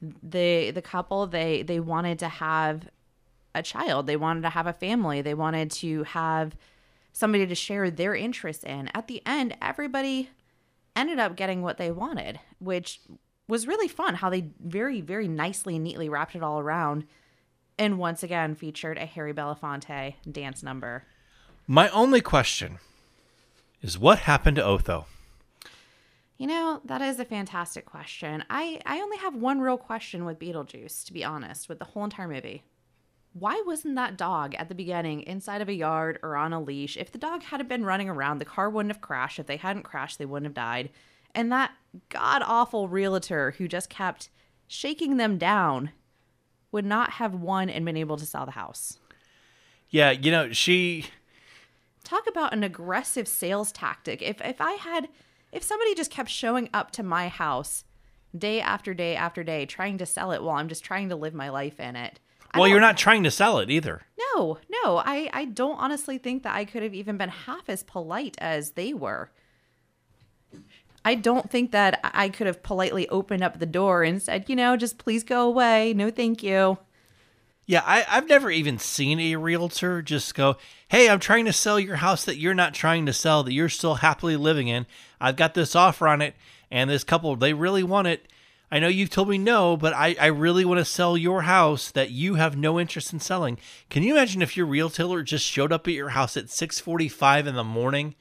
The 0.01 0.71
the 0.71 0.81
couple 0.81 1.27
they 1.27 1.61
they 1.61 1.79
wanted 1.79 2.19
to 2.19 2.29
have 2.29 2.89
a 3.53 3.61
child. 3.61 4.07
They 4.07 4.15
wanted 4.15 4.41
to 4.41 4.49
have 4.49 4.67
a 4.67 4.73
family. 4.73 5.21
They 5.21 5.33
wanted 5.33 5.71
to 5.71 6.03
have 6.03 6.55
somebody 7.11 7.45
to 7.45 7.55
share 7.55 7.91
their 7.91 8.15
interests 8.15 8.63
in. 8.63 8.89
At 8.93 9.07
the 9.07 9.21
end, 9.25 9.57
everybody 9.61 10.29
ended 10.95 11.19
up 11.19 11.35
getting 11.35 11.61
what 11.61 11.77
they 11.77 11.91
wanted, 11.91 12.39
which 12.59 13.01
was 13.47 13.67
really 13.67 13.87
fun 13.87 14.15
how 14.15 14.29
they 14.29 14.45
very 14.63 15.01
very 15.01 15.27
nicely 15.27 15.79
neatly 15.79 16.07
wrapped 16.07 16.35
it 16.35 16.43
all 16.43 16.59
around 16.59 17.05
and 17.79 17.97
once 17.97 18.21
again 18.21 18.53
featured 18.53 18.97
a 18.97 19.05
Harry 19.05 19.33
Belafonte 19.33 20.15
dance 20.29 20.61
number. 20.61 21.05
My 21.65 21.89
only 21.89 22.21
question 22.21 22.77
is 23.81 23.97
what 23.97 24.19
happened 24.19 24.57
to 24.57 24.63
Otho? 24.63 25.05
You 26.39 26.47
know, 26.47 26.79
that 26.85 27.01
is 27.01 27.19
a 27.19 27.25
fantastic 27.25 27.85
question. 27.85 28.45
I, 28.49 28.79
I 28.85 29.01
only 29.01 29.17
have 29.17 29.35
one 29.35 29.59
real 29.59 29.77
question 29.77 30.23
with 30.23 30.39
Beetlejuice, 30.39 31.05
to 31.05 31.13
be 31.13 31.25
honest, 31.25 31.67
with 31.67 31.79
the 31.79 31.85
whole 31.85 32.05
entire 32.05 32.29
movie. 32.29 32.63
Why 33.33 33.61
wasn't 33.65 33.95
that 33.95 34.17
dog 34.17 34.55
at 34.55 34.69
the 34.69 34.73
beginning 34.73 35.23
inside 35.23 35.61
of 35.61 35.67
a 35.67 35.73
yard 35.73 36.17
or 36.23 36.37
on 36.37 36.53
a 36.53 36.61
leash? 36.61 36.95
If 36.95 37.11
the 37.11 37.17
dog 37.17 37.43
hadn't 37.43 37.67
been 37.67 37.83
running 37.83 38.07
around, 38.07 38.37
the 38.37 38.45
car 38.45 38.69
wouldn't 38.69 38.93
have 38.93 39.01
crashed. 39.01 39.37
If 39.37 39.47
they 39.47 39.57
hadn't 39.57 39.83
crashed, 39.83 40.17
they 40.17 40.25
wouldn't 40.25 40.47
have 40.47 40.53
died. 40.53 40.89
And 41.35 41.51
that 41.51 41.71
god 42.07 42.41
awful 42.45 42.87
realtor 42.87 43.51
who 43.57 43.67
just 43.67 43.89
kept 43.89 44.29
shaking 44.65 45.17
them 45.17 45.37
down 45.37 45.91
would 46.71 46.85
not 46.85 47.11
have 47.11 47.35
won 47.35 47.69
and 47.69 47.83
been 47.83 47.97
able 47.97 48.15
to 48.15 48.25
sell 48.25 48.45
the 48.45 48.51
house. 48.51 48.97
Yeah, 49.89 50.11
you 50.11 50.31
know, 50.31 50.53
she 50.53 51.07
Talk 52.05 52.27
about 52.27 52.53
an 52.53 52.63
aggressive 52.63 53.27
sales 53.27 53.73
tactic. 53.73 54.21
If 54.21 54.39
if 54.41 54.61
I 54.61 54.73
had 54.73 55.09
if 55.51 55.63
somebody 55.63 55.95
just 55.95 56.11
kept 56.11 56.29
showing 56.29 56.69
up 56.73 56.91
to 56.91 57.03
my 57.03 57.27
house 57.27 57.83
day 58.37 58.61
after 58.61 58.93
day 58.93 59.15
after 59.15 59.43
day 59.43 59.65
trying 59.65 59.97
to 59.97 60.05
sell 60.05 60.31
it 60.31 60.43
while 60.43 60.55
I'm 60.57 60.67
just 60.69 60.83
trying 60.83 61.09
to 61.09 61.15
live 61.15 61.33
my 61.33 61.49
life 61.49 61.79
in 61.79 61.95
it. 61.95 62.19
I 62.51 62.59
Well, 62.59 62.67
you're 62.67 62.79
don't- 62.79 62.97
trying 62.97 63.23
to 63.23 63.31
sell 63.31 63.59
it 63.59 63.69
either. 63.69 64.01
No, 64.35 64.57
no. 64.83 64.97
I 64.97 65.29
I 65.33 65.45
don't 65.45 65.77
honestly 65.77 66.17
think 66.17 66.43
that 66.43 66.55
I 66.55 66.65
could 66.65 66.83
have 66.83 66.93
even 66.93 67.17
been 67.17 67.29
half 67.29 67.69
as 67.69 67.83
polite 67.83 68.35
as 68.39 68.71
they 68.71 68.93
were. 68.93 69.31
I 71.05 71.15
don't 71.15 71.49
think 71.49 71.71
that 71.71 71.99
I 72.03 72.29
could 72.29 72.47
have 72.47 72.61
politely 72.61 73.07
opened 73.09 73.41
up 73.43 73.57
the 73.59 73.65
door 73.65 74.03
and 74.03 74.21
said, 74.21 74.45
you 74.49 74.55
know, 74.55 74.75
just 74.75 74.97
please 74.97 75.23
go 75.23 75.47
away. 75.47 75.93
No, 75.93 76.11
thank 76.11 76.43
you. 76.43 76.77
Yeah, 77.69 77.83
I, 77.85 78.03
I've 78.09 78.27
never 78.27 78.49
even 78.49 78.79
seen 78.79 79.19
a 79.19 79.35
realtor 79.35 80.01
just 80.01 80.33
go, 80.33 80.57
Hey, 80.87 81.07
I'm 81.07 81.19
trying 81.19 81.45
to 81.45 81.53
sell 81.53 81.79
your 81.79 81.97
house 81.97 82.25
that 82.25 82.39
you're 82.39 82.55
not 82.55 82.73
trying 82.73 83.05
to 83.05 83.13
sell, 83.13 83.43
that 83.43 83.53
you're 83.53 83.69
still 83.69 83.93
happily 83.93 84.35
living 84.35 84.67
in. 84.67 84.87
I've 85.21 85.35
got 85.35 85.53
this 85.53 85.75
offer 85.75 86.07
on 86.07 86.19
it, 86.23 86.33
and 86.71 86.89
this 86.89 87.03
couple, 87.03 87.35
they 87.35 87.53
really 87.53 87.83
want 87.83 88.07
it. 88.07 88.25
I 88.71 88.79
know 88.79 88.87
you've 88.87 89.11
told 89.11 89.29
me 89.29 89.37
no, 89.37 89.77
but 89.77 89.93
I, 89.93 90.15
I 90.19 90.25
really 90.25 90.65
want 90.65 90.79
to 90.79 90.85
sell 90.85 91.15
your 91.15 91.43
house 91.43 91.91
that 91.91 92.09
you 92.09 92.35
have 92.35 92.57
no 92.57 92.79
interest 92.79 93.13
in 93.13 93.19
selling. 93.19 93.59
Can 93.91 94.01
you 94.01 94.15
imagine 94.15 94.41
if 94.41 94.57
your 94.57 94.65
realtor 94.65 95.21
just 95.21 95.45
showed 95.45 95.71
up 95.71 95.87
at 95.87 95.93
your 95.93 96.09
house 96.09 96.35
at 96.35 96.49
645 96.49 97.45
in 97.45 97.53
the 97.53 97.63
morning 97.63 98.15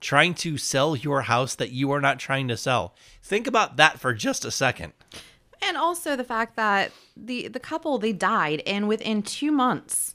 trying 0.00 0.34
to 0.34 0.58
sell 0.58 0.96
your 0.96 1.22
house 1.22 1.54
that 1.54 1.70
you 1.70 1.92
are 1.92 2.00
not 2.00 2.18
trying 2.18 2.48
to 2.48 2.56
sell? 2.56 2.96
Think 3.22 3.46
about 3.46 3.76
that 3.76 4.00
for 4.00 4.12
just 4.12 4.44
a 4.44 4.50
second. 4.50 4.94
And 5.62 5.76
also 5.76 6.16
the 6.16 6.24
fact 6.24 6.56
that 6.56 6.90
the 7.16 7.48
the 7.48 7.60
couple 7.60 7.98
they 7.98 8.12
died 8.12 8.62
and 8.66 8.88
within 8.88 9.22
2 9.22 9.50
months 9.52 10.14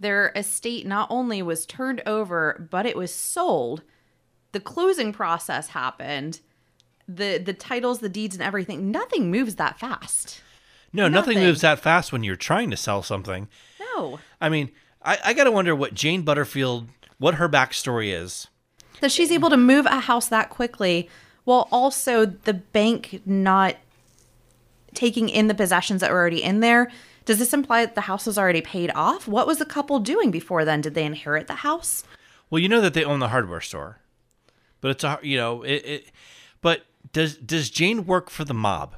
their 0.00 0.32
estate 0.34 0.86
not 0.86 1.06
only 1.10 1.40
was 1.42 1.64
turned 1.66 2.02
over 2.06 2.66
but 2.70 2.84
it 2.86 2.96
was 2.96 3.14
sold. 3.14 3.82
The 4.52 4.60
closing 4.60 5.12
process 5.12 5.68
happened. 5.68 6.40
The 7.08 7.38
the 7.38 7.52
titles, 7.52 8.00
the 8.00 8.08
deeds 8.08 8.34
and 8.34 8.42
everything, 8.42 8.90
nothing 8.90 9.30
moves 9.30 9.54
that 9.56 9.78
fast. 9.78 10.40
No, 10.92 11.08
nothing, 11.08 11.34
Nothing. 11.34 11.48
moves 11.48 11.60
that 11.62 11.80
fast 11.80 12.12
when 12.12 12.22
you're 12.22 12.36
trying 12.36 12.70
to 12.70 12.76
sell 12.76 13.02
something. 13.02 13.48
No. 13.80 14.20
I 14.40 14.48
mean, 14.48 14.70
I, 15.02 15.18
I 15.24 15.32
got 15.34 15.44
to 15.44 15.50
wonder 15.50 15.74
what 15.74 15.92
Jane 15.94 16.22
Butterfield, 16.22 16.88
what 17.18 17.34
her 17.34 17.48
backstory 17.48 18.12
is. 18.12 18.46
that 19.00 19.10
she's 19.10 19.32
able 19.32 19.50
to 19.50 19.56
move 19.56 19.86
a 19.86 20.00
house 20.00 20.28
that 20.28 20.50
quickly 20.50 21.08
while 21.44 21.68
also 21.72 22.24
the 22.26 22.54
bank 22.54 23.20
not 23.26 23.74
taking 24.94 25.28
in 25.28 25.48
the 25.48 25.54
possessions 25.54 26.00
that 26.00 26.10
were 26.10 26.18
already 26.18 26.42
in 26.42 26.60
there. 26.60 26.90
Does 27.24 27.38
this 27.38 27.54
imply 27.54 27.84
that 27.84 27.94
the 27.94 28.02
house 28.02 28.26
was 28.26 28.38
already 28.38 28.60
paid 28.60 28.90
off? 28.94 29.26
What 29.26 29.46
was 29.46 29.58
the 29.58 29.64
couple 29.64 29.98
doing 29.98 30.30
before 30.30 30.64
then? 30.64 30.80
Did 30.80 30.94
they 30.94 31.04
inherit 31.04 31.46
the 31.46 31.54
house? 31.54 32.04
Well, 32.50 32.60
you 32.60 32.68
know 32.68 32.80
that 32.80 32.94
they 32.94 33.04
own 33.04 33.20
the 33.20 33.28
hardware 33.28 33.60
store, 33.60 33.98
but 34.80 34.90
it's 34.90 35.04
a 35.04 35.18
you 35.22 35.36
know 35.36 35.62
it. 35.62 35.84
it 35.86 36.12
but 36.60 36.86
does 37.12 37.36
does 37.36 37.70
Jane 37.70 38.06
work 38.06 38.30
for 38.30 38.44
the 38.44 38.54
mob? 38.54 38.96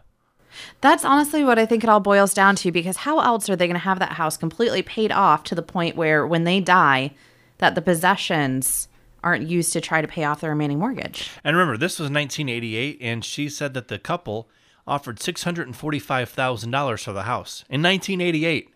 That's 0.81 1.05
honestly 1.05 1.45
what 1.45 1.59
I 1.59 1.67
think 1.67 1.85
it 1.85 1.91
all 1.91 2.01
boils 2.01 2.33
down 2.33 2.57
to 2.57 2.73
because 2.73 2.99
how 2.99 3.21
else 3.21 3.49
are 3.51 3.57
they 3.57 3.67
going 3.67 3.75
to 3.75 3.81
have 3.81 3.99
that 3.99 4.13
house 4.13 4.37
completely 4.37 4.83
paid 4.83 5.13
off 5.13 5.45
to 5.45 5.55
the 5.55 5.63
point 5.63 5.97
where 5.97 6.27
when 6.27 6.45
they 6.45 6.61
die 6.61 7.13
that 7.59 7.75
the 7.75 7.83
possessions 7.83 8.89
aren't 9.23 9.49
used 9.49 9.73
to 9.73 9.81
try 9.81 10.01
to 10.01 10.09
pay 10.09 10.25
off 10.25 10.41
the 10.41 10.49
remaining 10.49 10.79
mortgage? 10.79 11.31
And 11.45 11.57
remember, 11.57 11.77
this 11.77 11.99
was 11.99 12.11
1988, 12.11 12.99
and 13.01 13.25
she 13.25 13.49
said 13.49 13.75
that 13.75 13.89
the 13.89 13.99
couple 13.99 14.49
offered 14.87 15.21
six 15.21 15.43
hundred 15.45 15.67
and 15.67 15.77
forty-five 15.77 16.29
thousand 16.29 16.71
dollars 16.71 17.03
for 17.03 17.13
the 17.13 17.23
house 17.25 17.65
in 17.69 17.83
1988. 17.83 18.71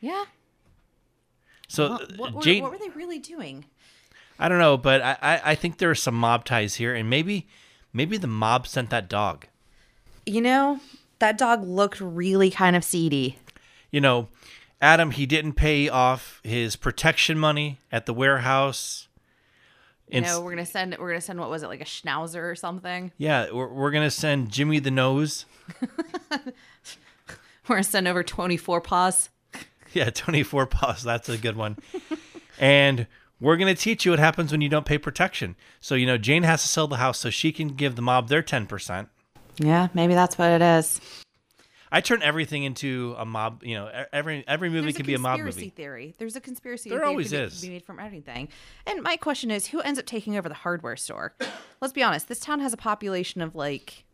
Yeah. 0.00 0.24
So 1.68 1.90
What, 1.90 2.02
uh, 2.02 2.06
what, 2.16 2.32
were, 2.34 2.42
Jane, 2.42 2.62
what 2.62 2.72
were 2.72 2.78
they 2.78 2.90
really 2.90 3.18
doing? 3.18 3.64
I 4.38 4.48
don't 4.48 4.58
know, 4.58 4.76
but 4.76 5.00
I, 5.00 5.16
I 5.22 5.40
I 5.44 5.54
think 5.54 5.78
there 5.78 5.90
are 5.90 5.94
some 5.94 6.14
mob 6.14 6.44
ties 6.44 6.74
here, 6.76 6.94
and 6.94 7.08
maybe 7.08 7.46
maybe 7.92 8.16
the 8.16 8.26
mob 8.26 8.66
sent 8.66 8.90
that 8.90 9.08
dog. 9.08 9.46
You 10.26 10.40
know, 10.40 10.80
that 11.20 11.38
dog 11.38 11.62
looked 11.64 12.00
really 12.00 12.50
kind 12.50 12.74
of 12.76 12.82
seedy. 12.84 13.38
you 13.90 14.00
know, 14.00 14.28
Adam, 14.80 15.12
he 15.12 15.24
didn't 15.24 15.52
pay 15.54 15.88
off 15.88 16.40
his 16.42 16.76
protection 16.76 17.38
money 17.38 17.78
at 17.92 18.06
the 18.06 18.12
warehouse. 18.14 19.08
You 20.08 20.20
know, 20.20 20.40
we're 20.42 20.50
gonna 20.50 20.66
send 20.66 20.96
we're 20.98 21.08
gonna 21.08 21.20
send 21.20 21.40
what 21.40 21.50
was 21.50 21.62
it 21.62 21.68
like 21.68 21.80
a 21.80 21.84
schnauzer 21.84 22.42
or 22.42 22.54
something? 22.54 23.10
yeah, 23.16 23.50
we're, 23.50 23.68
we're 23.68 23.90
going 23.90 24.04
to 24.04 24.10
send 24.10 24.50
Jimmy 24.50 24.78
the 24.78 24.90
Nose. 24.90 25.46
We're 27.66 27.76
gonna 27.76 27.82
send 27.84 28.06
over 28.06 28.22
twenty 28.22 28.56
four 28.56 28.80
paws. 28.80 29.30
Yeah, 29.94 30.10
24 30.10 30.66
paws. 30.66 31.04
That's 31.04 31.28
a 31.28 31.38
good 31.38 31.56
one. 31.56 31.76
and 32.58 33.06
we're 33.40 33.56
going 33.56 33.72
to 33.72 33.80
teach 33.80 34.04
you 34.04 34.10
what 34.10 34.18
happens 34.18 34.50
when 34.50 34.60
you 34.60 34.68
don't 34.68 34.84
pay 34.84 34.98
protection. 34.98 35.54
So, 35.80 35.94
you 35.94 36.04
know, 36.04 36.18
Jane 36.18 36.42
has 36.42 36.62
to 36.62 36.68
sell 36.68 36.88
the 36.88 36.96
house 36.96 37.20
so 37.20 37.30
she 37.30 37.52
can 37.52 37.68
give 37.68 37.94
the 37.94 38.02
mob 38.02 38.28
their 38.28 38.42
10%. 38.42 39.06
Yeah, 39.58 39.86
maybe 39.94 40.14
that's 40.14 40.36
what 40.36 40.50
it 40.50 40.62
is. 40.62 41.00
I 41.96 42.00
turn 42.00 42.22
everything 42.22 42.64
into 42.64 43.14
a 43.16 43.24
mob, 43.24 43.62
you 43.62 43.76
know, 43.76 43.88
every 44.12 44.42
every 44.48 44.68
movie 44.68 44.82
There's 44.86 44.96
can 44.96 45.04
a 45.04 45.06
be 45.06 45.14
a 45.14 45.18
mob 45.18 45.36
conspiracy 45.38 45.60
movie. 45.60 45.70
theory. 45.70 46.14
There's 46.18 46.34
a 46.34 46.40
conspiracy. 46.40 46.90
There 46.90 46.98
theory 46.98 47.08
always 47.08 47.30
could 47.30 47.40
is. 47.42 47.60
Be 47.62 47.68
made 47.70 47.84
from 47.84 48.00
anything. 48.00 48.48
And 48.84 49.00
my 49.02 49.16
question 49.16 49.52
is, 49.52 49.68
who 49.68 49.80
ends 49.80 49.98
up 50.00 50.04
taking 50.04 50.36
over 50.36 50.48
the 50.48 50.56
hardware 50.56 50.96
store? 50.96 51.34
Let's 51.80 51.92
be 51.92 52.02
honest. 52.02 52.26
This 52.26 52.40
town 52.40 52.58
has 52.60 52.72
a 52.72 52.76
population 52.76 53.40
of 53.42 53.54
like 53.54 54.04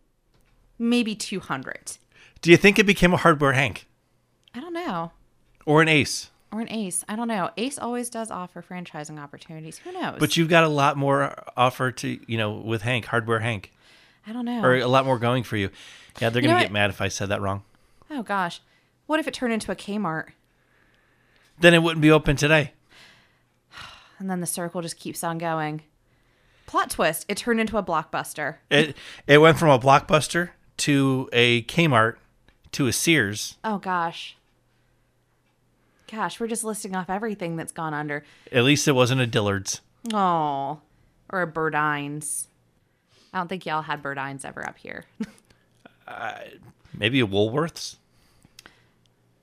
maybe 0.79 1.15
two 1.15 1.41
hundred. 1.41 1.97
Do 2.43 2.51
you 2.51 2.59
think 2.59 2.79
it 2.79 2.85
became 2.85 3.15
a 3.15 3.17
hardware 3.19 3.53
Hank 3.55 3.87
I 4.55 4.61
don't 4.61 4.75
know. 4.75 5.13
or 5.65 5.81
an 5.81 5.89
Ace? 5.89 6.31
Or 6.53 6.61
an 6.61 6.71
Ace. 6.71 7.05
I 7.09 7.17
don't 7.17 7.29
know. 7.29 7.51
Ace 7.57 7.79
always 7.79 8.11
does 8.11 8.31
offer 8.31 8.61
franchising 8.63 9.19
opportunities. 9.19 9.79
Who 9.79 9.93
knows? 9.93 10.17
But 10.19 10.37
you've 10.37 10.49
got 10.49 10.65
a 10.65 10.69
lot 10.69 10.97
more 10.99 11.35
offer 11.57 11.93
to, 11.93 12.19
you 12.27 12.37
know, 12.37 12.53
with 12.53 12.83
Hank, 12.83 13.07
hardware 13.07 13.39
Hank. 13.41 13.73
I 14.27 14.33
don't 14.33 14.45
know. 14.45 14.63
or 14.63 14.75
a 14.77 14.87
lot 14.89 15.07
more 15.07 15.19
going 15.19 15.45
for 15.45 15.57
you. 15.57 15.71
Yeah, 16.21 16.29
they're 16.29 16.43
You 16.43 16.49
gonna 16.49 16.61
get 16.61 16.73
mad 16.73 16.91
if 16.91 17.01
I 17.01 17.09
said 17.09 17.29
that 17.31 17.41
wrong. 17.41 17.63
Oh 18.11 18.23
gosh. 18.23 18.61
What 19.07 19.21
if 19.21 19.27
it 19.27 19.35
turned 19.35 19.53
into 19.53 19.73
a 19.73 19.77
Kmart? 19.77 20.29
Then 21.59 21.75
it 21.75 21.83
wouldn't 21.83 22.03
be 22.03 22.11
open 22.11 22.37
today. 22.37 22.73
And 24.19 24.29
then 24.29 24.41
the 24.41 24.47
circle 24.47 24.83
just 24.83 24.99
keeps 24.99 25.25
on 25.25 25.39
going. 25.39 25.81
Plot 26.67 26.91
twist, 26.91 27.25
it 27.27 27.39
turned 27.39 27.59
into 27.59 27.79
a 27.79 27.83
blockbuster. 27.83 28.57
It 28.71 28.95
it 29.27 29.39
went 29.39 29.59
from 29.59 29.71
a 29.71 29.79
blockbuster 29.79 30.51
to 30.79 31.29
a 31.33 31.63
Kmart 31.63 32.17
to 32.73 32.87
a 32.87 32.93
Sears. 32.93 33.57
Oh 33.65 33.79
gosh. 33.79 34.37
Gosh, 36.11 36.39
we're 36.39 36.49
just 36.49 36.65
listing 36.65 36.95
off 36.95 37.09
everything 37.09 37.57
that's 37.57 37.73
gone 37.73 37.95
under. 37.95 38.25
At 38.53 38.65
least 38.65 38.87
it 38.87 38.93
wasn't 38.93 39.21
a 39.21 39.27
Dillard's. 39.27 39.81
Oh, 40.13 40.81
or 41.31 41.43
a 41.43 41.51
Burdines. 41.51 42.47
I 43.33 43.39
don't 43.39 43.49
think 43.49 43.65
y'all 43.65 43.83
had 43.83 44.03
Burdines 44.03 44.45
ever 44.45 44.67
up 44.67 44.79
here. 44.79 45.05
Uh, 46.09 46.41
maybe 46.93 47.21
a 47.21 47.27
Woolworths. 47.27 47.95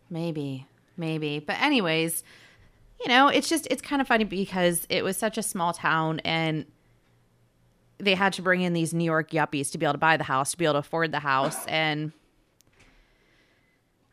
Maybe, 0.10 0.68
maybe. 0.95 1.39
But 1.39 1.60
anyways, 1.62 2.24
you 2.99 3.08
know, 3.08 3.28
it's 3.28 3.49
just 3.49 3.68
it's 3.70 3.82
kind 3.82 4.01
of 4.01 4.08
funny 4.08 4.24
because 4.24 4.86
it 4.89 5.03
was 5.03 5.18
such 5.18 5.38
a 5.38 5.43
small 5.43 5.74
town 5.74 6.20
and 6.22 6.66
they 7.99 8.16
had 8.16 8.34
to 8.34 8.41
bring 8.41 8.62
in 8.62 8.74
these 8.74 8.93
New 8.93 9.03
York 9.03 9.32
yuppies 9.32 9.72
to 9.72 9.78
be 9.78 9.86
able 9.86 9.93
to 9.93 9.99
buy 9.99 10.18
the 10.18 10.24
house, 10.24 10.51
to 10.51 10.58
be 10.58 10.66
able 10.66 10.74
to 10.74 10.80
afford 10.80 11.12
the 11.12 11.20
house 11.20 11.66
and 11.68 12.12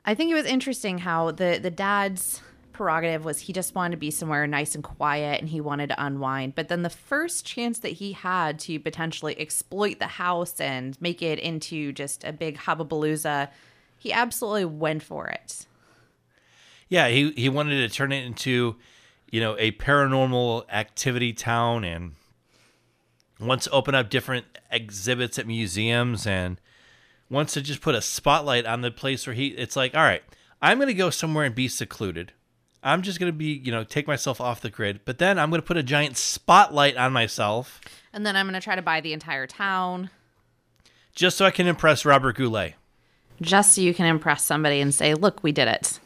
I 0.07 0.15
think 0.15 0.31
it 0.31 0.35
was 0.35 0.47
interesting 0.47 0.99
how 0.99 1.31
the 1.31 1.59
the 1.63 1.71
dad's 1.71 2.43
prerogative 2.73 3.25
was 3.25 3.39
he 3.39 3.53
just 3.53 3.75
wanted 3.75 3.93
to 3.93 3.97
be 3.97 4.11
somewhere 4.11 4.47
nice 4.47 4.75
and 4.75 4.83
quiet 4.83 5.41
and 5.41 5.49
he 5.49 5.61
wanted 5.61 5.89
to 5.89 6.05
unwind. 6.05 6.55
But 6.55 6.69
then 6.69 6.83
the 6.83 6.91
first 6.91 7.47
chance 7.47 7.79
that 7.79 7.93
he 7.93 8.13
had 8.13 8.59
to 8.61 8.79
potentially 8.81 9.41
exploit 9.41 10.01
the 10.01 10.09
house 10.09 10.61
and 10.61 11.01
make 11.01 11.23
it 11.23 11.39
into 11.39 11.93
just 11.93 12.25
a 12.25 12.33
big 12.33 12.59
hubbabalooza, 12.59 13.49
he 13.97 14.13
absolutely 14.13 14.67
went 14.67 15.03
for 15.03 15.29
it. 15.29 15.67
Yeah, 16.95 17.09
he 17.09 17.33
he 17.33 17.49
wanted 17.49 17.81
to 17.81 17.93
turn 17.93 18.13
it 18.13 18.25
into, 18.25 18.77
you 19.29 19.41
know, 19.41 19.57
a 19.59 19.73
paranormal 19.73 20.65
activity 20.71 21.33
town 21.33 21.83
and 21.83 22.13
wants 23.41 23.65
to 23.65 23.71
open 23.73 23.97
up 23.97 24.11
different 24.11 24.47
exhibits 24.71 25.37
at 25.41 25.47
museums 25.49 26.25
and 26.25 26.61
wants 27.29 27.55
to 27.55 27.61
just 27.63 27.81
put 27.81 27.97
a 27.97 28.01
spotlight 28.01 28.65
on 28.65 28.83
the 28.83 28.93
place 28.93 29.27
where 29.27 29.35
he 29.35 29.49
it's 29.49 29.75
like, 29.75 29.97
all 29.97 30.03
right, 30.05 30.23
I'm 30.63 30.79
going 30.79 30.87
to 30.87 30.95
go 30.95 31.11
somewhere 31.11 31.45
and 31.45 31.53
be 31.55 31.67
secluded. 31.67 32.31
I'm 32.85 33.03
just 33.03 33.19
going 33.19 33.33
to 33.33 33.37
be, 33.37 33.47
you 33.65 33.73
know, 33.73 33.83
take 33.83 34.07
myself 34.07 34.41
off 34.41 34.61
the 34.61 34.71
grid, 34.71 35.01
but 35.05 35.19
then 35.19 35.37
I'm 35.37 35.51
going 35.51 35.61
to 35.61 35.67
put 35.67 35.77
a 35.79 35.83
giant 35.83 36.17
spotlight 36.17 36.97
on 36.97 37.13
myself 37.13 37.81
And 38.13 38.25
then 38.25 38.37
I'm 38.37 38.47
going 38.47 38.55
to 38.55 38.61
try 38.61 38.77
to 38.77 38.83
buy 38.83 39.01
the 39.01 39.13
entire 39.15 39.49
town 39.49 40.11
just 41.15 41.37
so 41.39 41.45
I 41.45 41.51
can 41.51 41.67
impress 41.67 42.05
Robert 42.05 42.37
Goulet. 42.37 42.75
just 43.41 43.75
so 43.75 43.81
you 43.81 43.95
can 43.95 44.07
impress 44.07 44.45
somebody 44.45 44.81
and 44.81 44.95
say, 44.95 45.15
look, 45.15 45.43
we 45.43 45.51
did 45.51 45.67
it. 45.67 45.99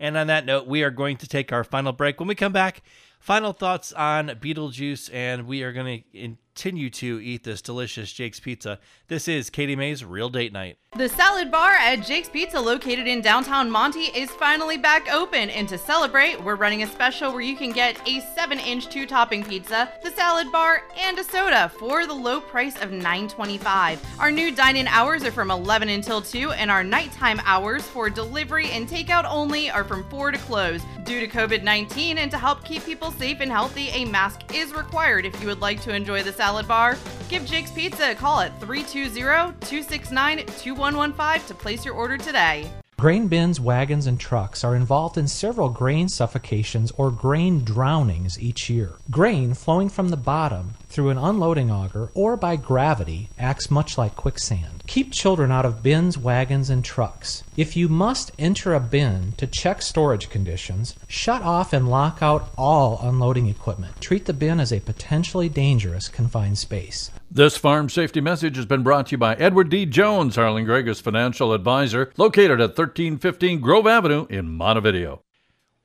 And 0.00 0.16
on 0.16 0.28
that 0.28 0.46
note, 0.46 0.66
we 0.66 0.82
are 0.82 0.90
going 0.90 1.16
to 1.18 1.28
take 1.28 1.52
our 1.52 1.64
final 1.64 1.92
break. 1.92 2.20
When 2.20 2.28
we 2.28 2.34
come 2.34 2.52
back, 2.52 2.82
final 3.18 3.52
thoughts 3.52 3.92
on 3.92 4.28
Beetlejuice, 4.28 5.12
and 5.12 5.46
we 5.46 5.62
are 5.62 5.72
going 5.72 6.04
to 6.12 6.36
continue 6.58 6.90
to 6.90 7.20
eat 7.22 7.44
this 7.44 7.62
delicious 7.62 8.12
Jake's 8.12 8.40
Pizza. 8.40 8.80
This 9.06 9.28
is 9.28 9.48
KDMA's 9.48 10.04
Real 10.04 10.28
Date 10.28 10.52
Night. 10.52 10.76
The 10.96 11.08
salad 11.08 11.52
bar 11.52 11.72
at 11.74 12.04
Jake's 12.04 12.28
Pizza, 12.28 12.58
located 12.58 13.06
in 13.06 13.20
downtown 13.20 13.70
Monty, 13.70 14.06
is 14.06 14.30
finally 14.30 14.76
back 14.76 15.08
open. 15.12 15.50
And 15.50 15.68
to 15.68 15.78
celebrate, 15.78 16.42
we're 16.42 16.56
running 16.56 16.82
a 16.82 16.88
special 16.88 17.30
where 17.30 17.42
you 17.42 17.56
can 17.56 17.70
get 17.70 18.00
a 18.08 18.20
7 18.34 18.58
inch 18.58 18.88
two 18.88 19.06
topping 19.06 19.44
pizza, 19.44 19.92
the 20.02 20.10
salad 20.10 20.50
bar, 20.50 20.82
and 20.98 21.16
a 21.16 21.22
soda 21.22 21.70
for 21.78 22.06
the 22.06 22.14
low 22.14 22.40
price 22.40 22.74
of 22.82 22.90
$9.25. 22.90 23.98
Our 24.18 24.32
new 24.32 24.50
dine 24.50 24.76
in 24.76 24.88
hours 24.88 25.22
are 25.22 25.30
from 25.30 25.52
11 25.52 25.88
until 25.90 26.20
2, 26.20 26.50
and 26.52 26.72
our 26.72 26.82
nighttime 26.82 27.40
hours 27.44 27.84
for 27.84 28.10
delivery 28.10 28.70
and 28.70 28.88
takeout 28.88 29.30
only 29.30 29.70
are 29.70 29.84
from 29.84 30.08
4 30.10 30.32
to 30.32 30.38
close. 30.38 30.82
Due 31.04 31.20
to 31.20 31.28
COVID 31.28 31.62
19 31.62 32.18
and 32.18 32.30
to 32.30 32.38
help 32.38 32.64
keep 32.64 32.84
people 32.84 33.12
safe 33.12 33.38
and 33.40 33.52
healthy, 33.52 33.88
a 33.90 34.04
mask 34.06 34.54
is 34.54 34.74
required 34.74 35.24
if 35.24 35.40
you 35.40 35.46
would 35.46 35.60
like 35.60 35.80
to 35.82 35.94
enjoy 35.94 36.22
the 36.22 36.32
salad 36.32 36.47
bar. 36.66 36.96
Give 37.28 37.44
Jake's 37.44 37.70
Pizza 37.70 38.12
a 38.12 38.14
call 38.14 38.40
at 38.40 38.58
320 38.60 39.12
269 39.60 40.38
2115 40.38 41.46
to 41.48 41.54
place 41.54 41.84
your 41.84 41.94
order 41.94 42.18
today. 42.18 42.70
Grain 42.98 43.28
bins, 43.28 43.60
wagons, 43.60 44.08
and 44.08 44.18
trucks 44.18 44.64
are 44.64 44.74
involved 44.74 45.16
in 45.16 45.28
several 45.28 45.68
grain 45.68 46.08
suffocations 46.08 46.90
or 46.96 47.12
grain 47.12 47.62
drownings 47.62 48.40
each 48.40 48.68
year. 48.68 48.94
Grain 49.08 49.54
flowing 49.54 49.88
from 49.88 50.08
the 50.08 50.16
bottom 50.16 50.74
through 50.88 51.10
an 51.10 51.18
unloading 51.18 51.70
auger 51.70 52.10
or 52.14 52.36
by 52.36 52.56
gravity 52.56 53.28
acts 53.38 53.70
much 53.70 53.98
like 53.98 54.16
quicksand. 54.16 54.82
Keep 54.86 55.12
children 55.12 55.50
out 55.52 55.64
of 55.64 55.82
bins, 55.82 56.16
wagons, 56.16 56.70
and 56.70 56.84
trucks. 56.84 57.42
If 57.56 57.76
you 57.76 57.88
must 57.88 58.32
enter 58.38 58.74
a 58.74 58.80
bin 58.80 59.32
to 59.36 59.46
check 59.46 59.82
storage 59.82 60.30
conditions, 60.30 60.94
shut 61.06 61.42
off 61.42 61.72
and 61.72 61.88
lock 61.88 62.22
out 62.22 62.50
all 62.56 62.98
unloading 63.02 63.46
equipment. 63.46 64.00
Treat 64.00 64.24
the 64.24 64.32
bin 64.32 64.60
as 64.60 64.72
a 64.72 64.80
potentially 64.80 65.48
dangerous 65.48 66.08
confined 66.08 66.58
space. 66.58 67.10
This 67.30 67.56
farm 67.56 67.88
safety 67.90 68.20
message 68.20 68.56
has 68.56 68.66
been 68.66 68.82
brought 68.82 69.06
to 69.06 69.12
you 69.12 69.18
by 69.18 69.34
Edward 69.34 69.68
D. 69.68 69.84
Jones, 69.84 70.36
Harlan 70.36 70.64
Gregus 70.64 71.00
Financial 71.02 71.52
Advisor, 71.52 72.12
located 72.16 72.60
at 72.60 72.76
1315 72.78 73.60
Grove 73.60 73.86
Avenue 73.86 74.26
in 74.30 74.48
Montevideo. 74.48 75.22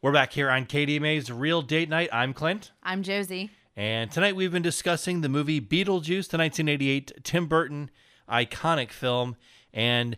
We're 0.02 0.12
back 0.12 0.34
here 0.34 0.50
on 0.50 0.66
KDMA's 0.66 1.32
Real 1.32 1.62
Date 1.62 1.90
Night. 1.90 2.10
I'm 2.12 2.34
Clint. 2.34 2.72
I'm 2.84 3.04
Josie. 3.04 3.52
And 3.76 4.12
tonight 4.12 4.36
we've 4.36 4.52
been 4.52 4.62
discussing 4.62 5.22
the 5.22 5.30
movie 5.30 5.60
Beetlejuice, 5.60 6.30
the 6.30 6.38
1988 6.38 7.24
Tim 7.24 7.48
Burton 7.48 7.90
iconic 8.30 8.92
film, 8.92 9.36
and 9.74 10.16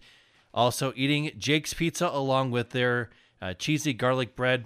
also 0.53 0.91
eating 0.95 1.31
Jake's 1.37 1.73
Pizza 1.73 2.09
along 2.11 2.51
with 2.51 2.71
their 2.71 3.09
uh, 3.41 3.53
cheesy 3.53 3.93
garlic 3.93 4.35
bread. 4.35 4.65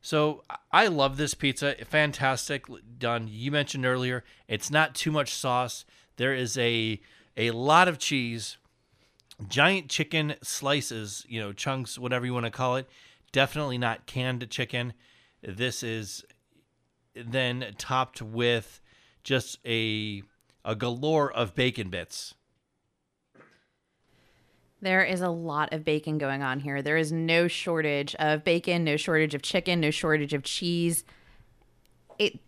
So 0.00 0.44
I 0.72 0.86
love 0.86 1.16
this 1.16 1.34
pizza. 1.34 1.74
Fantastic 1.84 2.64
done. 2.98 3.28
You 3.30 3.50
mentioned 3.50 3.84
earlier, 3.84 4.24
it's 4.48 4.70
not 4.70 4.94
too 4.94 5.10
much 5.10 5.34
sauce. 5.34 5.84
There 6.16 6.32
is 6.32 6.56
a 6.56 7.00
a 7.36 7.50
lot 7.50 7.86
of 7.86 7.98
cheese, 7.98 8.56
giant 9.46 9.90
chicken 9.90 10.36
slices, 10.42 11.26
you 11.28 11.38
know, 11.38 11.52
chunks, 11.52 11.98
whatever 11.98 12.24
you 12.24 12.32
want 12.32 12.46
to 12.46 12.50
call 12.50 12.76
it. 12.76 12.88
Definitely 13.32 13.76
not 13.76 14.06
canned 14.06 14.48
chicken. 14.48 14.94
This 15.42 15.82
is 15.82 16.24
then 17.24 17.74
topped 17.78 18.20
with 18.22 18.80
just 19.24 19.58
a 19.66 20.22
a 20.64 20.74
galore 20.74 21.32
of 21.32 21.54
bacon 21.54 21.90
bits. 21.90 22.34
There 24.82 25.02
is 25.02 25.20
a 25.20 25.30
lot 25.30 25.72
of 25.72 25.84
bacon 25.84 26.18
going 26.18 26.42
on 26.42 26.60
here. 26.60 26.82
There 26.82 26.96
is 26.96 27.10
no 27.10 27.48
shortage 27.48 28.14
of 28.16 28.44
bacon, 28.44 28.84
no 28.84 28.96
shortage 28.96 29.34
of 29.34 29.42
chicken, 29.42 29.80
no 29.80 29.90
shortage 29.90 30.34
of 30.34 30.42
cheese. 30.42 31.04
It 32.18 32.40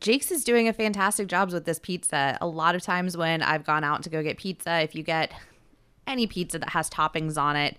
Jake's 0.00 0.30
is 0.30 0.44
doing 0.44 0.66
a 0.66 0.72
fantastic 0.72 1.28
job 1.28 1.52
with 1.52 1.64
this 1.64 1.78
pizza. 1.78 2.38
A 2.40 2.46
lot 2.46 2.74
of 2.74 2.82
times 2.82 3.16
when 3.16 3.42
I've 3.42 3.64
gone 3.64 3.84
out 3.84 4.02
to 4.04 4.10
go 4.10 4.22
get 4.22 4.38
pizza, 4.38 4.80
if 4.80 4.94
you 4.94 5.02
get 5.02 5.32
any 6.06 6.26
pizza 6.26 6.58
that 6.58 6.70
has 6.70 6.90
toppings 6.90 7.38
on 7.38 7.56
it, 7.56 7.76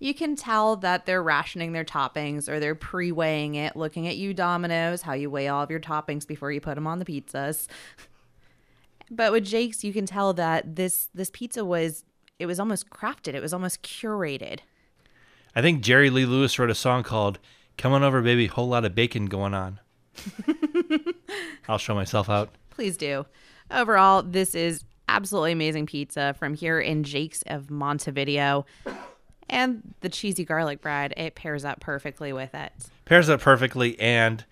you 0.00 0.14
can 0.14 0.34
tell 0.34 0.76
that 0.76 1.06
they're 1.06 1.22
rationing 1.22 1.72
their 1.72 1.84
toppings 1.84 2.48
or 2.48 2.58
they're 2.58 2.74
pre-weighing 2.74 3.54
it, 3.54 3.76
looking 3.76 4.08
at 4.08 4.16
you 4.16 4.34
Domino's, 4.34 5.02
how 5.02 5.12
you 5.12 5.30
weigh 5.30 5.46
all 5.46 5.62
of 5.62 5.70
your 5.70 5.78
toppings 5.78 6.26
before 6.26 6.50
you 6.50 6.60
put 6.60 6.74
them 6.74 6.86
on 6.86 6.98
the 6.98 7.04
pizzas. 7.04 7.68
But 9.10 9.32
with 9.32 9.44
Jake's, 9.44 9.82
you 9.82 9.92
can 9.92 10.06
tell 10.06 10.32
that 10.34 10.76
this 10.76 11.08
this 11.12 11.30
pizza 11.30 11.64
was 11.64 12.04
it 12.38 12.46
was 12.46 12.60
almost 12.60 12.90
crafted. 12.90 13.34
It 13.34 13.42
was 13.42 13.52
almost 13.52 13.82
curated. 13.82 14.60
I 15.54 15.62
think 15.62 15.82
Jerry 15.82 16.10
Lee 16.10 16.26
Lewis 16.26 16.56
wrote 16.60 16.70
a 16.70 16.76
song 16.76 17.02
called 17.02 17.40
"Come 17.76 17.92
On 17.92 18.04
Over, 18.04 18.22
Baby, 18.22 18.46
Whole 18.46 18.68
Lot 18.68 18.84
of 18.84 18.94
Bacon 18.94 19.26
Going 19.26 19.52
On." 19.52 19.80
I'll 21.68 21.78
show 21.78 21.94
myself 21.94 22.30
out. 22.30 22.54
Please 22.70 22.96
do. 22.96 23.26
Overall, 23.68 24.22
this 24.22 24.54
is 24.54 24.84
absolutely 25.08 25.52
amazing 25.52 25.86
pizza 25.86 26.34
from 26.38 26.54
here 26.54 26.78
in 26.78 27.02
Jake's 27.02 27.42
of 27.48 27.68
Montevideo. 27.68 28.64
And 29.50 29.94
the 30.00 30.08
cheesy 30.08 30.44
garlic 30.44 30.80
bread, 30.80 31.12
it 31.16 31.34
pairs 31.34 31.64
up 31.64 31.80
perfectly 31.80 32.32
with 32.32 32.54
it. 32.54 32.72
Pairs 33.04 33.28
up 33.28 33.40
perfectly, 33.40 33.98
and 33.98 34.44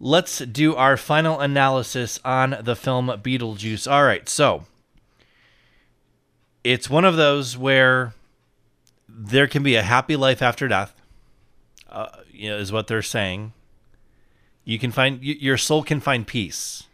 let's 0.00 0.38
do 0.38 0.74
our 0.74 0.96
final 0.96 1.38
analysis 1.38 2.18
on 2.24 2.56
the 2.60 2.74
film 2.74 3.06
Beetlejuice. 3.06 3.90
All 3.90 4.02
right, 4.04 4.28
so 4.28 4.64
it's 6.64 6.90
one 6.90 7.04
of 7.04 7.16
those 7.16 7.56
where 7.56 8.12
there 9.08 9.46
can 9.46 9.62
be 9.62 9.76
a 9.76 9.82
happy 9.82 10.16
life 10.16 10.42
after 10.42 10.66
death, 10.66 11.00
uh, 11.88 12.08
you 12.32 12.50
know, 12.50 12.58
is 12.58 12.72
what 12.72 12.88
they're 12.88 13.02
saying. 13.02 13.52
You 14.64 14.80
can 14.80 14.90
find 14.90 15.22
your 15.22 15.56
soul 15.56 15.84
can 15.84 16.00
find 16.00 16.26
peace. 16.26 16.84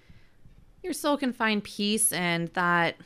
Your 0.82 0.92
soul 0.92 1.16
can 1.16 1.32
find 1.32 1.64
peace, 1.64 2.12
and 2.12 2.48
that 2.48 2.96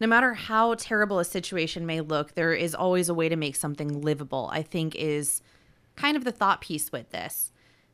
no 0.00 0.06
matter 0.06 0.32
how 0.32 0.74
terrible 0.74 1.18
a 1.18 1.24
situation 1.24 1.84
may 1.84 2.00
look, 2.00 2.34
there 2.34 2.54
is 2.54 2.74
always 2.74 3.08
a 3.08 3.14
way 3.14 3.28
to 3.28 3.36
make 3.36 3.54
something 3.54 4.00
livable, 4.00 4.48
I 4.52 4.62
think 4.62 4.94
is 4.94 5.42
kind 5.94 6.16
of 6.16 6.24
the 6.24 6.32
thought 6.32 6.62
piece 6.62 6.90
with 6.90 7.10
this. 7.10 7.52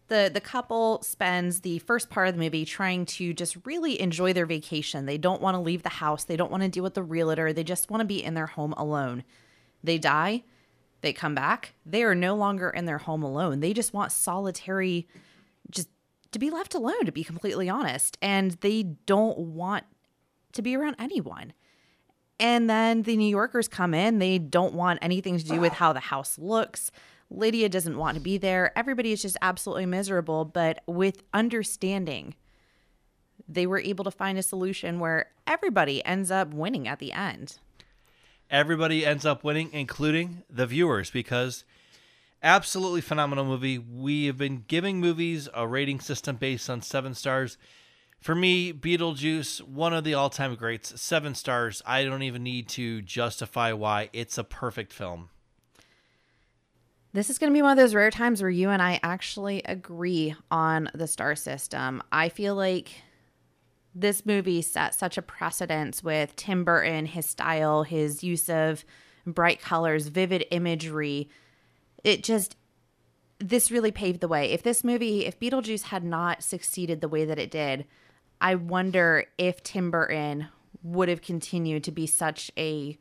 The 0.08 0.30
the 0.32 0.40
couple 0.40 1.02
spends 1.02 1.60
the 1.60 1.80
first 1.80 2.08
part 2.08 2.28
of 2.28 2.34
the 2.34 2.40
movie 2.40 2.64
trying 2.64 3.06
to 3.06 3.34
just 3.34 3.56
really 3.66 4.00
enjoy 4.00 4.32
their 4.32 4.46
vacation. 4.46 5.04
They 5.04 5.18
don't 5.18 5.42
want 5.42 5.56
to 5.56 5.60
leave 5.60 5.82
the 5.82 5.88
house. 5.88 6.22
They 6.22 6.36
don't 6.36 6.50
want 6.50 6.62
to 6.62 6.68
deal 6.68 6.84
with 6.84 6.94
the 6.94 7.02
realtor. 7.02 7.52
They 7.52 7.64
just 7.64 7.90
want 7.90 8.02
to 8.02 8.06
be 8.06 8.22
in 8.22 8.34
their 8.34 8.46
home 8.46 8.72
alone. 8.76 9.24
They 9.82 9.98
die, 9.98 10.44
they 11.00 11.12
come 11.12 11.34
back. 11.34 11.74
They 11.84 12.04
are 12.04 12.14
no 12.14 12.36
longer 12.36 12.70
in 12.70 12.84
their 12.84 12.98
home 12.98 13.24
alone. 13.24 13.58
They 13.58 13.72
just 13.72 13.92
want 13.92 14.12
solitary 14.12 15.08
just 15.70 15.88
to 16.30 16.38
be 16.38 16.50
left 16.50 16.74
alone 16.74 17.04
to 17.04 17.12
be 17.12 17.24
completely 17.24 17.68
honest, 17.68 18.16
and 18.22 18.52
they 18.60 18.84
don't 18.84 19.38
want 19.38 19.84
to 20.52 20.62
be 20.62 20.76
around 20.76 20.96
anyone. 21.00 21.52
And 22.38 22.68
then 22.68 23.02
the 23.02 23.16
New 23.16 23.28
Yorkers 23.28 23.68
come 23.68 23.94
in. 23.94 24.18
They 24.18 24.38
don't 24.38 24.74
want 24.74 24.98
anything 25.02 25.38
to 25.38 25.44
do 25.44 25.60
with 25.60 25.72
how 25.72 25.92
the 25.92 26.00
house 26.00 26.38
looks. 26.38 26.90
Lydia 27.30 27.68
doesn't 27.68 27.96
want 27.96 28.16
to 28.16 28.20
be 28.20 28.38
there. 28.38 28.76
Everybody 28.76 29.12
is 29.12 29.22
just 29.22 29.36
absolutely 29.40 29.86
miserable. 29.86 30.44
But 30.44 30.82
with 30.86 31.22
understanding, 31.32 32.34
they 33.48 33.66
were 33.66 33.78
able 33.78 34.04
to 34.04 34.10
find 34.10 34.38
a 34.38 34.42
solution 34.42 35.00
where 35.00 35.30
everybody 35.46 36.04
ends 36.04 36.30
up 36.30 36.52
winning 36.52 36.86
at 36.86 36.98
the 36.98 37.12
end. 37.12 37.58
Everybody 38.50 39.04
ends 39.04 39.26
up 39.26 39.42
winning, 39.42 39.70
including 39.72 40.42
the 40.48 40.66
viewers, 40.66 41.10
because 41.10 41.64
absolutely 42.42 43.00
phenomenal 43.00 43.44
movie. 43.44 43.78
We 43.78 44.26
have 44.26 44.36
been 44.36 44.64
giving 44.68 45.00
movies 45.00 45.48
a 45.52 45.66
rating 45.66 46.00
system 46.00 46.36
based 46.36 46.70
on 46.70 46.82
seven 46.82 47.14
stars. 47.14 47.58
For 48.20 48.34
me, 48.34 48.72
Beetlejuice, 48.72 49.62
one 49.62 49.94
of 49.94 50.04
the 50.04 50.14
all 50.14 50.30
time 50.30 50.54
greats, 50.56 51.00
seven 51.00 51.34
stars. 51.34 51.82
I 51.86 52.04
don't 52.04 52.22
even 52.22 52.42
need 52.42 52.68
to 52.70 53.02
justify 53.02 53.72
why. 53.72 54.10
It's 54.12 54.38
a 54.38 54.44
perfect 54.44 54.92
film. 54.92 55.30
This 57.12 57.30
is 57.30 57.38
going 57.38 57.50
to 57.50 57.56
be 57.56 57.62
one 57.62 57.70
of 57.70 57.78
those 57.78 57.94
rare 57.94 58.10
times 58.10 58.42
where 58.42 58.50
you 58.50 58.68
and 58.68 58.82
I 58.82 59.00
actually 59.02 59.62
agree 59.62 60.34
on 60.50 60.90
the 60.92 61.06
star 61.06 61.34
system. 61.34 62.02
I 62.12 62.28
feel 62.28 62.54
like 62.54 62.90
this 63.94 64.26
movie 64.26 64.60
set 64.60 64.94
such 64.94 65.16
a 65.16 65.22
precedence 65.22 66.04
with 66.04 66.36
Tim 66.36 66.62
Burton, 66.64 67.06
his 67.06 67.26
style, 67.26 67.84
his 67.84 68.22
use 68.22 68.50
of 68.50 68.84
bright 69.26 69.62
colors, 69.62 70.08
vivid 70.08 70.44
imagery. 70.50 71.30
It 72.04 72.22
just, 72.22 72.56
this 73.38 73.70
really 73.70 73.90
paved 73.90 74.20
the 74.20 74.28
way. 74.28 74.50
If 74.50 74.62
this 74.62 74.84
movie, 74.84 75.24
if 75.24 75.40
Beetlejuice 75.40 75.84
had 75.84 76.04
not 76.04 76.42
succeeded 76.42 77.00
the 77.00 77.08
way 77.08 77.24
that 77.24 77.38
it 77.38 77.50
did, 77.50 77.86
I 78.40 78.54
wonder 78.54 79.26
if 79.38 79.62
Tim 79.62 79.90
Burton 79.90 80.48
would 80.82 81.08
have 81.08 81.22
continued 81.22 81.84
to 81.84 81.90
be 81.90 82.06
such 82.06 82.50
a 82.56 82.98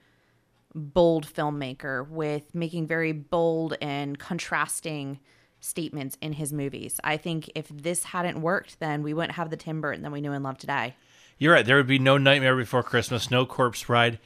bold 0.74 1.26
filmmaker 1.26 2.08
with 2.10 2.54
making 2.54 2.88
very 2.88 3.12
bold 3.12 3.78
and 3.82 4.20
contrasting 4.20 5.20
statements 5.60 6.18
in 6.22 6.34
his 6.34 6.52
movies. 6.52 7.00
I 7.04 7.18
think 7.18 7.50
if 7.56 7.68
this 7.70 8.04
hadn't 8.04 8.42
worked, 8.42 8.80
then 8.80 9.02
we 9.04 9.14
wouldn't 9.14 9.36
have 9.36 9.50
the 9.50 9.58
Tim 9.58 9.82
Burton 9.82 10.04
that 10.04 10.12
we 10.12 10.22
knew 10.22 10.32
and 10.32 10.44
love 10.44 10.58
today. 10.58 10.96
You're 11.38 11.54
right. 11.54 11.66
There 11.66 11.78
would 11.78 11.88
be 11.88 12.00
no 12.00 12.18
Nightmare 12.18 12.56
Before 12.56 12.84
Christmas, 12.84 13.32
no 13.32 13.46
Corpse 13.46 13.84
Bride, 13.84 14.20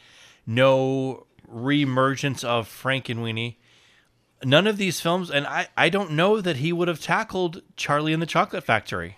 no 0.45 1.27
reemergence 1.51 2.43
of 2.43 2.67
Frank 2.67 3.09
and 3.09 3.19
Frankenweenie. 3.19 3.55
None 4.43 4.67
of 4.67 4.77
these 4.77 5.01
films, 5.01 5.29
and 5.29 5.45
I, 5.45 5.67
I 5.75 5.89
don't 5.89 6.11
know 6.11 6.39
that 6.39 6.57
he 6.57 6.71
would 6.71 6.87
have 6.87 7.01
tackled 7.01 7.61
Charlie 7.75 8.13
and 8.13 8.21
the 8.21 8.27
Chocolate 8.27 8.63
Factory. 8.63 9.17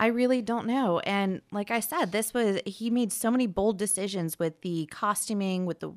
I 0.00 0.06
really 0.06 0.40
don't 0.40 0.66
know. 0.66 0.98
And 1.00 1.42
like 1.52 1.70
I 1.70 1.80
said, 1.80 2.10
this 2.10 2.32
was 2.32 2.58
he 2.64 2.88
made 2.88 3.12
so 3.12 3.30
many 3.30 3.46
bold 3.46 3.78
decisions 3.78 4.38
with 4.38 4.62
the 4.62 4.86
costuming, 4.86 5.66
with 5.66 5.80
the 5.80 5.92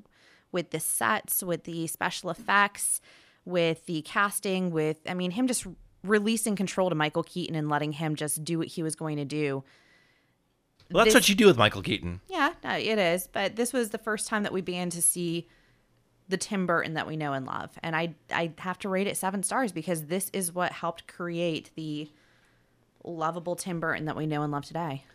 with 0.52 0.72
the 0.72 0.80
sets, 0.80 1.42
with 1.42 1.64
the 1.64 1.88
special 1.88 2.30
effects, 2.30 3.02
with 3.44 3.86
the 3.88 4.04
casting, 4.04 4.72
with, 4.72 4.98
I 5.08 5.16
mean, 5.16 5.32
him 5.32 5.48
just 5.48 5.66
releasing 6.04 6.56
control 6.56 6.90
to 6.90 6.96
Michael 6.96 7.24
Keaton 7.24 7.56
and 7.56 7.70
letting 7.70 7.94
him 7.94 8.16
just 8.16 8.44
do 8.44 8.60
what 8.60 8.68
he 8.68 8.84
was 8.84 8.96
going 8.96 9.18
to 9.18 9.26
do. 9.26 9.64
Well, 10.92 11.04
that's 11.06 11.16
this, 11.16 11.24
what 11.24 11.30
you 11.30 11.36
do 11.36 11.48
with 11.48 11.58
Michael 11.58 11.82
Keaton. 11.82 12.22
Yeah, 12.30 12.54
it 12.64 13.00
is. 13.00 13.28
But 13.32 13.56
this 13.56 13.74
was 13.74 13.90
the 13.90 13.98
first 13.98 14.28
time 14.28 14.44
that 14.44 14.54
we 14.54 14.62
began 14.62 14.92
to 14.92 15.02
see 15.02 15.48
the 16.28 16.38
Tim 16.38 16.68
Burton 16.68 16.94
that 16.94 17.08
we 17.08 17.18
know 17.18 17.34
and 17.34 17.46
love. 17.46 17.72
And 17.82 17.96
I 17.96 18.16
I 18.32 18.54
have 18.60 18.78
to 18.80 18.90
rate 18.90 19.08
it 19.08 19.18
seven 19.18 19.44
stars 19.44 19.72
because 19.72 20.06
this 20.06 20.30
is 20.34 20.54
what 20.54 20.72
helped 20.72 21.08
create 21.08 21.72
the 21.76 22.12
lovable 23.04 23.56
Tim 23.56 23.80
Burton 23.80 24.06
that 24.06 24.16
we 24.16 24.26
know 24.26 24.44
and 24.44 24.52
love 24.52 24.66
today. 24.66 25.06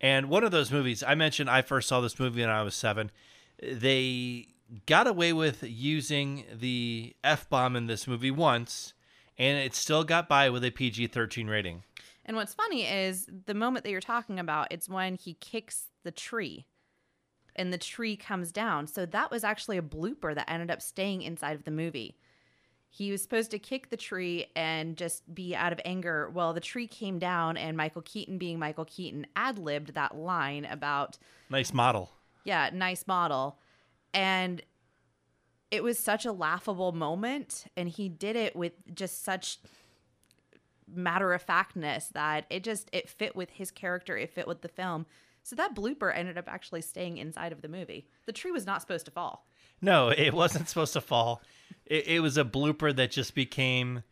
And 0.00 0.28
one 0.28 0.44
of 0.44 0.50
those 0.50 0.70
movies 0.70 1.02
I 1.02 1.14
mentioned, 1.14 1.48
I 1.48 1.62
first 1.62 1.88
saw 1.88 2.00
this 2.00 2.18
movie 2.18 2.42
when 2.42 2.50
I 2.50 2.62
was 2.62 2.74
seven. 2.74 3.10
They 3.62 4.48
got 4.86 5.06
away 5.06 5.32
with 5.32 5.62
using 5.62 6.44
the 6.52 7.14
F 7.24 7.48
bomb 7.48 7.76
in 7.76 7.86
this 7.86 8.06
movie 8.06 8.30
once, 8.30 8.92
and 9.38 9.58
it 9.58 9.74
still 9.74 10.04
got 10.04 10.28
by 10.28 10.50
with 10.50 10.64
a 10.64 10.70
PG 10.70 11.08
13 11.08 11.46
rating. 11.46 11.82
And 12.24 12.36
what's 12.36 12.54
funny 12.54 12.84
is 12.84 13.28
the 13.46 13.54
moment 13.54 13.84
that 13.84 13.90
you're 13.90 14.00
talking 14.00 14.38
about, 14.38 14.68
it's 14.70 14.88
when 14.88 15.14
he 15.14 15.34
kicks 15.34 15.86
the 16.02 16.10
tree 16.10 16.66
and 17.54 17.72
the 17.72 17.78
tree 17.78 18.16
comes 18.16 18.52
down. 18.52 18.86
So 18.86 19.06
that 19.06 19.30
was 19.30 19.44
actually 19.44 19.78
a 19.78 19.82
blooper 19.82 20.34
that 20.34 20.50
ended 20.50 20.70
up 20.70 20.82
staying 20.82 21.22
inside 21.22 21.54
of 21.54 21.64
the 21.64 21.70
movie. 21.70 22.16
He 22.88 23.10
was 23.10 23.22
supposed 23.22 23.50
to 23.50 23.58
kick 23.58 23.90
the 23.90 23.96
tree 23.96 24.46
and 24.56 24.96
just 24.96 25.34
be 25.34 25.54
out 25.54 25.72
of 25.72 25.80
anger. 25.84 26.30
Well, 26.32 26.54
the 26.54 26.60
tree 26.60 26.86
came 26.86 27.18
down, 27.18 27.56
and 27.56 27.76
Michael 27.76 28.02
Keaton, 28.02 28.38
being 28.38 28.58
Michael 28.58 28.86
Keaton, 28.86 29.26
ad 29.36 29.58
libbed 29.58 29.94
that 29.94 30.16
line 30.16 30.64
about. 30.64 31.18
Nice 31.50 31.74
model. 31.74 32.10
Yeah, 32.44 32.70
nice 32.72 33.06
model 33.06 33.58
and 34.16 34.62
it 35.70 35.82
was 35.82 35.98
such 35.98 36.24
a 36.24 36.32
laughable 36.32 36.90
moment 36.90 37.66
and 37.76 37.88
he 37.88 38.08
did 38.08 38.34
it 38.34 38.56
with 38.56 38.72
just 38.94 39.22
such 39.22 39.58
matter 40.92 41.34
of 41.34 41.42
factness 41.42 42.08
that 42.14 42.46
it 42.48 42.64
just 42.64 42.88
it 42.92 43.08
fit 43.08 43.36
with 43.36 43.50
his 43.50 43.70
character 43.70 44.16
it 44.16 44.32
fit 44.32 44.48
with 44.48 44.62
the 44.62 44.68
film 44.68 45.04
so 45.42 45.54
that 45.54 45.74
blooper 45.74 46.16
ended 46.16 46.38
up 46.38 46.48
actually 46.48 46.80
staying 46.80 47.18
inside 47.18 47.52
of 47.52 47.60
the 47.60 47.68
movie 47.68 48.06
the 48.24 48.32
tree 48.32 48.52
was 48.52 48.64
not 48.66 48.80
supposed 48.80 49.04
to 49.04 49.10
fall 49.10 49.46
no 49.82 50.08
it 50.08 50.32
wasn't 50.32 50.68
supposed 50.68 50.92
to 50.94 51.00
fall 51.00 51.42
it, 51.86 52.06
it 52.06 52.20
was 52.20 52.36
a 52.36 52.44
blooper 52.44 52.94
that 52.94 53.10
just 53.10 53.34
became 53.34 54.02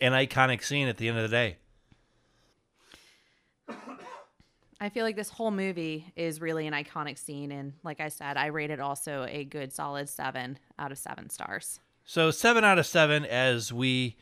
an 0.00 0.12
iconic 0.12 0.62
scene 0.62 0.88
at 0.88 0.96
the 0.96 1.08
end 1.08 1.18
of 1.18 1.28
the 1.28 1.36
day 1.36 1.56
I 4.82 4.88
feel 4.88 5.04
like 5.04 5.14
this 5.14 5.30
whole 5.30 5.52
movie 5.52 6.12
is 6.16 6.40
really 6.40 6.66
an 6.66 6.74
iconic 6.74 7.16
scene. 7.16 7.52
And 7.52 7.74
like 7.84 8.00
I 8.00 8.08
said, 8.08 8.36
I 8.36 8.46
rated 8.46 8.80
it 8.80 8.82
also 8.82 9.24
a 9.28 9.44
good 9.44 9.72
solid 9.72 10.08
seven 10.08 10.58
out 10.76 10.90
of 10.90 10.98
seven 10.98 11.30
stars. 11.30 11.78
So, 12.04 12.32
seven 12.32 12.64
out 12.64 12.80
of 12.80 12.86
seven 12.86 13.24
as 13.24 13.72
we 13.72 14.16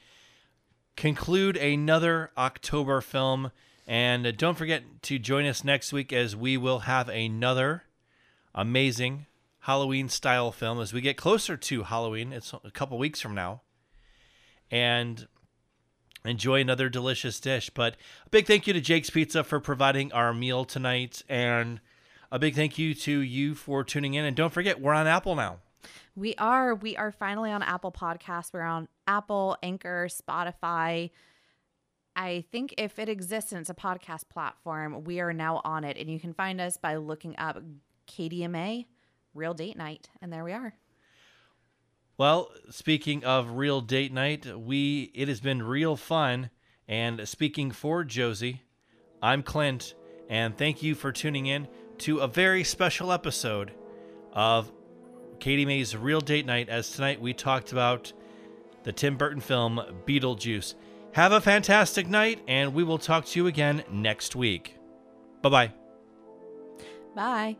conclude 0.96 1.56
another 1.56 2.30
October 2.36 3.00
film. 3.00 3.52
And 3.86 4.26
uh, 4.26 4.32
don't 4.32 4.58
forget 4.58 4.82
to 5.04 5.18
join 5.18 5.46
us 5.46 5.64
next 5.64 5.94
week 5.94 6.12
as 6.12 6.36
we 6.36 6.58
will 6.58 6.80
have 6.80 7.08
another 7.08 7.84
amazing 8.54 9.24
Halloween 9.60 10.08
style 10.08 10.52
film 10.52 10.80
as 10.80 10.92
we 10.92 11.00
get 11.00 11.16
closer 11.16 11.56
to 11.56 11.82
Halloween. 11.84 12.32
It's 12.32 12.52
a 12.64 12.70
couple 12.70 12.98
weeks 12.98 13.20
from 13.20 13.34
now. 13.34 13.62
And 14.70 15.26
enjoy 16.24 16.60
another 16.60 16.88
delicious 16.88 17.40
dish. 17.40 17.70
But 17.70 17.96
a 18.26 18.30
big 18.30 18.46
thank 18.46 18.66
you 18.66 18.72
to 18.72 18.80
Jake's 18.80 19.10
Pizza 19.10 19.44
for 19.44 19.60
providing 19.60 20.12
our 20.12 20.32
meal 20.32 20.64
tonight. 20.64 21.22
And 21.28 21.80
a 22.32 22.38
big 22.38 22.54
thank 22.54 22.78
you 22.78 22.94
to 22.94 23.20
you 23.20 23.54
for 23.54 23.84
tuning 23.84 24.14
in. 24.14 24.24
And 24.24 24.36
don't 24.36 24.52
forget, 24.52 24.80
we're 24.80 24.94
on 24.94 25.06
Apple 25.06 25.34
now. 25.34 25.58
We 26.16 26.34
are. 26.36 26.74
We 26.74 26.96
are 26.96 27.12
finally 27.12 27.50
on 27.50 27.62
Apple 27.62 27.92
Podcasts. 27.92 28.52
We're 28.52 28.62
on 28.62 28.88
Apple, 29.06 29.56
Anchor, 29.62 30.08
Spotify. 30.08 31.10
I 32.16 32.44
think 32.50 32.74
if 32.76 32.98
it 32.98 33.08
exists 33.08 33.52
and 33.52 33.60
it's 33.60 33.70
a 33.70 33.74
podcast 33.74 34.28
platform, 34.28 35.04
we 35.04 35.20
are 35.20 35.32
now 35.32 35.60
on 35.64 35.84
it. 35.84 35.96
And 35.96 36.10
you 36.10 36.20
can 36.20 36.34
find 36.34 36.60
us 36.60 36.76
by 36.76 36.96
looking 36.96 37.36
up 37.38 37.62
KDMA, 38.06 38.86
Real 39.34 39.54
Date 39.54 39.76
Night. 39.76 40.10
And 40.20 40.32
there 40.32 40.44
we 40.44 40.52
are. 40.52 40.74
Well, 42.18 42.50
speaking 42.68 43.24
of 43.24 43.52
real 43.52 43.80
date 43.80 44.12
night, 44.12 44.44
we 44.58 45.10
it 45.14 45.28
has 45.28 45.40
been 45.40 45.62
real 45.62 45.96
fun. 45.96 46.50
And 46.86 47.26
speaking 47.26 47.70
for 47.70 48.04
Josie, 48.04 48.62
I'm 49.22 49.42
Clint, 49.42 49.94
and 50.28 50.58
thank 50.58 50.82
you 50.82 50.94
for 50.94 51.12
tuning 51.12 51.46
in 51.46 51.66
to 51.98 52.18
a 52.18 52.26
very 52.26 52.62
special 52.62 53.10
episode 53.10 53.72
of 54.34 54.70
KDMA's 55.38 55.96
Real 55.96 56.20
Date 56.20 56.44
Night. 56.44 56.68
As 56.68 56.90
tonight 56.90 57.20
we 57.22 57.32
talked 57.32 57.72
about 57.72 58.12
the 58.82 58.92
Tim 58.92 59.16
Burton 59.16 59.40
film 59.40 59.80
Beetlejuice. 60.06 60.74
Have 61.12 61.32
a 61.32 61.40
fantastic 61.40 62.06
night, 62.06 62.40
and 62.46 62.74
we 62.74 62.84
will 62.84 62.98
talk 62.98 63.24
to 63.26 63.40
you 63.40 63.46
again 63.46 63.82
next 63.90 64.36
week. 64.36 64.76
Bye-bye. 65.42 65.72
Bye. 67.14 67.56